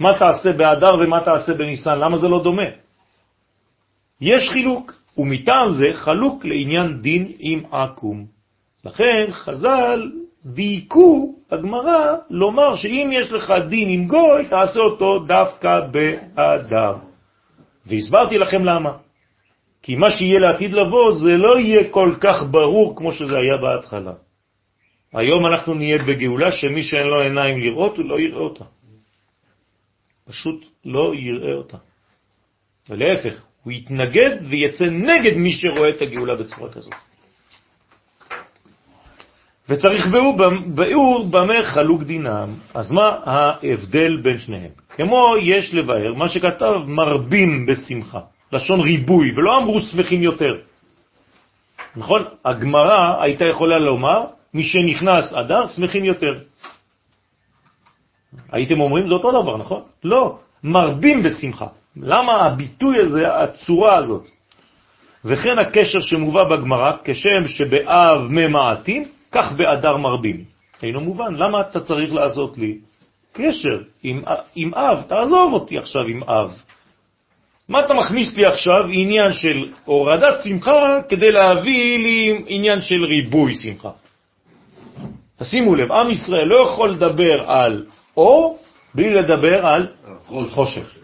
[0.00, 1.98] מה תעשה באדר ומה תעשה בניסן?
[1.98, 2.68] למה זה לא דומה?
[4.20, 8.26] יש חילוק, ומטעם זה חלוק לעניין דין עם עקום.
[8.84, 10.10] לכן חז"ל
[10.46, 17.05] דייקו הגמרא לומר שאם יש לך דין עם גוי, תעשה אותו דווקא באדר.
[17.86, 18.92] והסברתי לכם למה.
[19.82, 24.12] כי מה שיהיה לעתיד לבוא זה לא יהיה כל כך ברור כמו שזה היה בהתחלה.
[25.12, 28.64] היום אנחנו נהיה בגאולה שמי שאין לו עיניים לראות, הוא לא יראה אותה.
[30.28, 31.76] פשוט לא יראה אותה.
[32.88, 36.94] ולהפך, הוא יתנגד ויצא נגד מי שרואה את הגאולה בצורה כזאת.
[39.68, 40.06] וצריך
[40.74, 42.54] ביאור במה חלוק דינם.
[42.74, 44.85] אז מה ההבדל בין שניהם?
[44.96, 48.20] כמו יש לבאר, מה שכתב מרבים בשמחה,
[48.52, 50.54] לשון ריבוי, ולא אמרו שמחים יותר.
[51.96, 52.24] נכון?
[52.44, 54.24] הגמרא הייתה יכולה לומר,
[54.54, 56.38] מי שנכנס אדר, שמחים יותר.
[58.52, 59.82] הייתם אומרים זה אותו דבר, נכון?
[60.04, 61.66] לא, מרבים בשמחה.
[61.96, 64.28] למה הביטוי הזה, הצורה הזאת?
[65.24, 70.44] וכן הקשר שמובא בגמרא, כשם שבאב ממעטים, כך באדר מרבים.
[70.82, 72.78] אינו מובן, למה אתה צריך לעשות לי
[73.36, 74.22] קשר עם,
[74.54, 75.02] עם אב?
[75.02, 76.62] תעזוב אותי עכשיו עם אב.
[77.68, 83.54] מה אתה מכניס לי עכשיו עניין של הורדת שמחה כדי להביא לי עניין של ריבוי
[83.54, 83.90] שמחה?
[85.38, 87.86] תשימו לב, עם ישראל לא יכול לדבר על
[88.16, 88.58] אור
[88.94, 89.86] בלי לדבר על
[90.50, 90.94] חושך.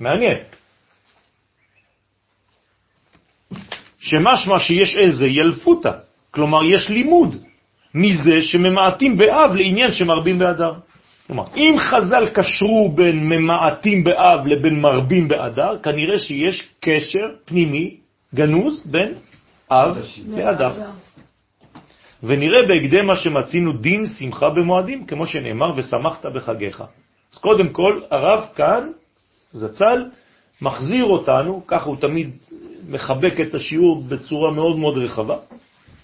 [0.00, 0.38] מעניין.
[3.98, 5.92] שמשמע שיש איזה ילפותה,
[6.30, 7.36] כלומר יש לימוד
[7.94, 10.72] מזה שממעטים באב לעניין שמרבים באדר.
[11.28, 17.96] כלומר, אם חז"ל קשרו בין ממעטים באב לבין מרבים באדר, כנראה שיש קשר פנימי
[18.34, 19.14] גנוז בין
[19.70, 19.98] אב
[20.28, 20.72] לאדר.
[22.22, 26.82] ונראה בהקדם מה שמצינו דין שמחה במועדים, כמו שנאמר, ושמחת בחגיך.
[27.32, 28.90] אז קודם כל, הרב כאן,
[29.52, 30.04] זצ"ל,
[30.62, 32.30] מחזיר אותנו, ככה הוא תמיד
[32.88, 35.36] מחבק את השיעור בצורה מאוד מאוד רחבה,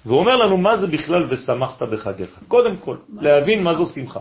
[0.06, 2.30] ואומר לנו מה זה בכלל ושמחת בחגיך.
[2.48, 4.20] קודם כל, להבין מה זו שמחה.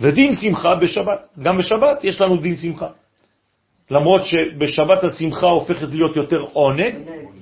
[0.00, 1.26] ודין שמחה בשבת.
[1.42, 2.86] גם בשבת יש לנו דין שמחה.
[3.90, 6.94] למרות שבשבת השמחה הופכת להיות יותר עונג,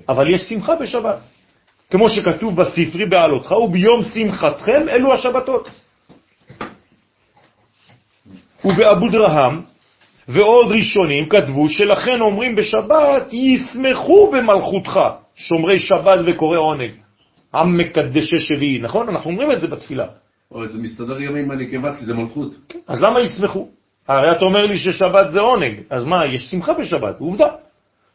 [0.09, 1.19] אבל יש שמחה בשבת.
[1.91, 5.69] כמו שכתוב בספרי בעלותך, וביום שמחתכם אלו השבתות.
[8.65, 9.63] ובאבו דרהם
[10.29, 15.01] ועוד ראשונים כתבו שלכן אומרים בשבת, ישמחו במלכותך,
[15.35, 16.93] שומרי שבת וקורא עונג.
[17.55, 19.09] עם מקדשי שביעי, נכון?
[19.09, 20.05] אנחנו אומרים את זה בתפילה.
[20.53, 22.55] או זה מסתדר גם עם הנקבה, כי זה מלכות.
[22.87, 23.69] אז למה ישמחו?
[24.09, 27.49] הרי אתה אומר לי ששבת זה עונג, אז מה, יש שמחה בשבת, עובדה,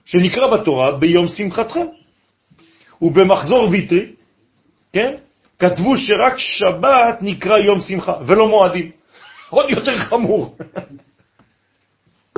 [0.06, 1.86] שנקרא בתורה ביום שמחתכם.
[3.02, 4.06] ובמחזור ויטרי,
[4.94, 5.14] כן,
[5.60, 8.92] כתבו שרק שבת נקרא יום שמחה, ולא מועדים.
[9.50, 10.56] עוד יותר חמור.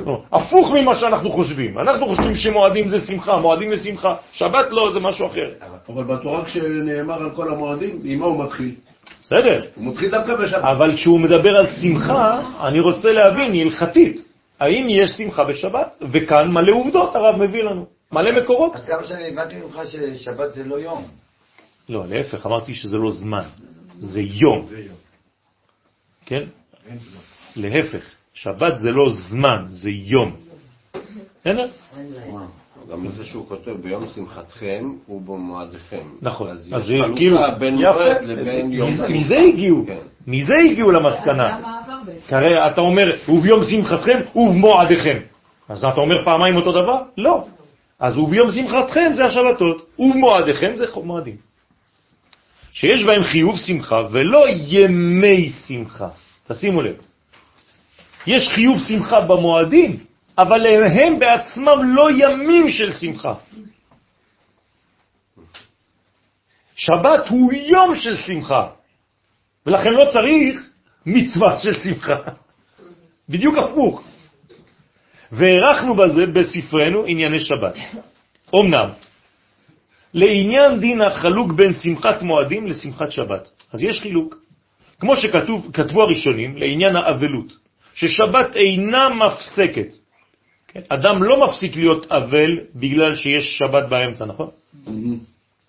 [0.31, 1.79] הפוך ממה שאנחנו חושבים.
[1.79, 5.49] אנחנו חושבים שמועדים זה שמחה, מועדים זה שמחה, שבת לא, זה משהו אחר.
[5.89, 8.75] אבל בתורה כשנאמר על כל המועדים, עם מה הוא מתחיל?
[9.23, 9.59] בסדר.
[9.75, 10.63] הוא מתחיל דווקא בשבת.
[10.63, 14.17] אבל כשהוא מדבר על שמחה, אני רוצה להבין הלכתית,
[14.59, 16.03] האם יש שמחה בשבת?
[16.11, 18.75] וכאן מלא עובדות הרב מביא לנו, מלא מקורות.
[18.75, 21.07] אז כמה שאני הבנתי ממך ששבת זה לא יום.
[21.89, 23.47] לא, להפך, אמרתי שזה לא זמן,
[23.97, 24.67] זה יום.
[26.25, 26.43] כן?
[27.55, 28.03] להפך,
[28.33, 30.35] שבת זה לא זמן, זה יום.
[31.41, 31.67] בסדר?
[32.91, 36.03] גם לזה שהוא כותב ביום שמחתכם ובמועדיכם.
[36.21, 36.49] נכון.
[36.49, 37.93] אז אז יש זה חלוקה כאילו, בין יפה.
[37.93, 39.13] מועד לבין יום מזה- שמחה.
[39.19, 39.97] מזה הגיעו, כן.
[40.27, 41.59] מזה הגיעו למסקנה.
[42.29, 45.17] זה הרי אתה אומר, וביום שמחתכם ובמועדיכם.
[45.69, 47.01] אז אתה אומר פעמיים אותו דבר?
[47.17, 47.45] לא.
[47.99, 51.35] אז וביום שמחתכם זה השבתות, ובמועדיכם זה מועדים.
[52.71, 56.07] שיש בהם חיוב שמחה ולא ימי שמחה.
[56.47, 56.95] תשימו לב.
[58.27, 59.97] יש חיוב שמחה במועדים,
[60.37, 63.33] אבל הם בעצמם לא ימים של שמחה.
[66.75, 68.67] שבת הוא יום של שמחה,
[69.65, 70.69] ולכן לא צריך
[71.05, 72.17] מצווה של שמחה.
[73.29, 74.03] בדיוק הפוך.
[75.31, 77.73] והערכנו בזה בספרנו ענייני שבת.
[78.59, 78.89] אמנם,
[80.13, 83.51] לעניין דין החלוק בין שמחת מועדים לשמחת שבת.
[83.73, 84.35] אז יש חילוק.
[84.99, 87.53] כמו שכתבו הראשונים, לעניין האבלות,
[87.93, 90.04] ששבת אינה מפסקת.
[90.75, 90.81] כן?
[90.89, 94.49] אדם לא מפסיק להיות אבל בגלל שיש שבת באמצע, נכון?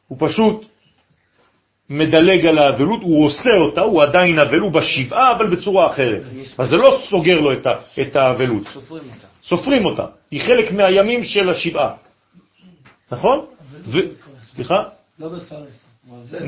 [0.09, 0.65] הוא פשוט
[1.91, 6.23] מדלג על האבלות, הוא עושה אותה, הוא עדיין אבל, הוא בשבעה, אבל בצורה אחרת.
[6.59, 8.63] אז זה לא סוגר לו את ה- את האבלות.
[8.73, 9.27] סופרים אותה.
[9.43, 10.07] סופרים אותה.
[10.31, 11.95] היא חלק מהימים של השבעה.
[13.13, 13.47] נכון?
[13.87, 13.99] ו...
[14.47, 14.83] סליחה?
[15.19, 15.69] לא בפרס.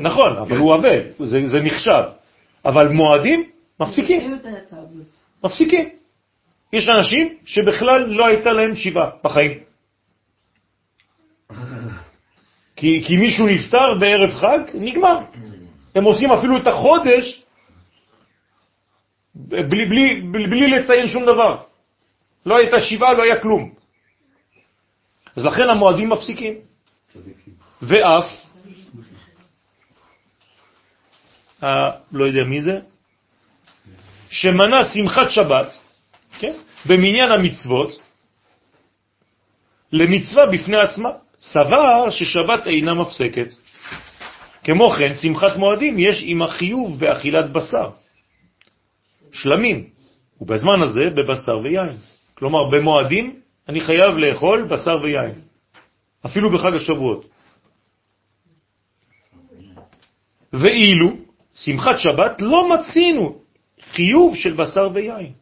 [0.01, 2.03] נכון, אבל הוא אבל, זה, זה נחשב.
[2.65, 3.43] אבל מועדים,
[3.79, 4.37] מפסיקים.
[5.43, 5.89] מפסיקים.
[6.73, 9.59] יש אנשים שבכלל לא הייתה להם שבעה בחיים.
[12.75, 15.19] כי, כי מישהו נפטר בערב חג, נגמר.
[15.95, 17.43] הם עושים אפילו את החודש
[19.35, 21.57] בלי, בלי, בלי, בלי לציין שום דבר.
[22.45, 23.73] לא הייתה שבעה, לא היה כלום.
[25.35, 26.53] אז לכן המועדים מפסיקים.
[27.81, 28.25] ואף,
[31.63, 32.79] אה, לא יודע מי זה,
[34.29, 35.77] שמנה שמחת שבת,
[36.39, 36.53] כן?
[36.85, 37.91] במניין המצוות,
[39.91, 41.09] למצווה בפני עצמה,
[41.39, 43.47] סבר ששבת אינה מפסקת.
[44.63, 47.89] כמו כן, שמחת מועדים יש עם החיוב באכילת בשר,
[49.31, 49.89] שלמים,
[50.41, 51.97] ובזמן הזה בבשר ויין.
[52.33, 53.39] כלומר, במועדים
[53.69, 55.41] אני חייב לאכול בשר ויין,
[56.25, 57.25] אפילו בחג השבועות.
[60.53, 61.09] ואילו
[61.53, 63.41] שמחת שבת לא מצינו
[63.93, 65.33] חיוב של בשר ויין.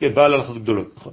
[0.00, 1.12] כן, בעל הלכות גדולות, נכון.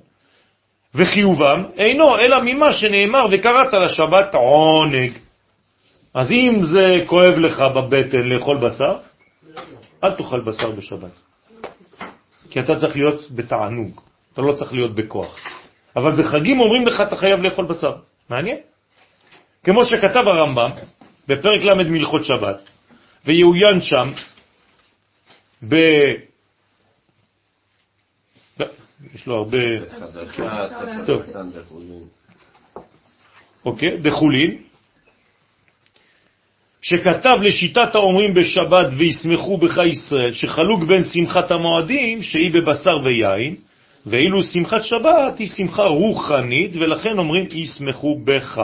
[0.96, 5.12] וחיובם אינו אלא ממה שנאמר וקראת לשבת עונג.
[6.14, 8.98] אז אם זה כואב לך בבטן לאכול בשר,
[10.04, 11.12] אל תאכל בשר בשבת.
[12.50, 14.02] כי אתה צריך להיות בתענוג,
[14.34, 15.38] אתה לא צריך להיות בכוח.
[15.96, 17.96] אבל בחגים אומרים לך אתה חייב לאכול בשר.
[18.30, 18.58] מעניין.
[19.64, 20.72] כמו שכתב הרמב"ם
[21.28, 22.70] בפרק ל' מלכות שבת,
[23.26, 24.12] ויעוין שם
[25.70, 25.76] ב...
[29.16, 29.58] יש לו הרבה...
[31.06, 31.22] טוב.
[33.66, 34.58] אוקיי, דחולין,
[36.82, 43.56] שכתב לשיטת האומרים בשבת וישמחו בך ישראל, שחלוק בין שמחת המועדים שהיא בבשר ויין,
[44.06, 48.62] ואילו שמחת שבת היא שמחה רוחנית, ולכן אומרים ישמחו בך.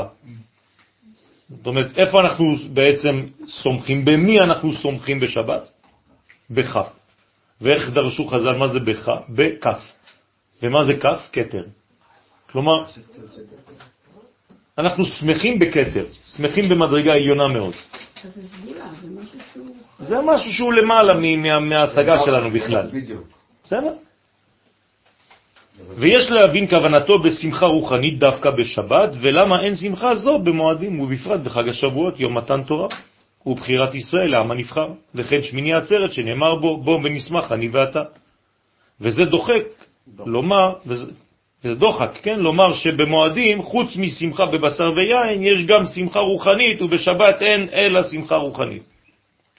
[1.49, 4.05] זאת אומרת, איפה אנחנו בעצם סומכים?
[4.05, 5.69] במי אנחנו סומכים בשבת?
[6.49, 6.81] בך.
[7.61, 9.11] ואיך דרשו חז"ל, מה זה בך?
[9.29, 9.91] בכף.
[10.63, 11.29] ומה זה כף?
[11.33, 11.63] כתר.
[12.51, 12.83] כלומר,
[14.77, 17.73] אנחנו שמחים בכתר, שמחים במדרגה עליונה מאוד.
[19.99, 20.73] זה משהו שהוא...
[20.73, 21.13] למעלה
[21.59, 22.87] מההשגה שלנו בכלל.
[23.63, 23.93] בסדר?
[25.97, 32.19] ויש להבין כוונתו בשמחה רוחנית דווקא בשבת, ולמה אין שמחה זו במועדים, ובפרט בחג השבועות,
[32.19, 32.87] יום מתן תורה,
[33.45, 38.03] ובחירת ישראל לעם הנבחר, וכן שמיני עצרת שנאמר בו, בוא ונשמח אני ואתה.
[39.01, 39.63] וזה דוחק,
[40.25, 41.11] לומר, וזה,
[41.63, 42.39] וזה דוחק, כן?
[42.39, 48.83] לומר שבמועדים, חוץ משמחה בבשר ויין, יש גם שמחה רוחנית, ובשבת אין אלא שמחה רוחנית.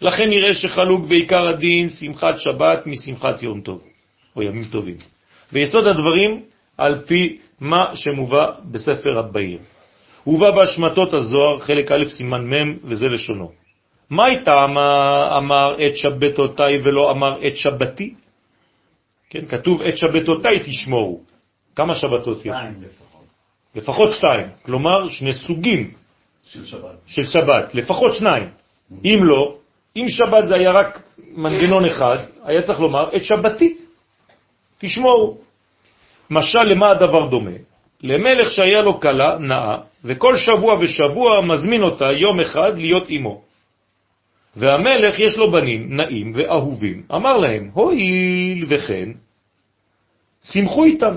[0.01, 3.81] לכן נראה שחלוק בעיקר הדין שמחת שבת משמחת יום טוב,
[4.37, 4.97] או ימים טובים.
[5.53, 6.43] ויסוד הדברים
[6.79, 9.59] על פי מה שמובא בספר הבאיר.
[10.25, 13.51] הובא בהשמטות הזוהר, חלק א' סימן מ', וזה לשונו.
[14.11, 18.15] מה הייתה אמר, אמר את שבתותיי ולא אמר את שבתי?
[19.35, 21.21] כן, כתוב את שבתותיי תשמורו.
[21.77, 22.43] כמה שבתות יש?
[22.43, 23.27] שתיים לפחות.
[23.75, 25.91] לפחות שתיים, כלומר שני סוגים
[26.47, 26.97] של שבת.
[27.07, 28.49] של שבת, לפחות שניים.
[29.05, 29.57] אם לא,
[29.97, 31.03] אם שבת זה היה רק
[31.35, 33.77] מנגנון אחד, היה צריך לומר את שבתי,
[34.79, 35.39] תשמורו.
[36.31, 37.59] משל למה הדבר דומה?
[38.03, 43.43] למלך שהיה לו כלה נאה, וכל שבוע ושבוע מזמין אותה יום אחד להיות אמו.
[44.57, 49.24] והמלך יש לו בנים נאים ואהובים, אמר להם, הואיל וכן,
[50.45, 51.15] שמחו איתם.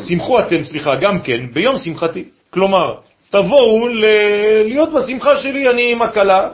[0.00, 2.24] שמחו אתם, סליחה, גם כן, ביום שמחתי.
[2.50, 2.94] כלומר,
[3.30, 4.04] תבואו ל-
[4.64, 6.50] להיות בשמחה שלי, אני עם הכלה,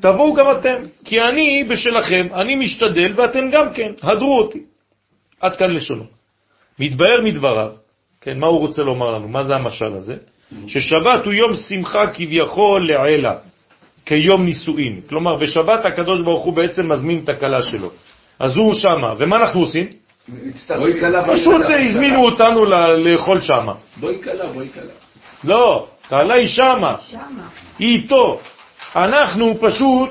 [0.00, 4.58] תבואו גם אתם, כי אני בשלכם, אני משתדל ואתם גם כן, הדרו אותי.
[5.40, 6.04] עד כאן לשונו.
[6.78, 7.70] מתבהר מדבריו,
[8.20, 9.28] כן, מה הוא רוצה לומר לנו?
[9.28, 10.16] מה זה המשל הזה?
[10.66, 13.34] ששבת הוא יום שמחה כביכול לעילה,
[14.06, 15.00] כיום נישואין.
[15.08, 17.90] כלומר, בשבת הקדוש ברוך הוא בעצם מזמין את הכלה שלו.
[18.42, 19.86] אז הוא שמה, ומה אנחנו עושים?
[21.00, 21.84] קלה, פשוט קלה.
[21.84, 23.72] הזמינו אותנו ל- לאכול שמה.
[23.96, 24.92] בואי קלה, בואי קלה.
[25.44, 27.20] לא, כלה היא שמה, שמה.
[27.78, 28.40] היא איתו.
[28.96, 30.10] אנחנו פשוט.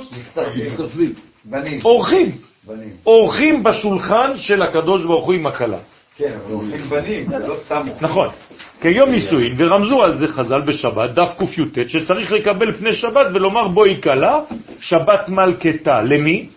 [1.84, 2.32] אורחים,
[2.68, 2.90] בנים.
[3.06, 5.78] אורחים בשולחן של הקדוש ברוך הוא עם הכלה.
[6.18, 7.94] כן, אבל הולכים בנים, זה לא סתם אורחים.
[8.02, 8.28] נכון.
[8.82, 14.02] כיום נישואין, ורמזו על זה חז"ל בשבת, דף קי"ט, שצריך לקבל פני שבת ולומר בואי
[14.04, 14.40] כלה,
[14.80, 16.02] שבת מלכתה.
[16.02, 16.50] למי?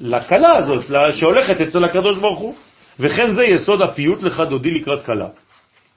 [0.00, 2.54] לכלה הזאת, שהולכת אצל הקדוש ברוך הוא.
[3.00, 5.28] וכן זה יסוד הפיוט לך דודי לקראת כלה.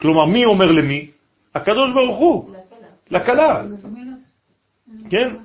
[0.02, 1.08] כלומר, מי אומר למי?
[1.56, 2.54] הקדוש ברוך הוא,
[3.12, 3.64] לכלה.
[5.10, 5.36] כן?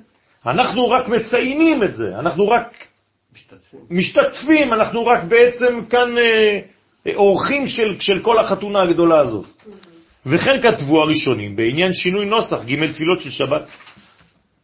[0.45, 2.85] אנחנו רק מציינים את זה, אנחנו רק
[3.89, 6.59] משתתפים, אנחנו רק בעצם כאן אה,
[7.07, 9.45] אה, אורחים של, של כל החתונה הגדולה הזאת.
[10.25, 13.69] וכן כתבו הראשונים בעניין שינוי נוסח, ג' תפילות של שבת.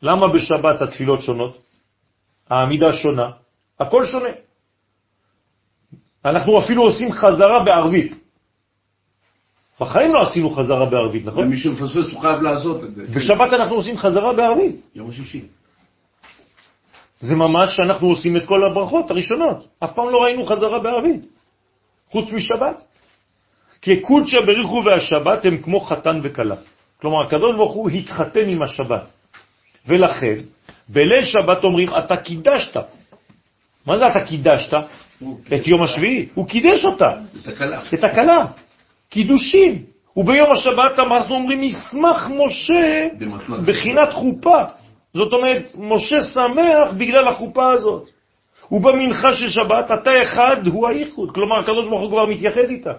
[0.01, 1.57] למה בשבת התפילות שונות?
[2.49, 3.29] העמידה שונה,
[3.83, 4.29] הכל שונה.
[6.25, 8.13] אנחנו אפילו עושים חזרה בערבית.
[9.79, 11.43] בחיים לא עשינו חזרה בערבית, נכון?
[11.43, 13.03] ומי שמפספס הוא חייב לעשות את זה.
[13.15, 14.75] בשבת אנחנו עושים חזרה בערבית.
[14.95, 15.41] יום השישי.
[17.19, 19.67] זה ממש שאנחנו עושים את כל הברכות הראשונות.
[19.79, 21.25] אף פעם לא ראינו חזרה בערבית,
[22.09, 22.83] חוץ משבת.
[23.81, 26.55] כי קודשא בריחו והשבת הם כמו חתן וכלה.
[27.01, 29.11] כלומר, הקדוש ברוך הוא התחתן עם השבת.
[29.87, 30.35] ולכן,
[30.89, 32.77] בליל שבת אומרים, אתה קידשת.
[33.87, 34.73] מה זה אתה קידשת?
[35.55, 36.27] את יום השביעי.
[36.33, 37.11] הוא קידש אותה,
[37.93, 38.45] את הכלה.
[39.09, 39.83] קידושים.
[40.17, 43.07] וביום השבת אנחנו אומרים, ישמח משה.
[43.65, 44.63] בחינת חופה.
[45.13, 48.09] זאת אומרת, משה שמח בגלל החופה הזאת.
[48.71, 51.31] ובמנחה של שבת, אתה אחד הוא הייחוד.
[51.33, 52.93] כלומר, הקדוש ברוך הוא כבר מתייחד איתה.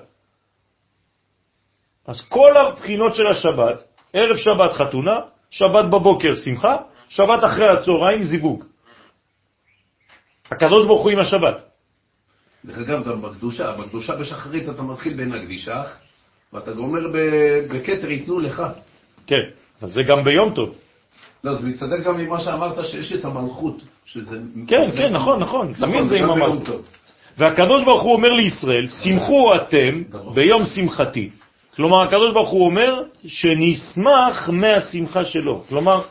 [2.07, 3.83] אז כל הבחינות של השבת,
[4.13, 5.21] ערב שבת חתונה,
[5.51, 6.77] שבת בבוקר שמחה,
[7.09, 8.65] שבת אחרי הצהריים זיווג.
[10.51, 11.63] הקדוש ברוך הוא עם השבת.
[12.65, 15.83] דרך אגב, גם בקדושה, בקדושה בשחרית אתה מתחיל בין הקדישה,
[16.53, 17.01] ואתה גומר
[17.71, 18.63] בכתר ייתנו לך.
[19.27, 19.43] כן,
[19.83, 20.75] אבל זה גם ביום טוב.
[21.45, 24.39] לא, זה מסתדר גם עם מה שאמרת שיש את המלכות, שזה...
[24.69, 26.87] כן, כן, נכון, נכון, תמיד זה עם המלכות.
[27.39, 30.03] והקדוש ברוך הוא אומר לישראל, שמחו אתם
[30.35, 31.31] ביום שמחתי.
[31.77, 35.65] כלומר, הקדוש ברוך הוא אומר שנשמח מהשמחה שלו.
[35.69, 36.03] כלומר,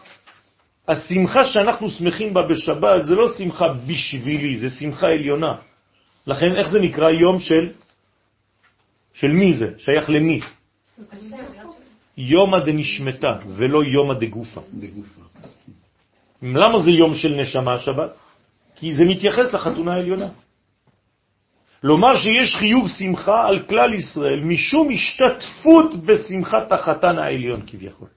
[0.88, 5.56] השמחה שאנחנו שמחים בה בשבת זה לא שמחה בשבילי, זה שמחה עליונה.
[6.28, 7.72] לכן, איך זה נקרא יום של...
[9.14, 9.68] של מי זה?
[9.78, 10.40] שייך למי?
[12.18, 14.62] יומא דנשמתה ולא יומא דגופה.
[16.44, 18.12] למה זה יום של נשמה השבת?
[18.76, 20.30] כי זה מתייחס לחתונה העליונה.
[21.84, 28.08] לומר שיש חיוב שמחה על כלל ישראל משום השתתפות בשמחת החתן העליון כביכול.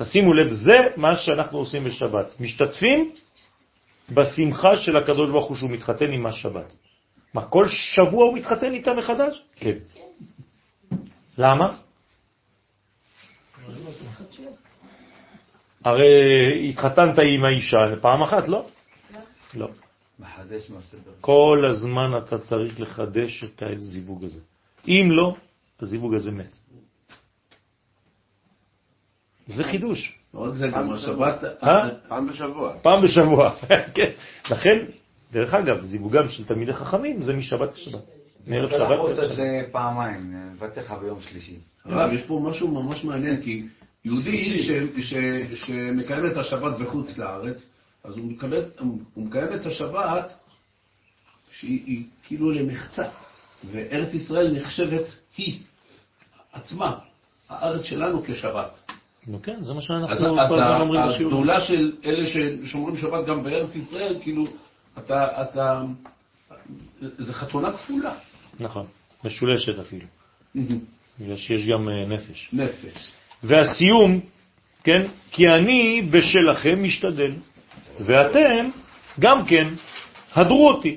[0.00, 2.40] תשימו לב, זה מה שאנחנו עושים בשבת.
[2.40, 3.12] משתתפים
[4.10, 6.76] בשמחה של הקדוש ברוך הוא שהוא מתחתן עם השבת.
[7.34, 9.44] מה, כל שבוע הוא מתחתן איתה מחדש?
[9.56, 9.76] כן.
[11.38, 11.76] למה?
[15.84, 18.66] הרי התחתנת עם האישה פעם אחת, לא?
[19.54, 19.68] לא.
[21.20, 24.40] כל הזמן אתה צריך לחדש את הזיווג הזה.
[24.88, 25.36] אם לא,
[25.80, 26.56] הזיווג הזה מת.
[29.54, 30.18] זה חידוש.
[30.34, 31.44] לא רק זה, גם השבת...
[31.62, 31.88] אה?
[32.08, 32.78] פעם בשבוע.
[32.82, 33.54] פעם בשבוע,
[33.94, 34.10] כן.
[34.50, 34.84] לכן,
[35.32, 38.00] דרך אגב, זיווגם של תלמידי חכמים זה משבת לשבת.
[38.46, 39.36] מערב שבת על שבת.
[39.36, 41.56] זה פעמיים, נבטח ביום שלישי.
[41.84, 43.66] הרב, יש פה משהו ממש מעניין, כי
[44.04, 44.58] יהודי
[45.54, 47.66] שמקיים את השבת בחוץ לארץ,
[48.04, 50.30] אז הוא מקיים את השבת
[51.52, 53.04] שהיא היא כאילו למחצה,
[53.70, 55.04] וארץ ישראל נחשבת
[55.36, 55.58] היא
[56.52, 56.98] עצמה,
[57.48, 58.79] הארץ שלנו כשבת.
[59.26, 61.32] נו כן, זה מה אז שאנחנו אז כל הזמן אומרים בשיעור.
[61.32, 64.44] הגדולה של אלה ששומרים שבת גם בארץ ישראל, כאילו,
[64.98, 65.82] אתה, אתה,
[67.18, 68.14] זה חתונה כפולה.
[68.60, 68.86] נכון,
[69.24, 70.06] משולשת אפילו.
[71.20, 72.48] בגלל שיש גם אה, נפש.
[72.52, 73.12] נפש.
[73.42, 74.20] והסיום,
[74.84, 77.32] כן, כי אני בשלכם משתדל,
[78.00, 78.70] ואתם
[79.20, 79.68] גם כן,
[80.34, 80.96] הדרו אותי.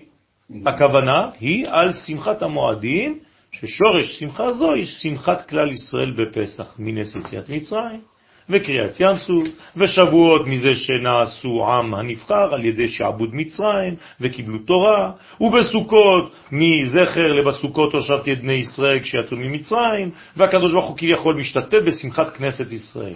[0.65, 3.19] הכוונה היא על שמחת המועדים,
[3.51, 8.01] ששורש שמחה זו היא שמחת כלל ישראל בפסח, מנס יציאת מצרים,
[8.49, 9.48] וקריאת ים סוף,
[9.78, 15.11] ושבועות מזה שנעשו עם הנבחר על ידי שעבוד מצרים, וקיבלו תורה,
[15.41, 22.38] ובסוכות מזכר לבסוכות הושבתי את בני ישראל כשיצאו ממצרים, והקדוש ברוך הוא כביכול משתתף בשמחת
[22.38, 23.14] כנסת ישראל.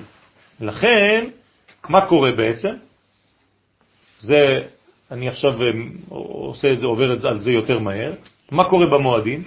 [0.59, 1.25] לכן,
[1.89, 2.73] מה קורה בעצם?
[4.19, 4.61] זה,
[5.11, 5.71] אני עכשיו אה,
[6.09, 8.13] עושה את זה, עובר את זה, על זה יותר מהר.
[8.51, 9.43] מה קורה במועדים?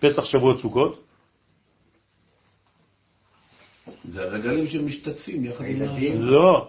[0.00, 1.09] פסח, שבועות, סוכות?
[4.08, 6.22] זה הרגלים שמשתתפים יחד עם הילדים?
[6.22, 6.68] לא.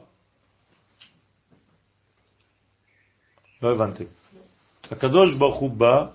[3.63, 4.03] לא הבנתם.
[4.91, 6.05] הקדוש ברוך הוא בא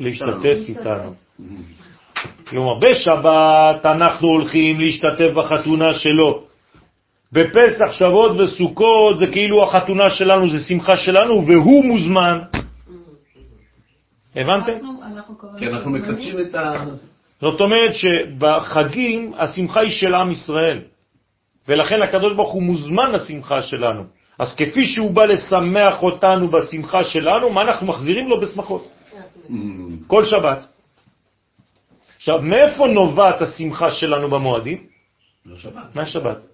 [0.00, 1.14] להשתתף איתנו.
[2.46, 6.44] כלומר, בשבת אנחנו הולכים להשתתף בחתונה שלו.
[7.32, 12.38] בפסח, שבועות וסוכות זה כאילו החתונה שלנו, זה שמחה שלנו, והוא מוזמן.
[14.36, 14.72] הבנתם?
[14.72, 15.90] אנחנו- אנחנו כמובן כי אנחנו.
[15.90, 16.84] מקדשים את ה...
[17.40, 20.80] זאת אומרת שבחגים השמחה היא של עם ישראל,
[21.68, 24.02] ולכן הקדוש ברוך הוא מוזמן לשמחה שלנו.
[24.38, 28.88] אז כפי שהוא בא לשמח אותנו בשמחה שלנו, מה אנחנו מחזירים לו בשמחות?
[30.06, 30.66] כל שבת.
[32.16, 34.86] עכשיו, מאיפה נובעת השמחה שלנו במועדים?
[35.54, 35.94] השבת.
[35.94, 36.46] מהשבת.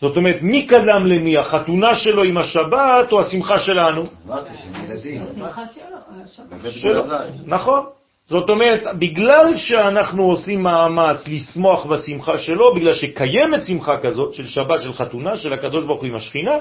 [0.00, 4.04] זאת אומרת, מי קדם למי, החתונה שלו עם השבת או השמחה שלנו?
[4.26, 5.22] אמרתי שהם ילדים.
[5.22, 6.70] השמחה שלו, השבת.
[6.70, 7.04] שלו.
[7.46, 7.97] נכון.
[8.28, 14.80] זאת אומרת, בגלל שאנחנו עושים מאמץ לשמוח בשמחה שלו, בגלל שקיימת שמחה כזאת של שבת,
[14.80, 16.56] של חתונה, של הקדוש ברוך הוא עם השכינה,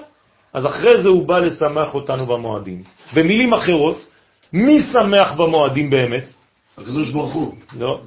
[0.53, 2.83] אז אחרי זה הוא בא לשמח אותנו במועדים.
[3.13, 4.05] במילים אחרות,
[4.53, 6.31] מי שמח במועדים באמת?
[6.77, 7.53] הקדוש ברוך הוא.
[7.79, 8.01] לא.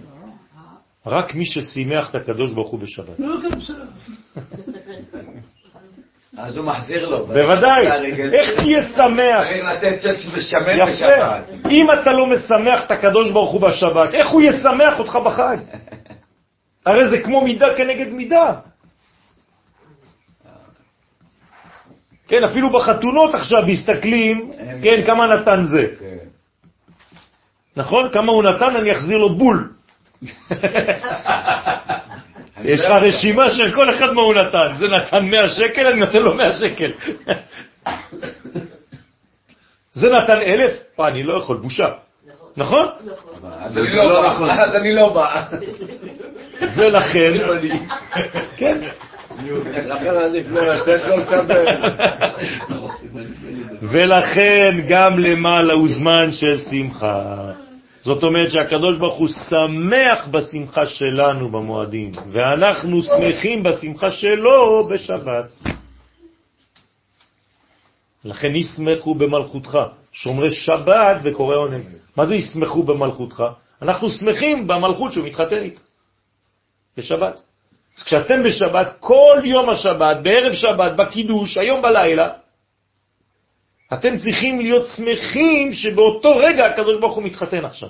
[1.06, 3.20] רק מי ששימח את הקדוש ברוך הוא בשבת.
[6.38, 7.26] אז הוא מחזיר לו.
[7.26, 7.86] בוודאי.
[8.32, 9.42] איך תהיה שמח?
[9.42, 9.98] צריך לתת
[10.76, 10.86] יפה.
[10.86, 11.44] בשבת.
[11.70, 15.56] אם אתה לא משמח את הקדוש ברוך הוא בשבת, איך הוא ישמח אותך בחג?
[16.86, 18.54] הרי זה כמו מידה כנגד מידה.
[22.28, 24.52] כן, אפילו בחתונות עכשיו מסתכלים,
[24.82, 25.86] כן, כמה נתן זה.
[26.00, 26.16] כן.
[27.76, 28.08] נכון?
[28.12, 29.72] כמה הוא נתן, אני אחזיר לו בול.
[32.64, 34.68] יש לך רשימה של כל אחד מה הוא נתן.
[34.78, 36.90] זה נתן 100 שקל, אני נותן לו 100 שקל.
[39.92, 40.72] זה נתן אלף?
[41.00, 41.88] אה, אני לא יכול, בושה.
[42.56, 42.86] נכון?
[43.06, 44.62] לא בא.
[44.62, 45.42] אז אני לא בא.
[46.76, 47.32] ולכן,
[48.56, 48.78] כן,
[49.86, 51.64] לכן עדיף לא לתת לו לקבל.
[53.82, 57.34] ולכן גם למעלה הוא זמן של שמחה.
[58.00, 65.52] זאת אומרת שהקדוש ברוך הוא שמח בשמחה שלנו במועדים, ואנחנו שמחים בשמחה שלו בשבת.
[68.24, 69.78] לכן ישמחו במלכותך,
[70.12, 71.82] שומרי שבת וקורא עונג.
[72.16, 73.42] מה זה ישמחו במלכותך?
[73.82, 75.80] אנחנו שמחים במלכות שהוא מתחתן איתה,
[76.96, 77.42] בשבת.
[77.98, 82.28] אז כשאתם בשבת, כל יום השבת, בערב שבת, בקידוש, היום בלילה,
[83.92, 87.88] אתם צריכים להיות שמחים שבאותו רגע הקדוש ברוך הוא מתחתן עכשיו.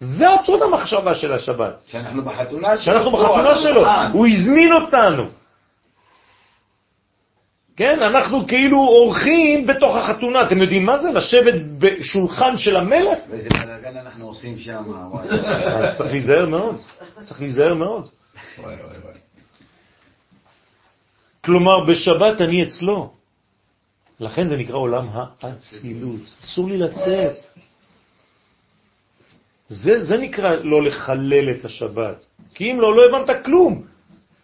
[0.00, 1.82] זה עצות המחשבה של השבת.
[1.86, 2.84] שאנחנו בחתונה שלו.
[2.84, 3.86] שאנחנו בחתונה שלו.
[4.12, 5.24] הוא הזמין אותנו.
[7.76, 10.42] כן, אנחנו כאילו אורחים בתוך החתונה.
[10.42, 11.10] אתם יודעים מה זה?
[11.10, 13.18] לשבת בשולחן של המלך?
[13.30, 14.82] ואיזה בלאגן אנחנו עושים שם.
[15.82, 16.76] אז צריך להיזהר מאוד.
[17.24, 18.08] צריך להיזהר מאוד.
[18.58, 19.14] וואי, וואי, וואי.
[21.44, 23.17] כלומר, בשבת אני אצלו.
[24.20, 26.20] לכן זה נקרא עולם האצילות.
[26.42, 27.36] אסור לי לצאת.
[29.68, 32.24] זה, זה נקרא לא לחלל את השבת.
[32.54, 33.82] כי אם לא, לא הבנת כלום.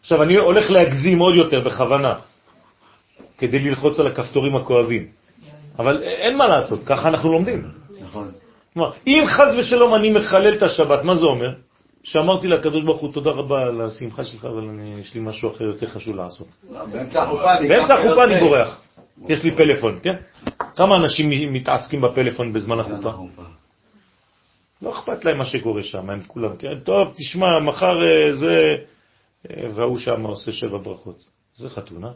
[0.01, 2.15] עכשיו, אני הולך להגזים עוד יותר בכוונה,
[3.39, 5.09] כדי ללחוץ על הכפתורים הכואבים.
[5.79, 7.71] אבל אין מה לעשות, ככה אנחנו לומדים.
[8.01, 8.31] נכון.
[8.75, 11.53] כלומר, אם חז ושלום אני מחלל את השבת, מה זה אומר?
[12.03, 14.65] שאמרתי לקדוש ברוך הוא תודה רבה על השמחה שלך, אבל
[15.01, 16.47] יש לי משהו אחר יותר חשוב לעשות.
[16.93, 17.69] באמצע החופה אני...
[17.69, 18.41] באמצע החופה אני.
[18.41, 18.84] בורח.
[19.29, 20.15] יש לי פלאפון, כן?
[20.77, 23.11] כמה אנשים מתעסקים בפלאפון בזמן החופה?
[24.83, 26.81] לא אכפת להם מה שקורה שם, הם כולם, כן?
[26.85, 28.77] טוב, תשמע, מחר אה, זה...
[29.51, 31.25] אה, והוא שם עושה שבע ברכות.
[31.55, 32.11] זה חתונה?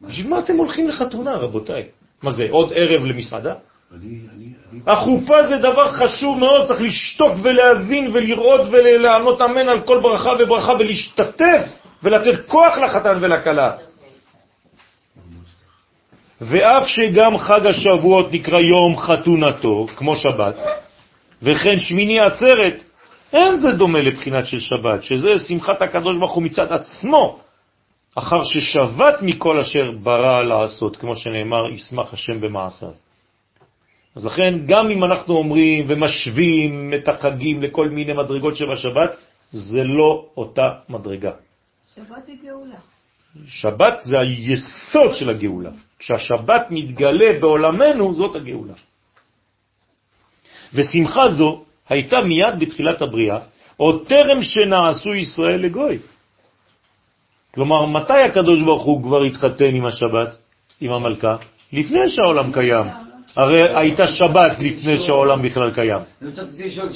[0.00, 1.88] בשביל מה אתם הולכים לחתונה, רבותיי?
[2.22, 3.54] מה זה, עוד ערב למסעדה?
[4.86, 10.72] החופה זה דבר חשוב מאוד, צריך לשתוק ולהבין ולראות ולענות אמן על כל ברכה וברכה
[10.78, 11.62] ולהשתתף
[12.02, 13.76] ולתת כוח לחתן ולכלה.
[16.48, 20.56] ואף שגם חג השבועות נקרא יום חתונתו, כמו שבת,
[21.42, 22.82] וכן שמיני עצרת,
[23.32, 27.38] אין זה דומה לבחינת של שבת, שזה שמחת הקדוש ברוך הוא מצד עצמו,
[28.14, 32.92] אחר ששבת מכל אשר ברא לעשות, כמו שנאמר, ישמח השם במעשיו.
[34.16, 39.16] אז לכן, גם אם אנחנו אומרים ומשווים את החגים לכל מיני מדרגות שבשבת,
[39.52, 41.30] זה לא אותה מדרגה.
[41.94, 42.76] שבת היא גאולה.
[43.46, 45.70] שבת זה היסוד של הגאולה.
[46.04, 48.74] כשהשבת מתגלה בעולמנו, זאת הגאולה.
[50.74, 53.38] ושמחה זו הייתה מיד בתחילת הבריאה,
[53.76, 55.98] עוד טרם שנעשו ישראל לגוי.
[57.54, 60.36] כלומר, מתי הקדוש ברוך הוא כבר התחתן עם השבת,
[60.80, 61.36] עם המלכה?
[61.72, 62.86] לפני שהעולם קיים.
[63.36, 66.02] הרי הייתה שבת לפני שהעולם בכלל קיים.
[66.22, 66.88] אני רוצה לשאול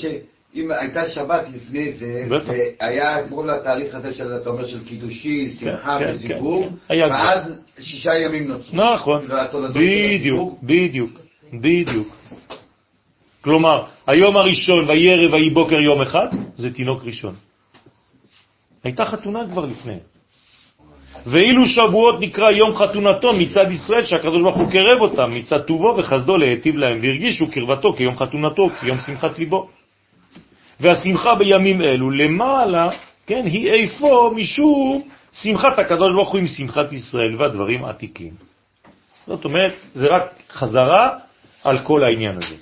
[0.55, 2.49] שאם הייתה שבת לפני זה, בטח.
[2.81, 6.75] והיה כל התהליך הזה של, אתה אומר, של קידושי, שמחה כן, וזיווג, כן, כן.
[6.89, 8.77] היה ואז שישה ימים נוצרו.
[8.77, 10.59] נכון, כאילו, בדיוק.
[10.63, 11.21] בדיוק,
[11.53, 12.09] בדיוק.
[13.41, 17.35] כלומר, היום הראשון וירא ויהי בוקר יום אחד, זה תינוק ראשון.
[18.85, 19.97] הייתה חתונה כבר לפני.
[21.27, 26.37] ואילו שבועות נקרא יום חתונתו מצד ישראל, שהקדוש ברוך הוא קרב אותם מצד טובו וחסדו
[26.37, 29.69] להיטיב להם, והרגישו קרבתו כיום חתונתו, כיום שמחת ליבו.
[30.81, 32.91] והשמחה בימים אלו למעלה,
[33.27, 38.33] כן, היא איפה משום שמחת הקדוש ברוך הוא עם שמחת ישראל והדברים עתיקים.
[39.27, 41.19] זאת אומרת, זה רק חזרה
[41.65, 42.57] על כל העניין הזה.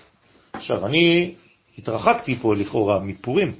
[0.52, 1.34] עכשיו, אני
[1.78, 3.52] התרחקתי פה לכאורה מפורים.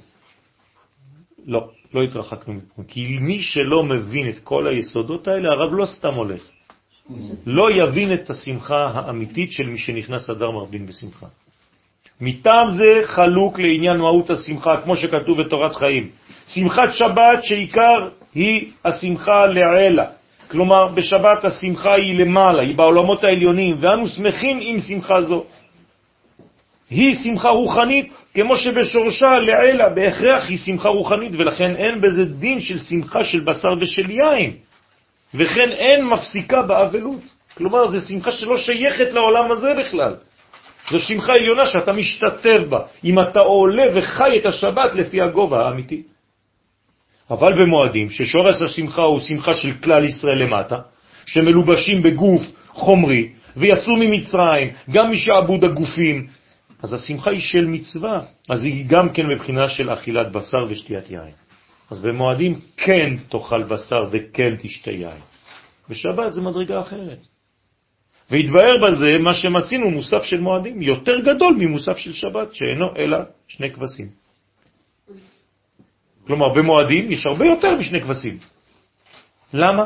[1.45, 2.87] לא, לא התרחקנו מפורים.
[2.87, 6.41] כי מי שלא מבין את כל היסודות האלה, הרב לא סתם הולך.
[7.45, 11.27] לא יבין את השמחה האמיתית של מי שנכנס אדר מרבין בשמחה.
[12.21, 16.09] מטעם זה חלוק לעניין מהות השמחה, כמו שכתוב בתורת חיים.
[16.47, 20.05] שמחת שבת שעיקר היא השמחה לעילה.
[20.51, 25.43] כלומר, בשבת השמחה היא למעלה, היא בעולמות העליונים, ואנו שמחים עם שמחה זו.
[26.89, 32.79] היא שמחה רוחנית, כמו שבשורשה לעילה, בהכרח היא שמחה רוחנית, ולכן אין בזה דין של
[32.79, 34.51] שמחה של בשר ושל יין.
[35.33, 37.21] וכן אין מפסיקה באבלות.
[37.57, 40.13] כלומר, זו שמחה שלא שייכת לעולם הזה בכלל.
[40.91, 46.03] זו שמחה עליונה שאתה משתתף בה, אם אתה עולה וחי את השבת לפי הגובה האמיתי.
[47.29, 50.79] אבל במועדים, ששורש השמחה הוא שמחה של כלל ישראל למטה,
[51.25, 56.27] שמלובשים בגוף חומרי, ויצאו ממצרים, גם משעבוד הגופים,
[56.83, 61.35] אז השמחה היא של מצווה, אז היא גם כן מבחינה של אכילת בשר ושתיית יין.
[61.91, 65.21] אז במועדים כן תאכל בשר וכן תשתה יין.
[65.89, 67.36] בשבת זה מדרגה אחרת.
[68.31, 73.17] והתבהר בזה מה שמצינו מוסף של מועדים, יותר גדול ממוסף של שבת, שאינו אלא
[73.47, 74.05] שני כבשים.
[76.27, 78.37] כלומר, במועדים יש הרבה יותר משני כבשים.
[79.53, 79.85] למה?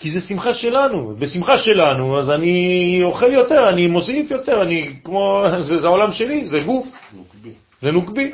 [0.00, 1.14] כי זה שמחה שלנו.
[1.18, 6.46] בשמחה שלנו, אז אני אוכל יותר, אני מוסיף יותר, אני כמו, זה, זה העולם שלי,
[6.46, 6.86] זה גוף,
[7.82, 8.32] זה נוקבי.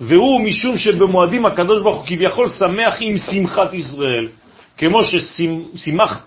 [0.00, 4.28] והוא משום שבמועדים הקדוש ברוך הוא כביכול שמח עם שמחת ישראל,
[4.78, 5.00] כמו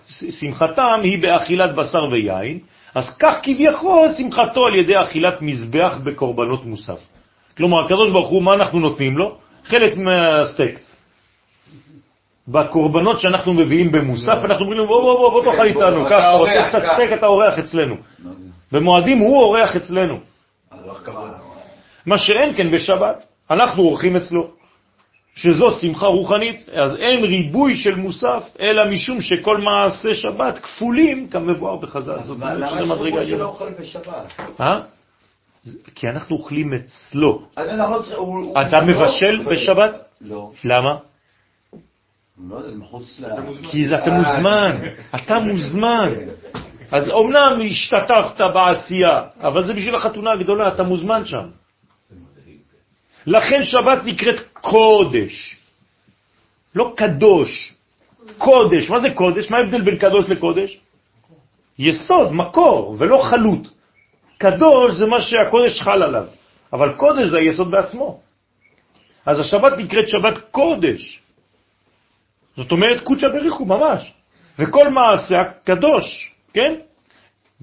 [0.04, 2.58] ששמחתם היא באכילת בשר ויין,
[2.94, 7.00] אז כך כביכול שמחתו על ידי אכילת מזבח בקורבנות מוסף.
[7.56, 9.36] כלומר, הקדוש ברוך הוא, מה אנחנו נותנים לו?
[9.64, 10.78] חלק מהסטייק.
[12.48, 16.32] בקורבנות שאנחנו מביאים במוסף, אנחנו אומרים לו, בוא, בוא, בוא, בוא תאכל איתנו, אתה ככה,
[16.32, 16.82] אורח, רוצה קצת.
[16.94, 17.96] סטייק, אתה אורח אצלנו.
[18.72, 20.20] במועדים הוא אורח אצלנו.
[22.06, 24.61] מה שאין כן בשבת, אנחנו אורחים אצלו.
[25.34, 31.76] שזו שמחה רוחנית, אז אין ריבוי של מוסף, אלא משום שכל מעשה שבת כפולים כמבואר
[31.76, 32.18] בחז"ל.
[32.22, 33.44] זאת אומרת שזה מדרגה למה שלא.
[33.44, 34.32] אוכל בשבת?
[34.60, 34.80] אה?
[35.94, 37.42] כי אנחנו אוכלים אצלו.
[38.60, 39.42] אתה מבשל.
[39.50, 39.98] בשבת?
[40.20, 40.50] לא.
[40.64, 40.96] למה?
[42.50, 42.58] לא.
[43.70, 44.76] כי זה- אתה מוזמן,
[45.14, 46.12] אתה מוזמן.
[46.90, 51.46] אז אומנם השתתפת בעשייה, אבל זה בשביל החתונה הגדולה, אתה מוזמן שם.
[53.26, 55.56] לכן שבת נקראת קודש,
[56.74, 57.74] לא קדוש,
[58.38, 58.90] קודש.
[58.90, 59.50] מה זה קודש?
[59.50, 60.80] מה ההבדל בין קדוש לקודש?
[61.78, 63.68] יסוד, מקור, ולא חלות.
[64.38, 66.26] קדוש זה מה שהקודש חל עליו,
[66.72, 68.20] אבל קודש זה היסוד בעצמו.
[69.26, 71.20] אז השבת נקראת שבת קודש.
[72.56, 74.12] זאת אומרת קודשא בריחו ממש.
[74.58, 76.74] וכל מעשה קדוש, כן?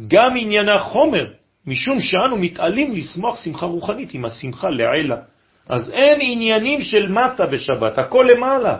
[0.07, 1.25] גם עניינה חומר,
[1.65, 5.15] משום שאנו מתעלים לשמוח שמחה רוחנית עם השמחה לעילה.
[5.69, 8.77] אז אין עניינים של מטה בשבת, הכל למעלה.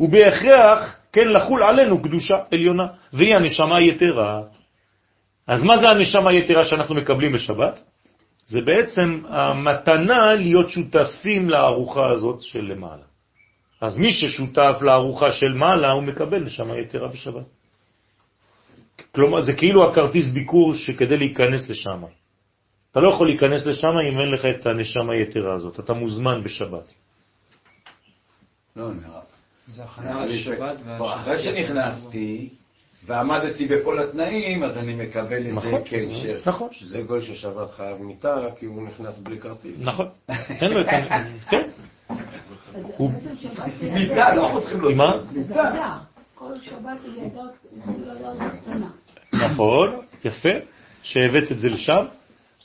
[0.00, 4.40] ובהכרח, כן, לחול עלינו קדושה עליונה, והיא הנשמה היתרה.
[5.46, 7.82] אז מה זה הנשמה היתרה שאנחנו מקבלים בשבת?
[8.46, 13.06] זה בעצם המתנה להיות שותפים לארוחה הזאת של למעלה.
[13.80, 17.44] אז מי ששותף לארוחה של מעלה, הוא מקבל נשמה יתרה בשבת.
[19.14, 22.02] כלומר, זה כאילו הכרטיס ביקור שכדי להיכנס לשם.
[22.96, 25.80] אתה לא יכול להיכנס לשם אם אין לך את הנשמה היתרה הזאת.
[25.80, 26.94] אתה מוזמן בשבת.
[28.76, 29.20] לא, נראה.
[29.74, 31.42] זה הכנה לשבת אחרי.
[31.42, 32.48] שנכנסתי
[33.06, 36.48] ועמדתי בכל התנאים, אז אני מקבל את זה נכון, כהמשך.
[36.48, 39.80] נכון, שזה גוי ששבת חייב מיטה, כי הוא נכנס בלי כרטיס.
[39.80, 40.08] נכון.
[40.48, 41.24] אין לו את ה...
[41.50, 41.68] כן,
[43.82, 44.90] מיטה, לא חוסכים לו.
[44.90, 45.14] עם מה?
[45.50, 45.92] אדר.
[46.34, 48.88] כל שבת היא אדר קטנה.
[49.32, 50.52] נכון, יפה,
[51.02, 52.06] שהבאת את זה לשם.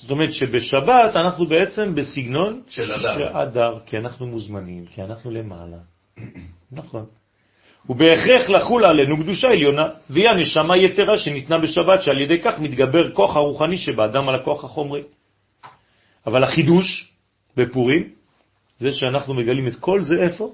[0.02, 2.92] זאת אומרת שבשבת אנחנו בעצם בסגנון של
[3.34, 3.80] אדר.
[3.86, 5.78] כי אנחנו מוזמנים, כי אנחנו למעלה.
[6.72, 7.06] נכון.
[7.90, 13.36] ובהכרח לחול עלינו קדושה עליונה, והיא הנשמה יתרה שניתנה בשבת, שעל ידי כך מתגבר כוח
[13.36, 15.02] הרוחני שבאדם על הכוח החומרי.
[16.28, 17.14] אבל החידוש
[17.58, 18.10] בפורים,
[18.78, 20.52] זה שאנחנו מגלים את כל זה איפה?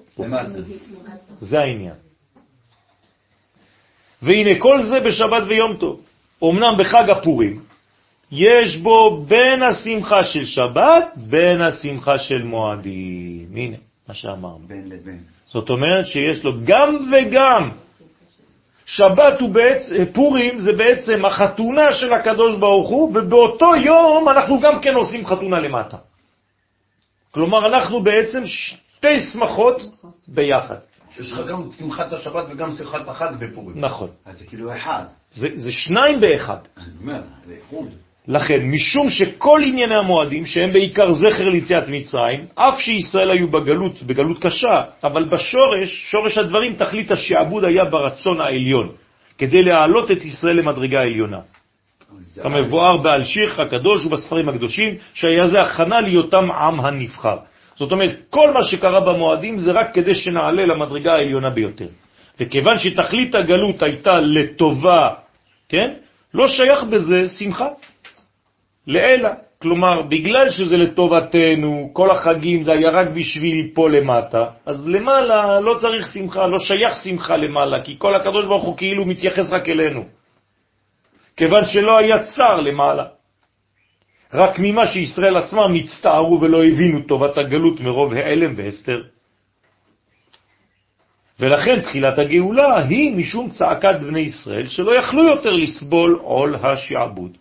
[1.40, 1.96] זה העניין.
[4.22, 6.02] והנה כל זה בשבת ויום טוב.
[6.44, 7.62] אמנם בחג הפורים,
[8.32, 13.48] יש בו בין השמחה של שבת, בין השמחה של מועדים.
[13.56, 13.78] הנה,
[14.08, 14.68] מה שאמרנו.
[14.68, 15.20] בין לבין.
[15.46, 17.70] זאת אומרת שיש לו גם וגם.
[18.86, 24.82] שבת הוא בעצם, פורים זה בעצם החתונה של הקדוש ברוך הוא, ובאותו יום אנחנו גם
[24.82, 25.98] כן עושים חתונה למטה.
[27.32, 29.82] כלומר, אנחנו בעצם שתי שמחות
[30.28, 30.76] ביחד.
[31.20, 33.82] יש לך גם שמחת השבת וגם שמחת החג בפורים.
[33.82, 34.10] נכון.
[34.26, 35.04] אז זה כאילו אחד.
[35.32, 36.58] זה, זה שניים באחד.
[36.78, 37.88] אני אומר, זה איחוד.
[38.28, 44.40] לכן, משום שכל ענייני המועדים, שהם בעיקר זכר ליציאת מצרים, אף שישראל היו בגלות, בגלות
[44.40, 48.90] קשה, אבל בשורש, שורש הדברים, תכלית השעבוד היה ברצון העליון,
[49.38, 51.40] כדי להעלות את ישראל למדרגה העליונה.
[52.44, 57.38] כמבואר בעל שיר הקדוש ובספרים הקדושים, שהיה זה הכנה להיותם עם הנבחר.
[57.76, 61.88] זאת אומרת, כל מה שקרה במועדים זה רק כדי שנעלה למדרגה העליונה ביותר.
[62.40, 65.10] וכיוון שתכלית הגלות הייתה לטובה,
[65.70, 65.94] כן?
[66.34, 67.68] לא שייך בזה שמחה.
[68.88, 69.34] לאלה.
[69.62, 75.78] כלומר, בגלל שזה לטובתנו, כל החגים זה היה רק בשביל פה למטה, אז למעלה לא
[75.82, 80.04] צריך שמחה, לא שייך שמחה למעלה, כי כל הקדוש ברוך הוא כאילו מתייחס רק אלינו.
[81.38, 83.06] כיוון שלא היה צר למעלה.
[84.34, 89.02] רק ממה שישראל עצמם הצטערו ולא הבינו טובת הגלות מרוב העלם והסתר.
[91.40, 97.38] ולכן תחילת הגאולה היא משום צעקת בני ישראל שלא יכלו יותר לסבול עול השעבוד.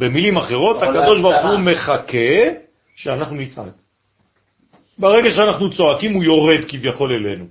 [0.00, 1.44] במילים אחרות, הקדוש ברוך.
[1.44, 2.40] הוא מחכה
[2.96, 3.76] שאנחנו נצעק.
[4.98, 7.44] ברגע שאנחנו צועקים הוא יורד כביכול אלינו.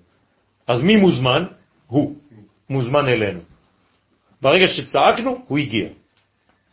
[0.67, 1.45] אז מי מוזמן?
[1.88, 2.15] הוא.
[2.69, 3.39] מוזמן אלינו.
[4.41, 5.88] ברגע שצעקנו, הוא הגיע.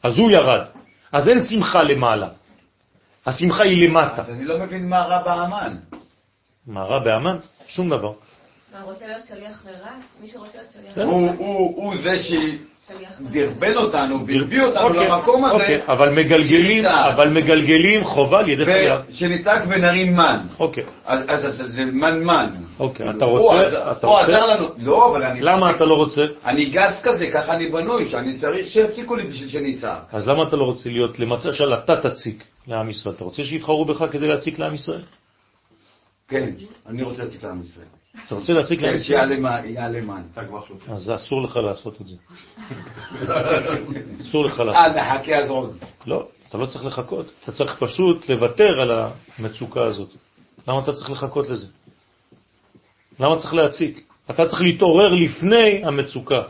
[0.02, 0.64] אז הוא ירד.
[1.12, 2.28] אז אין שמחה למעלה.
[3.26, 4.22] השמחה היא למטה.
[4.22, 5.76] אז אני לא מבין מה רע באמן.
[6.66, 7.36] מה רע באמן?
[7.68, 8.12] שום דבר.
[8.72, 9.90] מה, רוצה להיות שליח לרע?
[10.20, 11.04] מי שרוצה להיות שליח בסדר.
[11.04, 15.54] הוא- הוא הוא זה שדרבן אותנו והביא אותנו אוקיי, למקום הזה.
[15.54, 17.14] אוקיי, אבל מגלגלים, שנצעק.
[17.14, 19.00] אבל מגלגלים חובה על ידי חייו.
[19.08, 20.38] ושנצעק ונרים מן.
[20.58, 22.50] אוקיי, אז אז- אז זה מן מן.
[22.78, 23.78] אוקיי, אתה רוצה?
[24.06, 24.18] הוא?
[24.18, 24.66] עזר לנו.
[24.78, 25.40] לא, אבל אני...
[25.40, 26.22] למה אתה לא רוצה?
[26.46, 30.02] אני גס כזה, ככה אני בנוי, שאני צריך שיפסיקו לי בשביל שנצעק.
[30.12, 33.14] אז למה אתה לא רוצה להיות, למשל אתה תציק לעם ישראל?
[33.14, 35.02] אתה רוצה שיבחרו בך כדי להציק לעם ישראל?
[36.28, 36.50] כן,
[36.86, 37.86] אני רוצה להציק לעם ישראל.
[38.26, 39.28] אתה רוצה להציק לעם כן, ישראל?
[39.28, 40.22] שיעלה מן, יעלה מן.
[40.88, 42.16] אז אסור לך לעשות את זה.
[44.20, 44.96] אסור לך אה, לעשות.
[44.96, 45.76] נחכה אז עוד.
[46.06, 47.26] לא, אתה לא צריך לחכות.
[47.42, 48.90] אתה צריך פשוט לוותר על
[49.38, 50.08] המצוקה הזאת.
[50.68, 51.66] למה אתה צריך לחכות לזה?
[53.20, 54.04] למה צריך להציק?
[54.30, 56.42] אתה צריך להתעורר לפני המצוקה.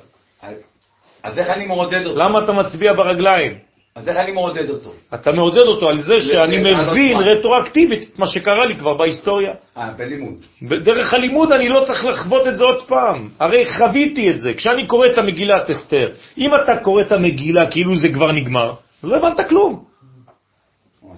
[1.22, 2.18] אז איך אני מעודד אותו?
[2.18, 3.58] למה אתה מצביע ברגליים?
[3.96, 4.92] אז איך אני מעודד אותו?
[5.14, 7.16] אתה מעודד אותו על זה שאני מבין?
[7.18, 9.52] רטרואקטיבית את מה שקרה לי כבר בהיסטוריה.
[9.76, 10.34] אה, בלימוד.
[10.62, 13.28] בדרך הלימוד אני לא צריך לחוות את זה עוד פעם.
[13.40, 14.54] הרי חוויתי את זה.
[14.54, 16.08] כשאני קורא את המגילת אסתר,
[16.38, 18.72] אם אתה קורא את המגילה כאילו זה כבר נגמר,
[19.04, 19.84] לא הבנת כלום.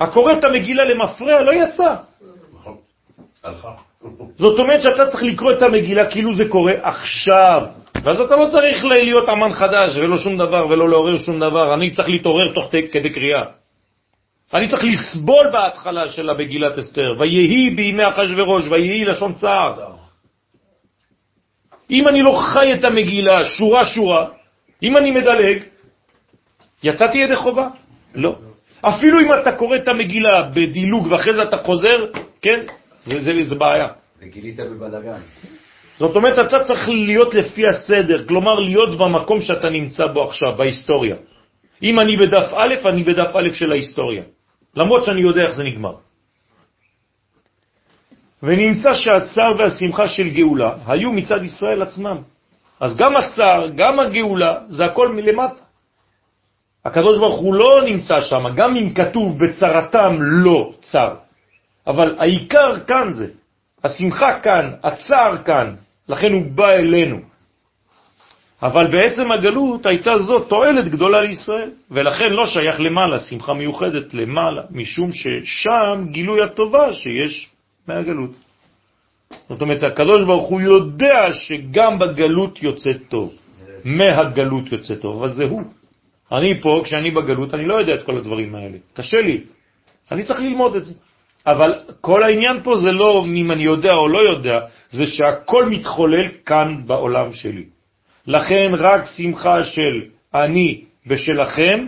[0.00, 1.94] הקורא את המגילה למפרע לא יצא.
[3.44, 3.68] הלכה.
[4.36, 7.62] זאת אומרת שאתה צריך לקרוא את המגילה כאילו זה קורה עכשיו.
[8.02, 11.74] ואז אתה לא צריך להיות אמן חדש ולא שום דבר ולא לעורר שום דבר.
[11.74, 13.44] אני צריך להתעורר תוך כדי קריאה.
[14.54, 17.14] אני צריך לסבול בהתחלה של המגילת אסתר.
[17.18, 19.98] ויהי בימי אחשוורוש, ויהי לשון צער.
[21.90, 24.26] אם אני לא חי את המגילה שורה שורה,
[24.82, 25.62] אם אני מדלג,
[26.82, 27.68] יצאתי ידי חובה?
[28.14, 28.36] לא.
[28.80, 32.06] אפילו אם אתה קורא את המגילה בדילוג ואחרי זה אתה חוזר,
[32.42, 32.60] כן,
[33.02, 33.88] זה, זה, זה בעיה.
[34.20, 35.20] וגילית בבלגן.
[35.98, 41.16] זאת אומרת, אתה צריך להיות לפי הסדר, כלומר להיות במקום שאתה נמצא בו עכשיו, בהיסטוריה.
[41.82, 44.22] אם אני בדף א', אני בדף א' של ההיסטוריה,
[44.76, 45.94] למרות שאני יודע איך זה נגמר.
[48.42, 52.18] ונמצא שהצער והשמחה של גאולה היו מצד ישראל עצמם.
[52.80, 55.62] אז גם הצער, גם הגאולה, זה הכל מלמטה.
[56.84, 61.14] הקדוש ברוך הוא לא נמצא שם, גם אם כתוב בצרתם לא צר.
[61.86, 63.26] אבל העיקר כאן זה,
[63.84, 65.74] השמחה כאן, הצער כאן,
[66.09, 67.18] לכן הוא בא אלינו.
[68.62, 74.62] אבל בעצם הגלות הייתה זאת תועלת גדולה לישראל, ולכן לא שייך למעלה, שמחה מיוחדת למעלה,
[74.70, 77.48] משום ששם גילוי הטובה שיש
[77.89, 78.30] מהגלות.
[79.48, 83.32] זאת אומרת, הקדוש ברוך הוא יודע שגם בגלות יוצא טוב,
[83.85, 85.62] מהגלות יוצא טוב, אבל זה הוא.
[86.32, 88.78] אני פה, כשאני בגלות, אני לא יודע את כל הדברים האלה.
[88.94, 89.40] קשה לי.
[90.12, 90.94] אני צריך ללמוד את זה.
[91.47, 94.60] אבל כל העניין פה זה לא אם אני יודע או לא יודע,
[94.90, 97.65] זה שהכל מתחולל כאן בעולם שלי.
[98.27, 100.02] לכן רק שמחה של
[100.35, 101.86] אני בשלכם,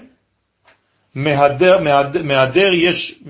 [1.14, 3.22] מהדר, מהדר, מהדר יש,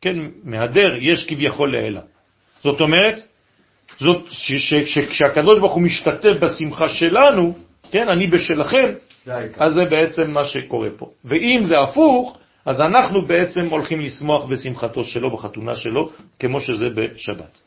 [0.00, 2.00] כן, מהדר יש כביכול לאלה.
[2.62, 3.22] זאת אומרת,
[3.98, 4.28] זאת,
[5.10, 7.54] כשהקדוש ברוך הוא משתתף בשמחה שלנו,
[7.90, 8.92] כן, אני בשלכם,
[9.58, 11.10] אז זה בעצם מה שקורה פה.
[11.24, 17.60] ואם זה הפוך, אז אנחנו בעצם הולכים לשמוח בשמחתו שלו, בחתונה שלו, כמו שזה בשבת.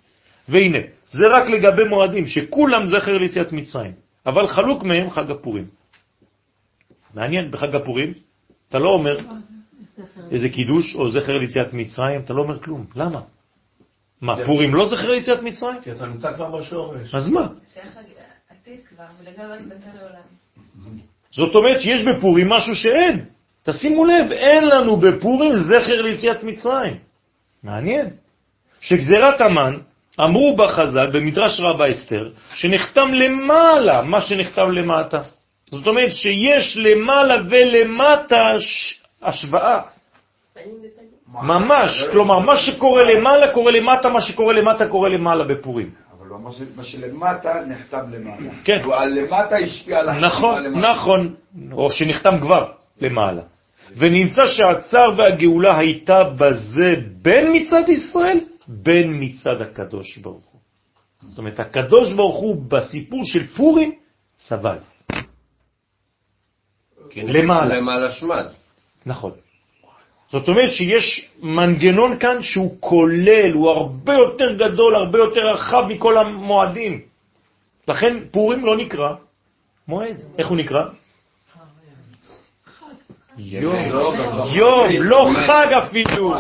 [0.49, 0.77] והנה,
[1.09, 3.91] זה רק לגבי מועדים, שכולם זכר ליציאת מצרים,
[4.25, 5.67] אבל חלוק מהם חג הפורים.
[7.13, 8.13] מעניין, בחג הפורים,
[8.69, 9.17] אתה לא אומר
[10.31, 12.85] איזה קידוש או זכר ליציאת מצרים, אתה לא אומר כלום.
[12.95, 13.21] למה?
[14.21, 15.81] מה, פורים לא זכר ליציאת מצרים?
[15.81, 17.13] כי אתה נמצא כבר בשורש.
[17.13, 17.47] אז מה?
[21.31, 23.25] זאת אומרת שיש בפורים משהו שאין.
[23.63, 26.97] תשימו לב, אין לנו בפורים זכר ליציאת מצרים.
[27.63, 28.09] מעניין.
[28.79, 29.77] שגזירת המן,
[30.19, 35.22] אמרו בחז"ל, במדרש רבה אסתר, שנחתם למעלה מה שנחתם למטה.
[35.72, 38.53] זאת אומרת שיש למעלה ולמטה
[39.23, 39.81] השוואה.
[41.27, 45.89] ממש, כלומר, מה שקורה למעלה קורה למטה, מה שקורה למטה קורה למעלה בפורים.
[46.19, 48.49] אבל שמה שלמטה נחתם למעלה.
[48.64, 48.81] כן.
[48.94, 51.34] הלמטה השפיע על נכון, נכון,
[51.72, 52.72] או שנחתם כבר
[53.02, 53.41] למעלה.
[53.98, 60.61] ונמצא שהצער והגאולה הייתה בזה בין מצד ישראל, בין מצד הקדוש ברוך הוא.
[61.27, 63.91] זאת אומרת, הקדוש ברוך הוא בסיפור של פורים
[64.39, 64.77] סבל.
[67.15, 67.76] למעלה.
[67.76, 68.45] למעלה שמד.
[69.06, 69.31] נכון.
[70.30, 76.18] זאת אומרת שיש מנגנון כאן שהוא כולל, הוא הרבה יותר גדול, הרבה יותר רחב מכל
[76.18, 77.02] המועדים.
[77.88, 79.15] לכן פורים לא נקרא
[79.88, 80.18] מועד.
[80.38, 80.84] איך הוא נקרא?
[83.38, 83.76] יום,
[84.53, 86.35] יום, לא חג אפילו.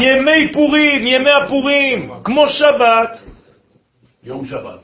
[0.00, 3.22] ימי פורים, ימי הפורים, כמו שבת.
[4.24, 4.78] יום שבת.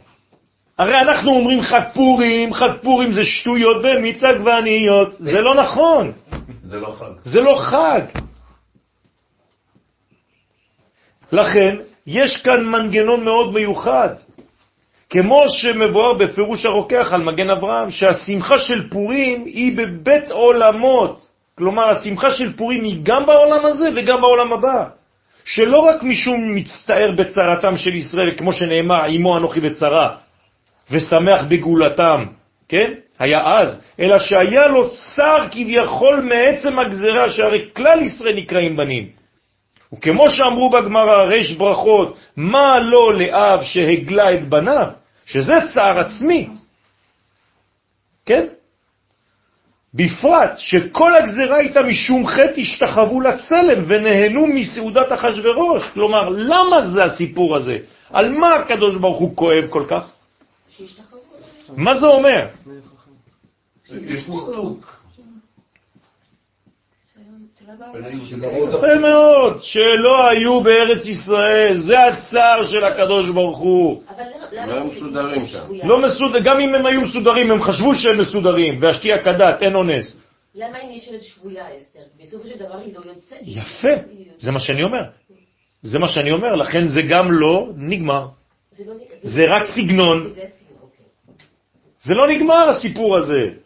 [0.78, 6.12] הרי אנחנו אומרים חג פורים, חג פורים זה שטויות במיץ עגבניות, זה לא נכון.
[6.62, 7.12] זה לא חג.
[7.22, 8.00] זה לא חג.
[11.32, 11.76] לכן,
[12.06, 14.08] יש כאן מנגנון מאוד מיוחד.
[15.10, 21.18] כמו שמבואר בפירוש הרוקח על מגן אברהם, שהשמחה של פורים היא בבית עולמות.
[21.58, 24.84] כלומר, השמחה של פורים היא גם בעולם הזה וגם בעולם הבא.
[25.44, 30.16] שלא רק משום מצטער בצרתם של ישראל, כמו שנאמר, עמו אנוכי בצרה,
[30.90, 32.24] ושמח בגאולתם,
[32.68, 32.92] כן?
[33.18, 39.08] היה אז, אלא שהיה לו צר כביכול מעצם הגזרה, שהרי כלל ישראל נקראים בנים.
[39.92, 44.86] וכמו שאמרו בגמרא, רש ברכות, מה לא לאב שהגלה את בניו,
[45.26, 46.48] שזה צער עצמי.
[48.26, 48.46] כן?
[49.94, 55.88] בפרט שכל הגזרה הייתה משום חטא השתחוו לצלם ונהנו מסעודת אחשורוש.
[55.94, 57.78] כלומר, למה זה הסיפור הזה?
[58.10, 60.12] על מה הקדוש ברוך הוא כואב כל כך?
[61.76, 62.46] מה זה אומר?
[63.90, 64.96] יש ניתוק.
[67.08, 67.16] שלא באו ולא לארץ.
[67.16, 67.55] היו זכאים.
[67.66, 74.02] יפה מאוד, שלא היו בארץ ישראל, זה הצער של הקדוש ברוך הוא.
[74.08, 75.88] אבל למה לא היו הם מסודרים הרגישו שם.
[75.88, 80.16] לא מסודר, גם אם הם היו מסודרים, הם חשבו שהם מסודרים, והשתייה כדת, אין אונס.
[80.54, 82.00] למה היא נשארת שבויה, אסתר?
[82.20, 83.38] בסופו של דבר היא לא יוצאת.
[83.42, 84.02] יפה,
[84.38, 85.02] זה מה שאני אומר.
[85.82, 88.26] זה מה שאני אומר, לכן זה גם לא נגמר.
[88.76, 88.84] זה
[89.46, 90.44] לא- רק סגנון, אוקיי.
[91.98, 93.65] זה לא נגמר הסיפור הזה.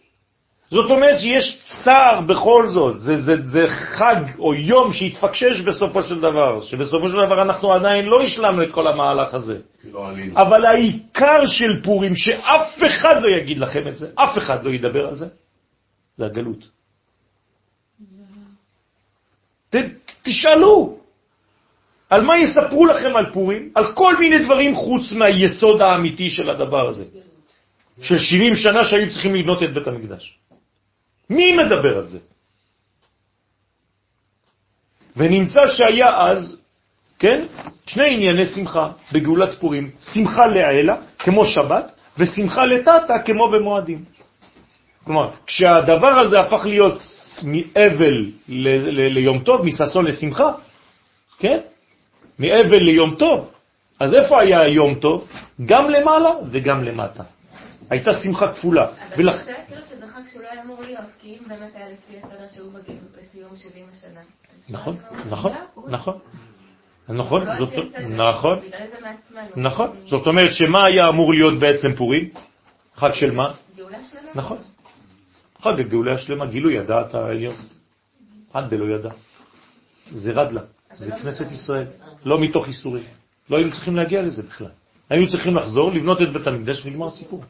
[0.70, 6.20] זאת אומרת שיש צער בכל זאת, זה, זה, זה חג או יום שהתפקשש בסופו של
[6.20, 9.58] דבר, שבסופו של דבר אנחנו עדיין לא השלמנו את כל המהלך הזה.
[9.92, 10.10] לא.
[10.34, 15.06] אבל העיקר של פורים, שאף אחד לא יגיד לכם את זה, אף אחד לא ידבר
[15.06, 15.26] על זה,
[16.16, 16.68] זה הגלות.
[19.70, 19.76] ת,
[20.22, 20.98] תשאלו,
[22.10, 23.70] על מה יספרו לכם על פורים?
[23.74, 27.04] על כל מיני דברים חוץ מהיסוד האמיתי של הדבר הזה.
[28.02, 30.36] של 70 שנה שהיו צריכים לבנות את בית המקדש.
[31.30, 32.18] מי מדבר על זה?
[35.16, 36.56] ונמצא שהיה אז,
[37.18, 37.46] כן,
[37.86, 44.04] שני ענייני שמחה בגאולת פורים, שמחה לעילה, כמו שבת, ושמחה לטאטה, כמו במועדים.
[45.04, 46.98] כלומר, כשהדבר הזה הפך להיות
[47.42, 48.30] מאבל
[48.88, 50.52] ליום טוב, מששון לשמחה,
[51.38, 51.58] כן?
[52.38, 53.50] מאבל ליום טוב,
[54.00, 55.28] אז איפה היה יום טוב?
[55.66, 57.22] גם למעלה וגם למטה.
[57.90, 58.86] הייתה שמחה כפולה.
[59.14, 59.36] אבל.
[59.44, 62.46] זה כאילו שזה חג שהוא לא היה אמור להיות, כי אם באמת היה לפי הסדר
[62.54, 64.20] שהוא מגיע לסיום 70 השנה.
[64.68, 66.18] נכון, לא- נכון, לא, נכון.
[67.08, 67.68] נכון, לא זאת,
[68.08, 68.58] נכון,
[68.90, 69.62] זה מעצמנו.
[69.62, 69.96] נכון.
[70.06, 72.28] זאת אומרת שמה היה אמור להיות בעצם פורים?
[72.96, 73.54] חג של מה?
[73.76, 74.30] גאולה שלמה.
[74.34, 74.58] נכון.
[75.62, 77.54] חג הגאולה השלמה, גילוי הדעת העליון.
[78.52, 79.10] עד דלא ידע.
[80.10, 80.60] זה רדלה,
[80.94, 81.86] זה כנסת ישראל,
[82.24, 83.04] לא מתוך איסורים.
[83.50, 84.70] לא היינו צריכים להגיע לזה בכלל.
[85.10, 87.44] היינו צריכים לחזור, לבנות את בית המקדש ונגמר הסיפור.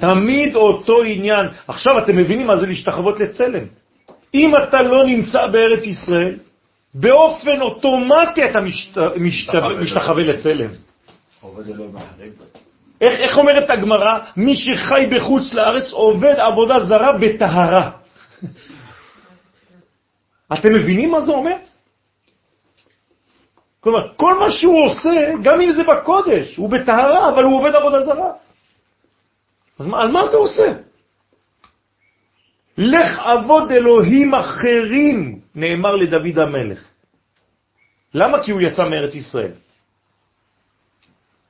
[0.00, 1.46] תמיד אותו עניין.
[1.68, 3.64] עכשיו אתם מבינים מה זה להשתחוות לצלם.
[4.34, 6.36] אם אתה לא נמצא בארץ ישראל,
[6.94, 8.98] באופן אוטומטי אתה משת...
[9.16, 9.52] משת...
[9.80, 10.70] משתחווה לצלם.
[11.96, 12.32] אחרים.
[13.00, 14.18] איך, איך אומרת הגמרא?
[14.36, 17.90] מי שחי בחוץ לארץ עובד עבודה זרה בטהרה.
[20.54, 21.56] אתם מבינים מה זה אומר?
[23.80, 28.02] כלומר, כל מה שהוא עושה, גם אם זה בקודש, הוא בטהרה, אבל הוא עובד עבודה
[28.02, 28.32] זרה.
[29.78, 30.72] אז מה, על מה אתה עושה?
[32.78, 36.84] לך עבוד אלוהים אחרים, נאמר לדוד המלך.
[38.14, 38.42] למה?
[38.42, 39.52] כי הוא יצא מארץ ישראל.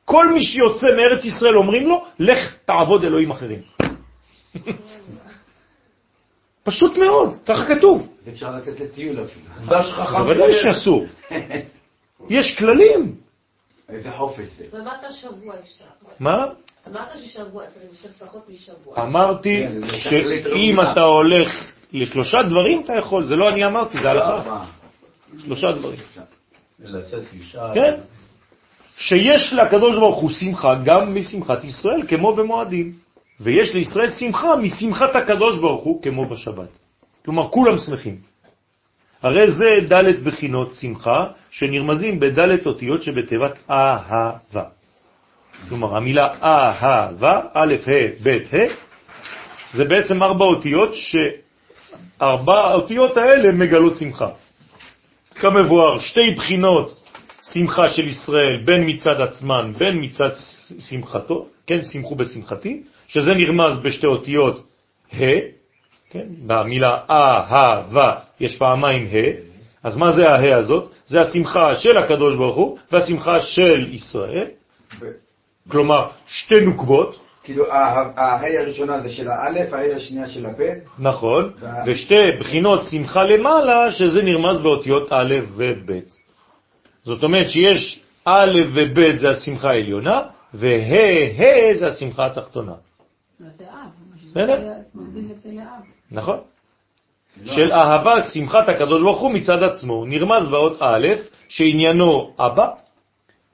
[0.05, 3.63] כל מי שיוצא מארץ ישראל אומרים לו, לך תעבוד אלוהים אחרים.
[6.69, 8.09] פשוט מאוד, ככה כתוב.
[8.29, 9.47] אפשר לצאת לטיול אפילו.
[10.19, 11.07] בוודאי שאסור.
[12.29, 13.15] יש כללים.
[13.89, 14.65] איזה חופש זה.
[14.73, 15.85] ואמרת שבוע אפשר.
[16.21, 16.47] מה?
[16.89, 19.03] אמרת ששבוע צריך לשבת פחות משבוע.
[19.03, 20.77] אמרתי כן, שאם.
[20.93, 23.27] אתה הולך לשלושה דברים, אתה יכול.
[23.27, 24.37] זה לא אני אמרתי, זה הלכה.
[24.37, 24.67] ארבעה.
[25.39, 25.99] שלושה דברים.
[27.75, 27.95] כן.
[28.97, 32.93] שיש לקדוש ברוך הוא שמחה גם משמחת ישראל, כמו במועדים.
[33.41, 36.79] ויש לישראל שמחה משמחת הקדוש ברוך הוא, כמו בשבת.
[37.25, 38.19] כלומר, כולם שמחים.
[39.23, 44.65] הרי זה ד' בחינות שמחה, שנרמזים בד' אותיות שבתיבת אהבה.
[45.69, 48.69] כלומר, המילה אהבה, א', ה', ב', ה',
[49.73, 54.29] זה בעצם ארבע אותיות שארבע האותיות האלה מגלות שמחה.
[55.35, 57.03] כמבואר, שתי בחינות
[57.53, 60.31] שמחה של ישראל, בין מצד עצמן, בין מצד
[60.79, 64.67] שמחתו, כן, שמחו בשמחתי, שזה נרמז בשתי אותיות
[65.15, 65.25] ה',
[66.11, 69.48] כן, במילה אהבה יש פעמיים ה',
[69.83, 70.93] אז מה זה הה הזאת?
[71.07, 74.47] זה השמחה של הקדוש ברוך הוא והשמחה של ישראל,
[75.71, 80.79] כלומר שתי נוקבות, כאילו, ההי הראשונה זה של האלף, ההי השנייה של הבית.
[80.99, 85.91] נכון, וה- ושתי בחינות שמחה למעלה, שזה נרמז באותיות א' וב'.
[87.05, 90.21] זאת אומרת שיש א' וב' זה השמחה העליונה,
[90.55, 92.73] וה' ה' זה השמחה התחתונה.
[93.41, 93.91] מה זה אב?
[94.27, 94.73] בסדר.
[96.11, 96.39] נכון?
[97.45, 100.05] של אהבה, שמחת הקדוש ברוך הוא מצד עצמו.
[100.05, 101.07] נרמז באות א',
[101.49, 102.69] שעניינו אבא,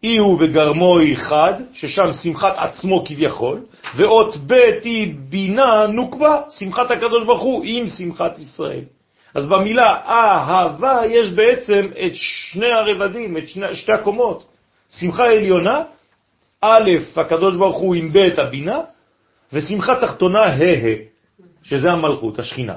[0.05, 3.61] אי הוא וגרמו היא חד, ששם שמחת עצמו כביכול,
[3.97, 4.52] ואות ב'
[4.82, 8.85] היא בינה נוקבה, שמחת הקדוש ברוך הוא עם שמחת ישראל.
[9.35, 14.47] אז במילה אהבה יש בעצם את שני הרבדים, את שני, שתי הקומות.
[14.89, 15.82] שמחה עליונה,
[16.61, 18.81] א', הקדוש ברוך הוא עם ב' הבינה,
[19.52, 20.94] ושמחה תחתונה ה',
[21.62, 22.77] שזה המלכות, השכינה.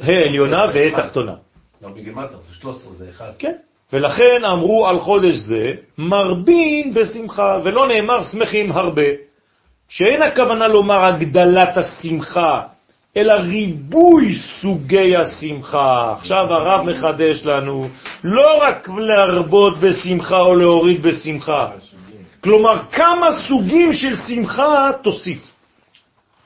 [0.00, 1.34] ה' עליונה וה' תחתונה.
[1.82, 3.30] גם בגימטר זה 13, זה אחד.
[3.38, 3.52] כן.
[3.92, 9.02] ולכן אמרו על חודש זה, מרבין בשמחה, ולא נאמר שמחים הרבה.
[9.88, 12.62] שאין הכוונה לומר הגדלת השמחה,
[13.16, 16.14] אלא ריבוי סוגי השמחה.
[16.18, 17.88] עכשיו הרב מחדש לנו,
[18.24, 21.68] לא רק להרבות בשמחה או להוריד בשמחה.
[22.40, 25.57] כלומר, כמה סוגים של שמחה תוסיף.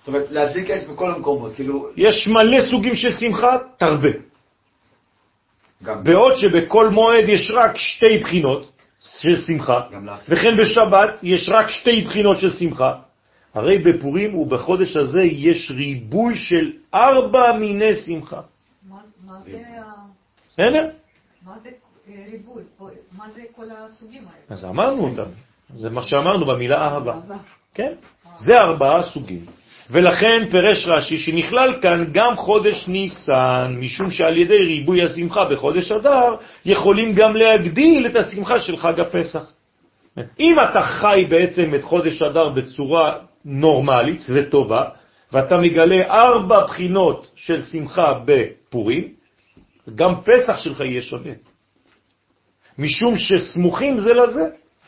[0.03, 1.89] זאת אומרת, להדליק אש בכל המקומות, כאילו...
[1.97, 4.09] יש מלא סוגים של שמחה, תרבה.
[5.85, 8.71] גם בעוד שבכל מועד יש רק שתי בחינות
[9.01, 9.81] של שמחה.
[10.29, 12.95] וכן בשבת יש רק שתי בחינות של שמחה,
[13.55, 18.41] הרי בפורים ובחודש הזה יש ריבוי של ארבע מיני שמחה.
[18.89, 18.97] מה
[19.27, 19.93] מה זה ה-
[20.49, 20.89] בסדר?
[21.47, 21.71] מה זה
[22.09, 22.63] אה, ריבוי?
[23.19, 24.43] מה זה כל הסוגים האלה?
[24.51, 25.31] אז אמרנו אותם.
[25.75, 26.83] זה מה שאמרנו במילה.
[26.89, 27.19] אהבה.
[27.75, 27.93] כן?
[28.39, 29.45] זה ארבעה סוגים.
[29.91, 36.37] ולכן פרש רש"י שנכלל כאן גם חודש ניסן, משום שעל ידי ריבוי השמחה בחודש אדר,
[36.65, 39.45] יכולים גם להגדיל את השמחה של חג הפסח.
[40.41, 43.13] אם אתה חי בעצם את חודש אדר בצורה
[43.45, 44.85] נורמלית וטובה,
[45.33, 49.09] ואתה מגלה ארבע בחינות של שמחה בפורים,
[49.95, 51.33] גם פסח שלך יהיה שונה.
[52.79, 54.43] משום שסמוכים זה לזה,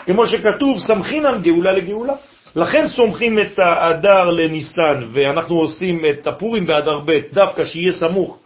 [0.07, 2.15] כמו שכתוב, סמכינם גאולה לגאולה.
[2.57, 8.39] לכן סומכים את האדר לניסן, ואנחנו עושים את הפורים באדר ב', דווקא שיהיה סמוך.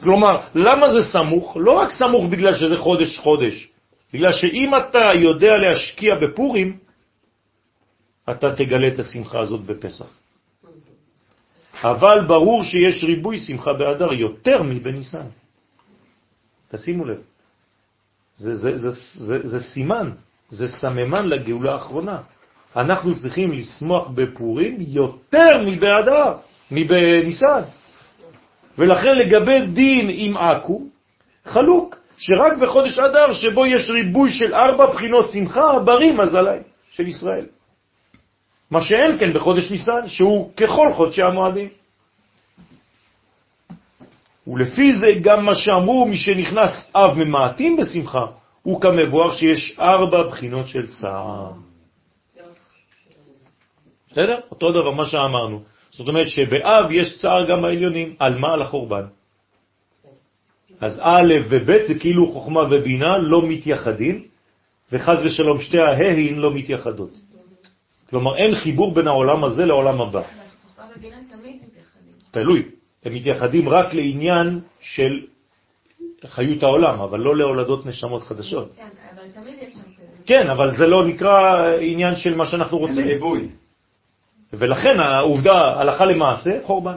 [0.00, 1.56] כלומר, למה זה סמוך?
[1.60, 3.68] לא רק סמוך בגלל שזה חודש חודש,
[4.12, 6.78] בגלל שאם אתה יודע להשקיע בפורים,
[8.30, 10.06] אתה תגלה את השמחה הזאת בפסח.
[11.82, 15.26] אבל ברור שיש ריבוי שמחה באדר יותר מבניסן.
[16.68, 17.20] תשימו לב.
[18.34, 20.10] זה, זה, זה, זה, זה סימן,
[20.48, 22.18] זה סממן לגאולה האחרונה.
[22.76, 26.34] אנחנו צריכים לשמוח בפורים יותר מבאדר,
[26.70, 27.62] מבניסן.
[28.78, 30.82] ולכן לגבי דין עם עכו,
[31.44, 36.58] חלוק, שרק בחודש אדר שבו יש ריבוי של ארבע בחינות שמחה, ברי מזלי
[36.90, 37.46] של ישראל.
[38.70, 41.68] מה שאין כן בחודש ניסן, שהוא ככל חודשי המועדים.
[44.46, 48.26] ולפי זה גם מה שאמרו, מי שנכנס אב ממעטים בשמחה,
[48.62, 51.67] הוא כמבואר שיש ארבע בחינות של צער.
[54.10, 54.38] בסדר?
[54.50, 55.62] אותו דבר מה שאמרנו.
[55.90, 58.14] זאת אומרת שבאב יש צער גם העליונים.
[58.18, 58.52] על מה?
[58.52, 59.04] על החורבן.
[60.80, 64.24] אז א' וב' זה כאילו חוכמה ובינה לא מתייחדים,
[64.92, 67.10] וחז ושלום שתי ההין לא מתייחדות.
[68.10, 70.22] כלומר, אין חיבור בין העולם הזה לעולם הבא.
[72.30, 72.62] תלוי.
[73.04, 75.26] הם מתייחדים רק לעניין של
[76.26, 78.72] חיות העולם, אבל לא להולדות נשמות חדשות.
[78.76, 79.80] כן, אבל תמיד יש שם.
[80.26, 83.06] כן, אבל זה לא נקרא עניין של מה שאנחנו רוצים.
[83.06, 83.48] ריבוי.
[84.52, 86.94] ולכן העובדה, הלכה למעשה, חורבן.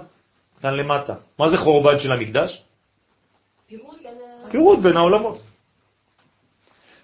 [0.62, 1.14] כאן למטה.
[1.40, 2.62] מה זה חורבן של המקדש?
[4.52, 5.42] פירוד בין העולמות.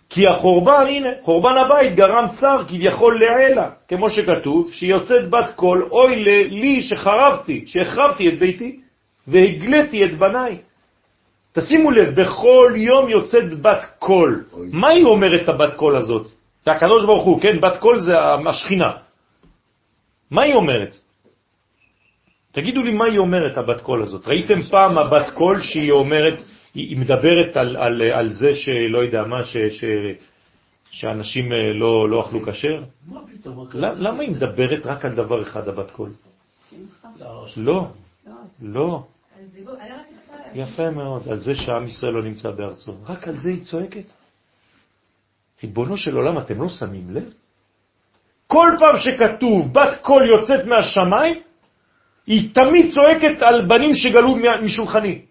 [0.09, 6.15] כי החורבן, הנה, חורבן הבית גרם צער כביכול לעילא, כמו שכתוב, שיוצאת בת קול, אוי
[6.49, 8.79] לי שחרבתי, שהחרבתי את ביתי,
[9.27, 10.57] והגליתי את בניי.
[11.53, 14.43] תשימו לב, בכל יום יוצאת בת קול.
[14.71, 16.31] מה היא אומרת הבת קול הזאת?
[16.63, 17.61] זה הקדוש ברוך הוא, כן?
[17.61, 19.06] בת קול זה השכינה.
[20.31, 20.97] מה היא אומרת?
[22.51, 24.27] תגידו לי מה היא אומרת, הבת קול הזאת.
[24.27, 26.41] ראיתם פעם הבת קול שהיא אומרת,
[26.73, 29.83] היא, מדברת על, על, על זה שלא יודע מה, ש, ש,
[30.91, 32.83] שאנשים אה, לא, לא אכלו כשר?
[33.07, 33.67] מה פתאום?
[33.73, 36.09] ל- למה היא מדברת רק על דבר אחד, הבת קול?
[37.21, 37.87] לא, לא,
[38.61, 39.03] לא.
[40.11, 40.51] ישראל.
[40.55, 42.93] יפה מאוד, על זה שעם ישראל לא נמצא בארצו.
[43.05, 44.11] רק על זה היא צועקת.
[45.63, 47.33] ריבונו של עולם, אתם לא שמים לב?
[48.47, 51.35] כל פעם שכתוב בת קול יוצאת מהשמיים,
[52.27, 55.21] היא תמיד צועקת על בנים שגלו משולחני.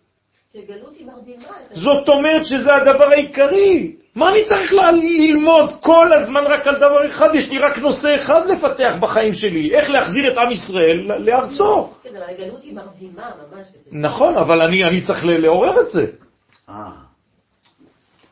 [1.72, 3.92] זאת אומרת שזה הדבר העיקרי.
[4.14, 7.34] מה אני צריך ל- ללמוד כל הזמן רק על דבר אחד?
[7.34, 11.88] יש לי רק נושא אחד לפתח בחיים שלי, איך להחזיר את עם ישראל לארצו.
[12.02, 13.22] כן, אבל הגלות היא מרדימה
[13.52, 13.66] ממש.
[13.92, 16.06] נכון, אבל אני, אני צריך לעורר את זה.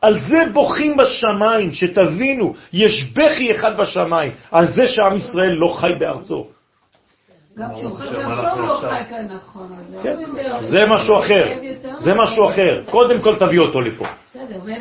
[0.05, 5.93] על זה בוכים בשמיים, שתבינו, יש בכי אחד בשמיים, על זה שעם ישראל לא חי
[5.99, 6.47] בארצו.
[7.57, 7.65] לא
[9.35, 9.69] נכון.
[10.03, 10.61] כן, בארץ.
[10.61, 11.45] זה משהו אחר,
[11.97, 12.83] זה משהו אחר.
[12.85, 14.05] קודם כל תביא אותו לפה.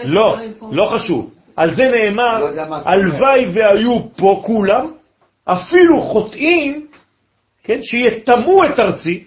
[0.04, 0.36] לא,
[0.72, 1.30] לא חשוב.
[1.56, 4.86] על זה נאמר, לא הלוואי והיו פה כולם,
[5.44, 6.86] אפילו חוטאים,
[7.64, 9.24] כן, שיתמו את ארצי,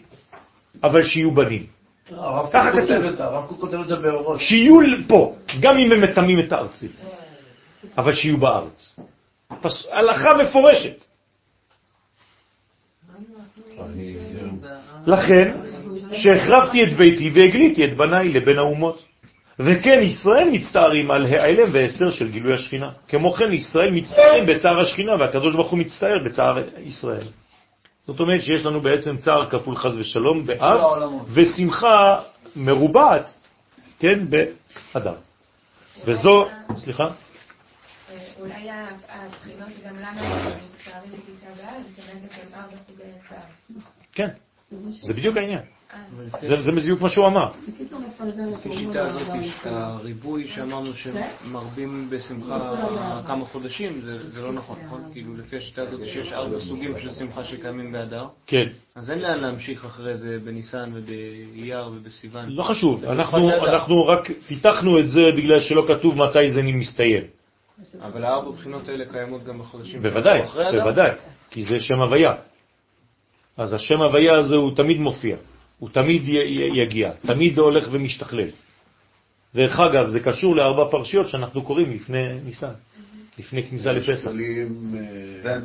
[0.83, 1.76] אבל שיהיו בנים.
[2.11, 2.81] הרב ככה כתוב.
[2.81, 4.41] כותב את זה, הרב קוק כותב את זה באורות.
[4.41, 4.75] שיהיו
[5.07, 6.87] פה, גם אם הם מטמאים את הארצי,
[7.97, 8.99] אבל שיהיו בארץ.
[9.61, 9.87] פס...
[9.91, 11.05] הלכה מפורשת.
[15.07, 15.57] לכן,
[16.11, 19.03] שהחרבתי את ביתי והגליתי את בניי לבין האומות.
[19.59, 22.89] וכן, ישראל מצטערים על העלם והסתר של גילוי השכינה.
[23.07, 27.27] כמו כן, ישראל מצטערים בצער השכינה, והקדוש ברוך הוא מצטער בצער ישראל.
[28.07, 31.01] זאת אומרת שיש לנו בעצם צער כפול חז ושלום באב.
[31.33, 32.21] ושמחה
[32.55, 33.33] מרובעת,
[33.99, 34.19] כן,
[34.93, 35.13] באדם.
[36.05, 37.03] וזו, סליחה?
[37.03, 37.11] אה,
[38.39, 38.69] אולי
[39.09, 43.39] הבחינות גם למה אנחנו מצטערים בתשעה באב, זה באמת הם ארבע סוגי צער.
[44.13, 44.29] כן,
[45.01, 45.76] זה בדיוק העניין.
[46.41, 47.51] זה זה בדיוק מה שהוא אמר.
[48.53, 49.27] לפי שיטה הזאת,
[49.65, 52.75] הריבוי שאמרנו שמרבים בשמחה
[53.27, 55.03] כמה חודשים, זה זה לא נכון, נכון?
[55.13, 59.39] כאילו, לפי השיטה הזאת שיש ארבע סוגים של שמחה שקיימים באדר, כן, אז אין לאן
[59.39, 62.49] להמשיך אחרי זה בניסן ובאייר ובסיוון.
[62.49, 67.23] לא חשוב, אנחנו רק פיתחנו את זה בגלל שלא כתוב מתי זה מסתיים.
[68.01, 70.41] אבל הארבע בחינות האלה קיימות גם בחודשים בוודאי?
[70.71, 71.11] בוודאי,
[71.49, 72.33] כי זה שם הוויה.
[73.57, 75.35] אז השם הוויה הזה הוא תמיד מופיע,
[75.79, 78.49] הוא תמיד י- י- יגיע, תמיד הולך ומשתכלל.
[79.55, 82.73] דרך אגב, זה קשור לארבע פרשיות שאנחנו קוראים לפני ניסן,
[83.39, 84.21] לפני כניסה לפסח.
[84.21, 84.95] שקלים,
[85.45, 85.57] אה,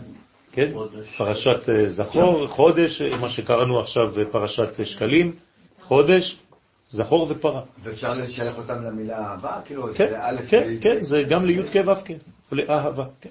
[0.52, 0.70] כן?
[0.72, 1.08] חודש.
[1.18, 5.32] פרשת אה, זכור, חודש, אה, מה שקראנו עכשיו פרשת שקלים,
[5.82, 6.38] חודש,
[6.88, 7.62] זכור ופרה.
[7.82, 9.60] ואפשר לשלח אותם למילה אהבה?
[9.64, 12.16] כאילו, כן, זה כן, כן, זה גם לי' כ' ו' כן,
[12.50, 13.30] או לאהבה, כן.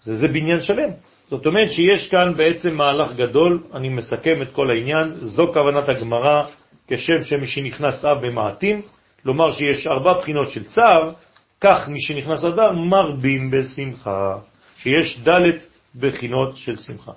[0.00, 0.90] זה, זה בניין שלם.
[1.28, 6.44] זאת אומרת שיש כאן בעצם מהלך גדול, אני מסכם את כל העניין, זו כוונת הגמרא,
[6.88, 8.82] כשם שמשנכנס אב במעטים,
[9.24, 11.12] לומר שיש ארבע בחינות של צער,
[11.60, 14.38] כך משנכנס אדר מרבים בשמחה,
[14.76, 15.50] שיש ד'
[15.96, 17.12] בחינות של שמחה.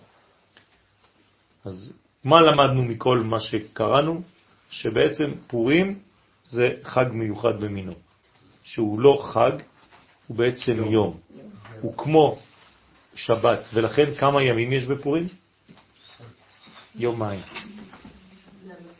[1.65, 1.93] אז
[2.23, 4.21] מה למדנו מכל מה שקראנו?
[4.69, 5.99] שבעצם פורים
[6.43, 7.91] זה חג מיוחד במינו,
[8.63, 9.51] שהוא לא חג,
[10.27, 10.89] הוא בעצם יום.
[10.89, 11.13] יום.
[11.81, 12.39] הוא כמו
[13.17, 15.27] שבת, ולכן כמה ימים יש בפורים?
[16.95, 17.41] יומיים.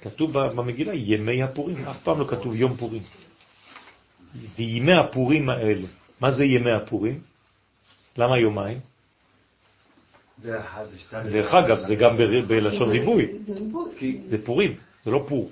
[0.02, 3.04] כתוב במגילה ימי הפורים, אף פעם לא כתוב יום פורים.
[4.58, 5.88] וימי הפורים האלה,
[6.22, 7.20] מה זה ימי הפורים?
[8.18, 8.80] למה יומיים?
[11.32, 12.18] דרך אגב, זה גם
[12.48, 13.32] בלשון ריבוי,
[14.28, 14.76] זה פורים,
[15.06, 15.52] זה לא פור.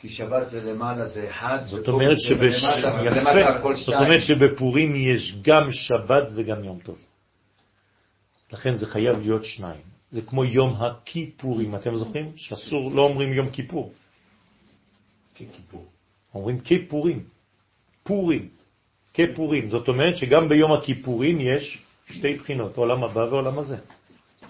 [0.00, 1.58] כי שבת זה למעלה, זה אחד.
[1.62, 2.56] זאת אומרת שבש...
[3.04, 3.94] יפה, זאת.
[3.94, 6.98] אומרת שבפורים יש גם שבת וגם יום טוב.
[8.52, 9.80] לכן זה חייב להיות שניים.
[10.10, 12.32] זה כמו יום הכיפורים, אתם זוכרים?
[12.36, 13.92] שאסור, לא אומרים יום כיפור,
[15.34, 15.86] ככיפור.
[16.34, 17.24] אומרים כיפורים,
[18.02, 18.48] פורים,
[19.14, 19.70] כפורים.
[19.70, 23.76] זאת אומרת שגם ביום הכיפורים יש שתי בחינות, עולם הבא ועולם הזה,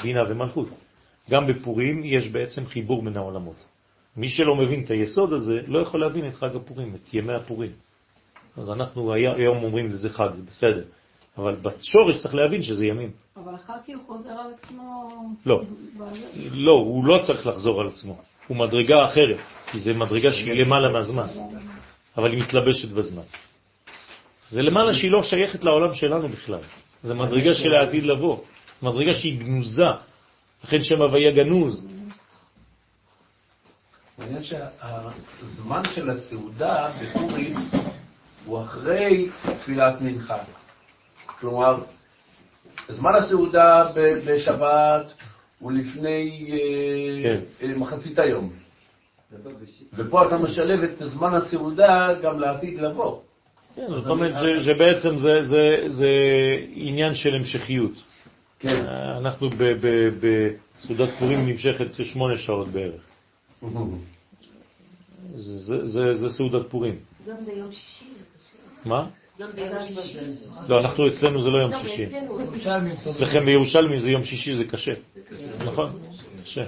[0.02, 0.68] בינה ומלכות.
[1.30, 3.69] גם בפורים יש בעצם חיבור בין העולמות.
[4.16, 7.70] מי שלא מבין את היסוד הזה לא יכול להבין את חג הפורים, את ימי הפורים.
[8.56, 10.84] אז אנחנו היום אומרים לזה חג, זה בסדר.
[11.38, 13.10] אבל בשורש צריך להבין שזה ימים.
[13.36, 15.10] אבל אחר כך הוא חוזר על עצמו...
[15.46, 15.62] לא.
[16.52, 18.18] לא, הוא לא צריך לחזור על עצמו.
[18.46, 21.26] הוא מדרגה אחרת, כי זה מדרגה שהיא למעלה מהזמן,
[22.16, 23.22] אבל היא מתלבשת בזמן.
[24.50, 26.60] זה למעלה שהיא לא שייכת לעולם שלנו בכלל.
[27.02, 28.38] זה מדרגה של העתיד לבוא.
[28.82, 29.82] מדרגה שהיא גנוזה.
[30.64, 31.86] לכן שם הוויה גנוז.
[34.20, 37.56] מעניין שהזמן של הסעודה בפורים
[38.44, 39.28] הוא אחרי
[39.60, 40.38] תפילת מנחה.
[41.26, 41.78] כלומר,
[42.88, 43.90] זמן הסעודה
[44.26, 45.12] בשבת
[45.58, 47.40] הוא לפני אה, כן.
[47.62, 48.52] אה, מחצית היום.
[49.94, 53.18] ופה אתה משלב את זמן הסעודה גם לעתיד לבוא.
[53.76, 56.08] כן, זאת אומרת שבעצם זה, זה, זה
[56.74, 57.92] עניין של המשכיות.
[58.58, 58.84] כן.
[59.18, 63.09] אנחנו ב- ב- בסעודת פורים נמשכת שמונה שעות בערך.
[65.36, 66.96] זה, זה, זה, זה סעודת פורים.
[67.26, 68.88] גם ביום שישי זה קשה.
[68.88, 69.06] מה?
[69.40, 70.18] גם ביום שישי.
[70.68, 72.06] לא, אנחנו אצלנו זה לא יום שישי.
[73.10, 74.92] אצלכם בירושלמי זה יום שישי, זה קשה.
[75.66, 75.98] נכון?
[76.44, 76.64] קשה.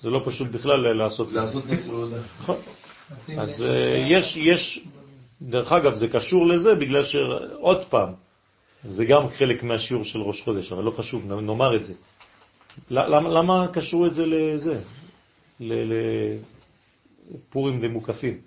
[0.00, 1.32] זה לא פשוט בכלל לעשות.
[1.32, 2.16] לעשות את הסעודה.
[2.40, 2.56] נכון.
[3.38, 4.84] אז אה, יש, יש,
[5.42, 8.12] דרך אגב, זה קשור לזה בגלל שעוד פעם,
[8.84, 11.94] זה גם חלק מהשיעור של ראש חודש, אבל לא חשוב, נאמר את זה.
[12.90, 14.80] למה, למה קשרו את זה לזה?
[15.60, 16.42] לפורים
[17.82, 18.38] ומוקפים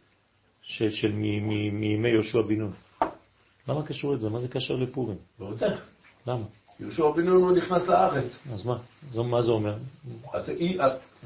[0.62, 2.72] של, של מ- מ- מימי יהושע בן נון.
[3.68, 4.30] למה קשרו את זה?
[4.30, 5.18] מה זה קשר לפורים?
[5.40, 5.76] לא יודע.
[6.28, 6.44] למה?
[6.80, 8.40] יהושע בן נון לא נכנס לארץ.
[8.54, 8.78] אז מה?
[9.10, 9.74] זו, מה זה אומר?
[10.34, 10.80] אז היא-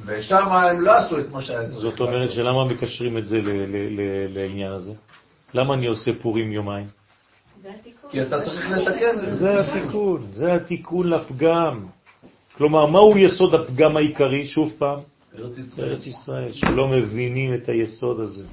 [0.05, 1.79] ושם הם לא עשו את מה שהיה צריך.
[1.79, 4.93] זאת אומרת שלמה מקשרים את זה ל- ל- ל- לעניין הזה?
[5.53, 6.87] למה אני עושה פורים יומיים?
[7.61, 8.11] זה התיקון.
[8.11, 9.35] כי אתה צריך לתקן את זה.
[9.35, 11.85] זה התיקון, זה התיקון לפגם.
[12.57, 14.45] כלומר, מהו יסוד הפגם העיקרי?
[14.47, 14.99] שוב פעם,
[15.37, 15.89] ארץ ישראל.
[15.89, 18.45] ארץ ישראל, שלא מבינים את היסוד הזה.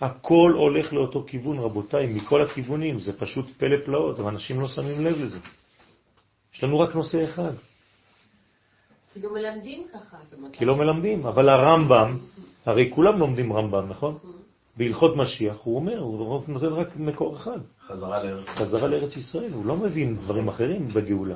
[0.00, 5.20] הכל הולך לאותו כיוון, רבותיי, מכל הכיוונים, זה פשוט פלא פלאות, ואנשים לא שמים לב
[5.20, 5.38] לזה.
[6.54, 7.52] יש לנו רק נושא אחד,
[9.12, 10.16] כאילו מלמדים ככה.
[10.52, 12.18] כי לא מלמדים, אבל הרמב"ם,
[12.66, 14.18] הרי כולם לומדים רמב"ם, נכון?
[14.76, 18.46] בהלכות משיח הוא אומר, הוא נותן רק מקור אחד, חזרה לארץ.
[18.46, 21.34] חזרה לארץ ישראל, הוא לא מבין דברים אחרים בגאולה.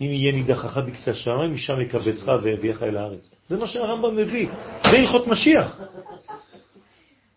[0.00, 3.30] אם יהיה נידחך בקצה השמיים, משם יקבצך ויביאך אל הארץ.
[3.46, 4.48] זה מה שהרמב"ם מביא,
[4.90, 5.80] זה הלכות משיח.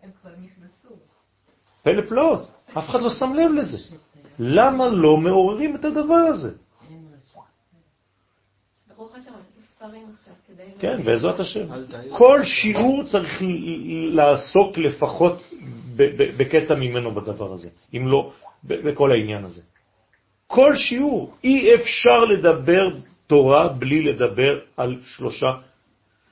[0.04, 0.96] הם כבר נכנסו.
[1.84, 3.78] פלא פלאות, אף אחד לא שם לב לזה.
[4.40, 6.52] למה לא מעוררים את הדבר הזה?
[10.80, 11.68] כן, בעזרת השם.
[12.18, 15.42] כל שיעור צריך ל- לעסוק לפחות
[16.38, 18.32] בקטע ממנו בדבר הזה, אם לא
[18.64, 19.62] בכל העניין הזה.
[20.52, 22.90] כל שיעור, אי אפשר לדבר
[23.28, 25.48] תורה בלי לדבר על שלושה,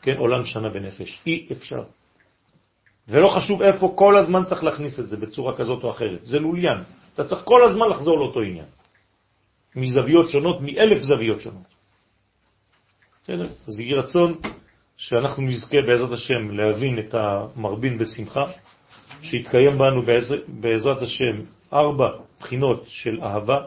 [0.01, 1.19] כן, עולם שנה ונפש.
[1.27, 1.83] אי אפשר.
[3.07, 6.25] ולא חשוב איפה, כל הזמן צריך להכניס את זה בצורה כזאת או אחרת.
[6.25, 6.77] זה לוליין.
[7.13, 8.65] אתה צריך כל הזמן לחזור לאותו עניין.
[9.75, 11.69] מזוויות שונות, מאלף זוויות שונות.
[13.23, 13.47] בסדר?
[13.67, 14.35] אז יהי רצון
[14.97, 18.45] שאנחנו נזכה בעזרת השם להבין את המרבין בשמחה,
[19.21, 21.35] שיתקיים בנו בעזר, בעזרת השם
[21.73, 22.09] ארבע
[22.39, 23.57] בחינות של אהבה,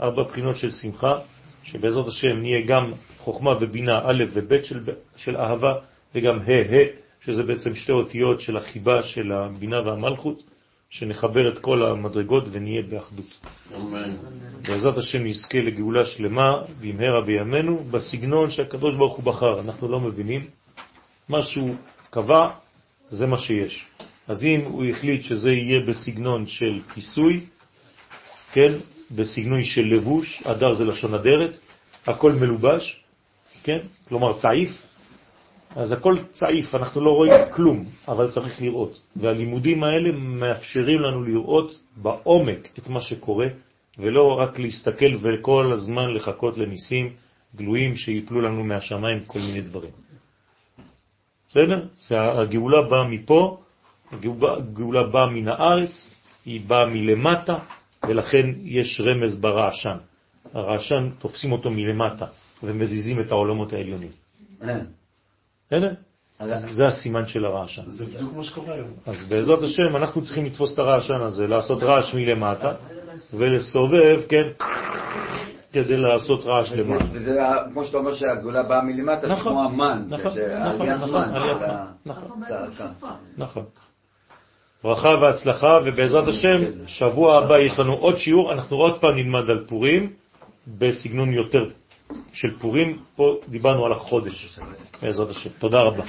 [0.00, 1.18] ארבע בחינות של שמחה,
[1.62, 4.80] שבעזרת השם נהיה גם חוכמה ובינה א' וב' של,
[5.16, 5.74] של אהבה,
[6.14, 6.84] וגם ה' ה',
[7.20, 10.42] שזה בעצם שתי אותיות של החיבה של הבינה והמלכות,
[10.90, 13.46] שנחבר את כל המדרגות ונהיה באחדות.
[13.76, 14.16] אמן.
[14.68, 19.60] בעזרת השם נזכה לגאולה שלמה במהרה בימינו, בסגנון שהקדוש ברוך הוא בחר.
[19.60, 20.46] אנחנו לא מבינים.
[21.28, 21.74] מה שהוא
[22.10, 22.50] קבע,
[23.08, 23.86] זה מה שיש.
[24.28, 27.40] אז אם הוא החליט שזה יהיה בסגנון של כיסוי,
[28.52, 28.72] כן,
[29.10, 31.58] בסגנון של לבוש, אדר זה לשון אדרת,
[32.06, 33.00] הכל מלובש,
[33.62, 33.78] כן,
[34.08, 34.70] כלומר צעיף,
[35.76, 39.00] אז הכל צעיף, אנחנו לא רואים כלום, אבל צריך לראות.
[39.16, 43.46] והלימודים האלה מאפשרים לנו לראות בעומק את מה שקורה,
[43.98, 47.12] ולא רק להסתכל וכל הזמן לחכות לניסים
[47.56, 49.90] גלויים שיפלו לנו מהשמיים כל מיני דברים.
[51.48, 51.86] בסדר?
[52.10, 53.60] הגאולה באה מפה,
[54.12, 56.10] הגאולה באה מן הארץ,
[56.46, 57.58] היא באה מלמטה,
[58.08, 59.96] ולכן יש רמז ברעשן.
[60.54, 62.26] הרעשן תופסים אותו מלמטה
[62.62, 64.10] ומזיזים את העולמות העליונים.
[65.66, 65.92] בסדר?
[66.76, 67.82] זה הסימן של הרעשן.
[67.86, 68.88] זה בדיוק מה שקורה היום.
[69.06, 72.74] אז בעזרת השם אנחנו צריכים לתפוס את הרעשן הזה, לעשות רעש מלמטה
[73.34, 74.48] ולסובב, כן,
[75.72, 77.04] כדי לעשות רעש למעלה.
[77.12, 77.40] וזה
[77.72, 81.62] כמו שאתה אומר שהגאולה באה מלמטה, זה נכון, כמו המן, נכון, זה נכון, עליית
[82.06, 82.40] נכון,
[83.36, 83.64] נכון.
[84.84, 89.64] ברכה והצלחה, ובעזרת השם, שבוע הבא יש לנו עוד שיעור, אנחנו עוד פעם נלמד על
[89.68, 90.12] פורים,
[90.78, 91.64] בסגנון יותר
[92.32, 94.58] של פורים, פה דיברנו על החודש,
[95.02, 95.50] בעזרת השם.
[95.58, 96.04] תודה רבה.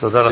[0.00, 0.26] תודה לכם.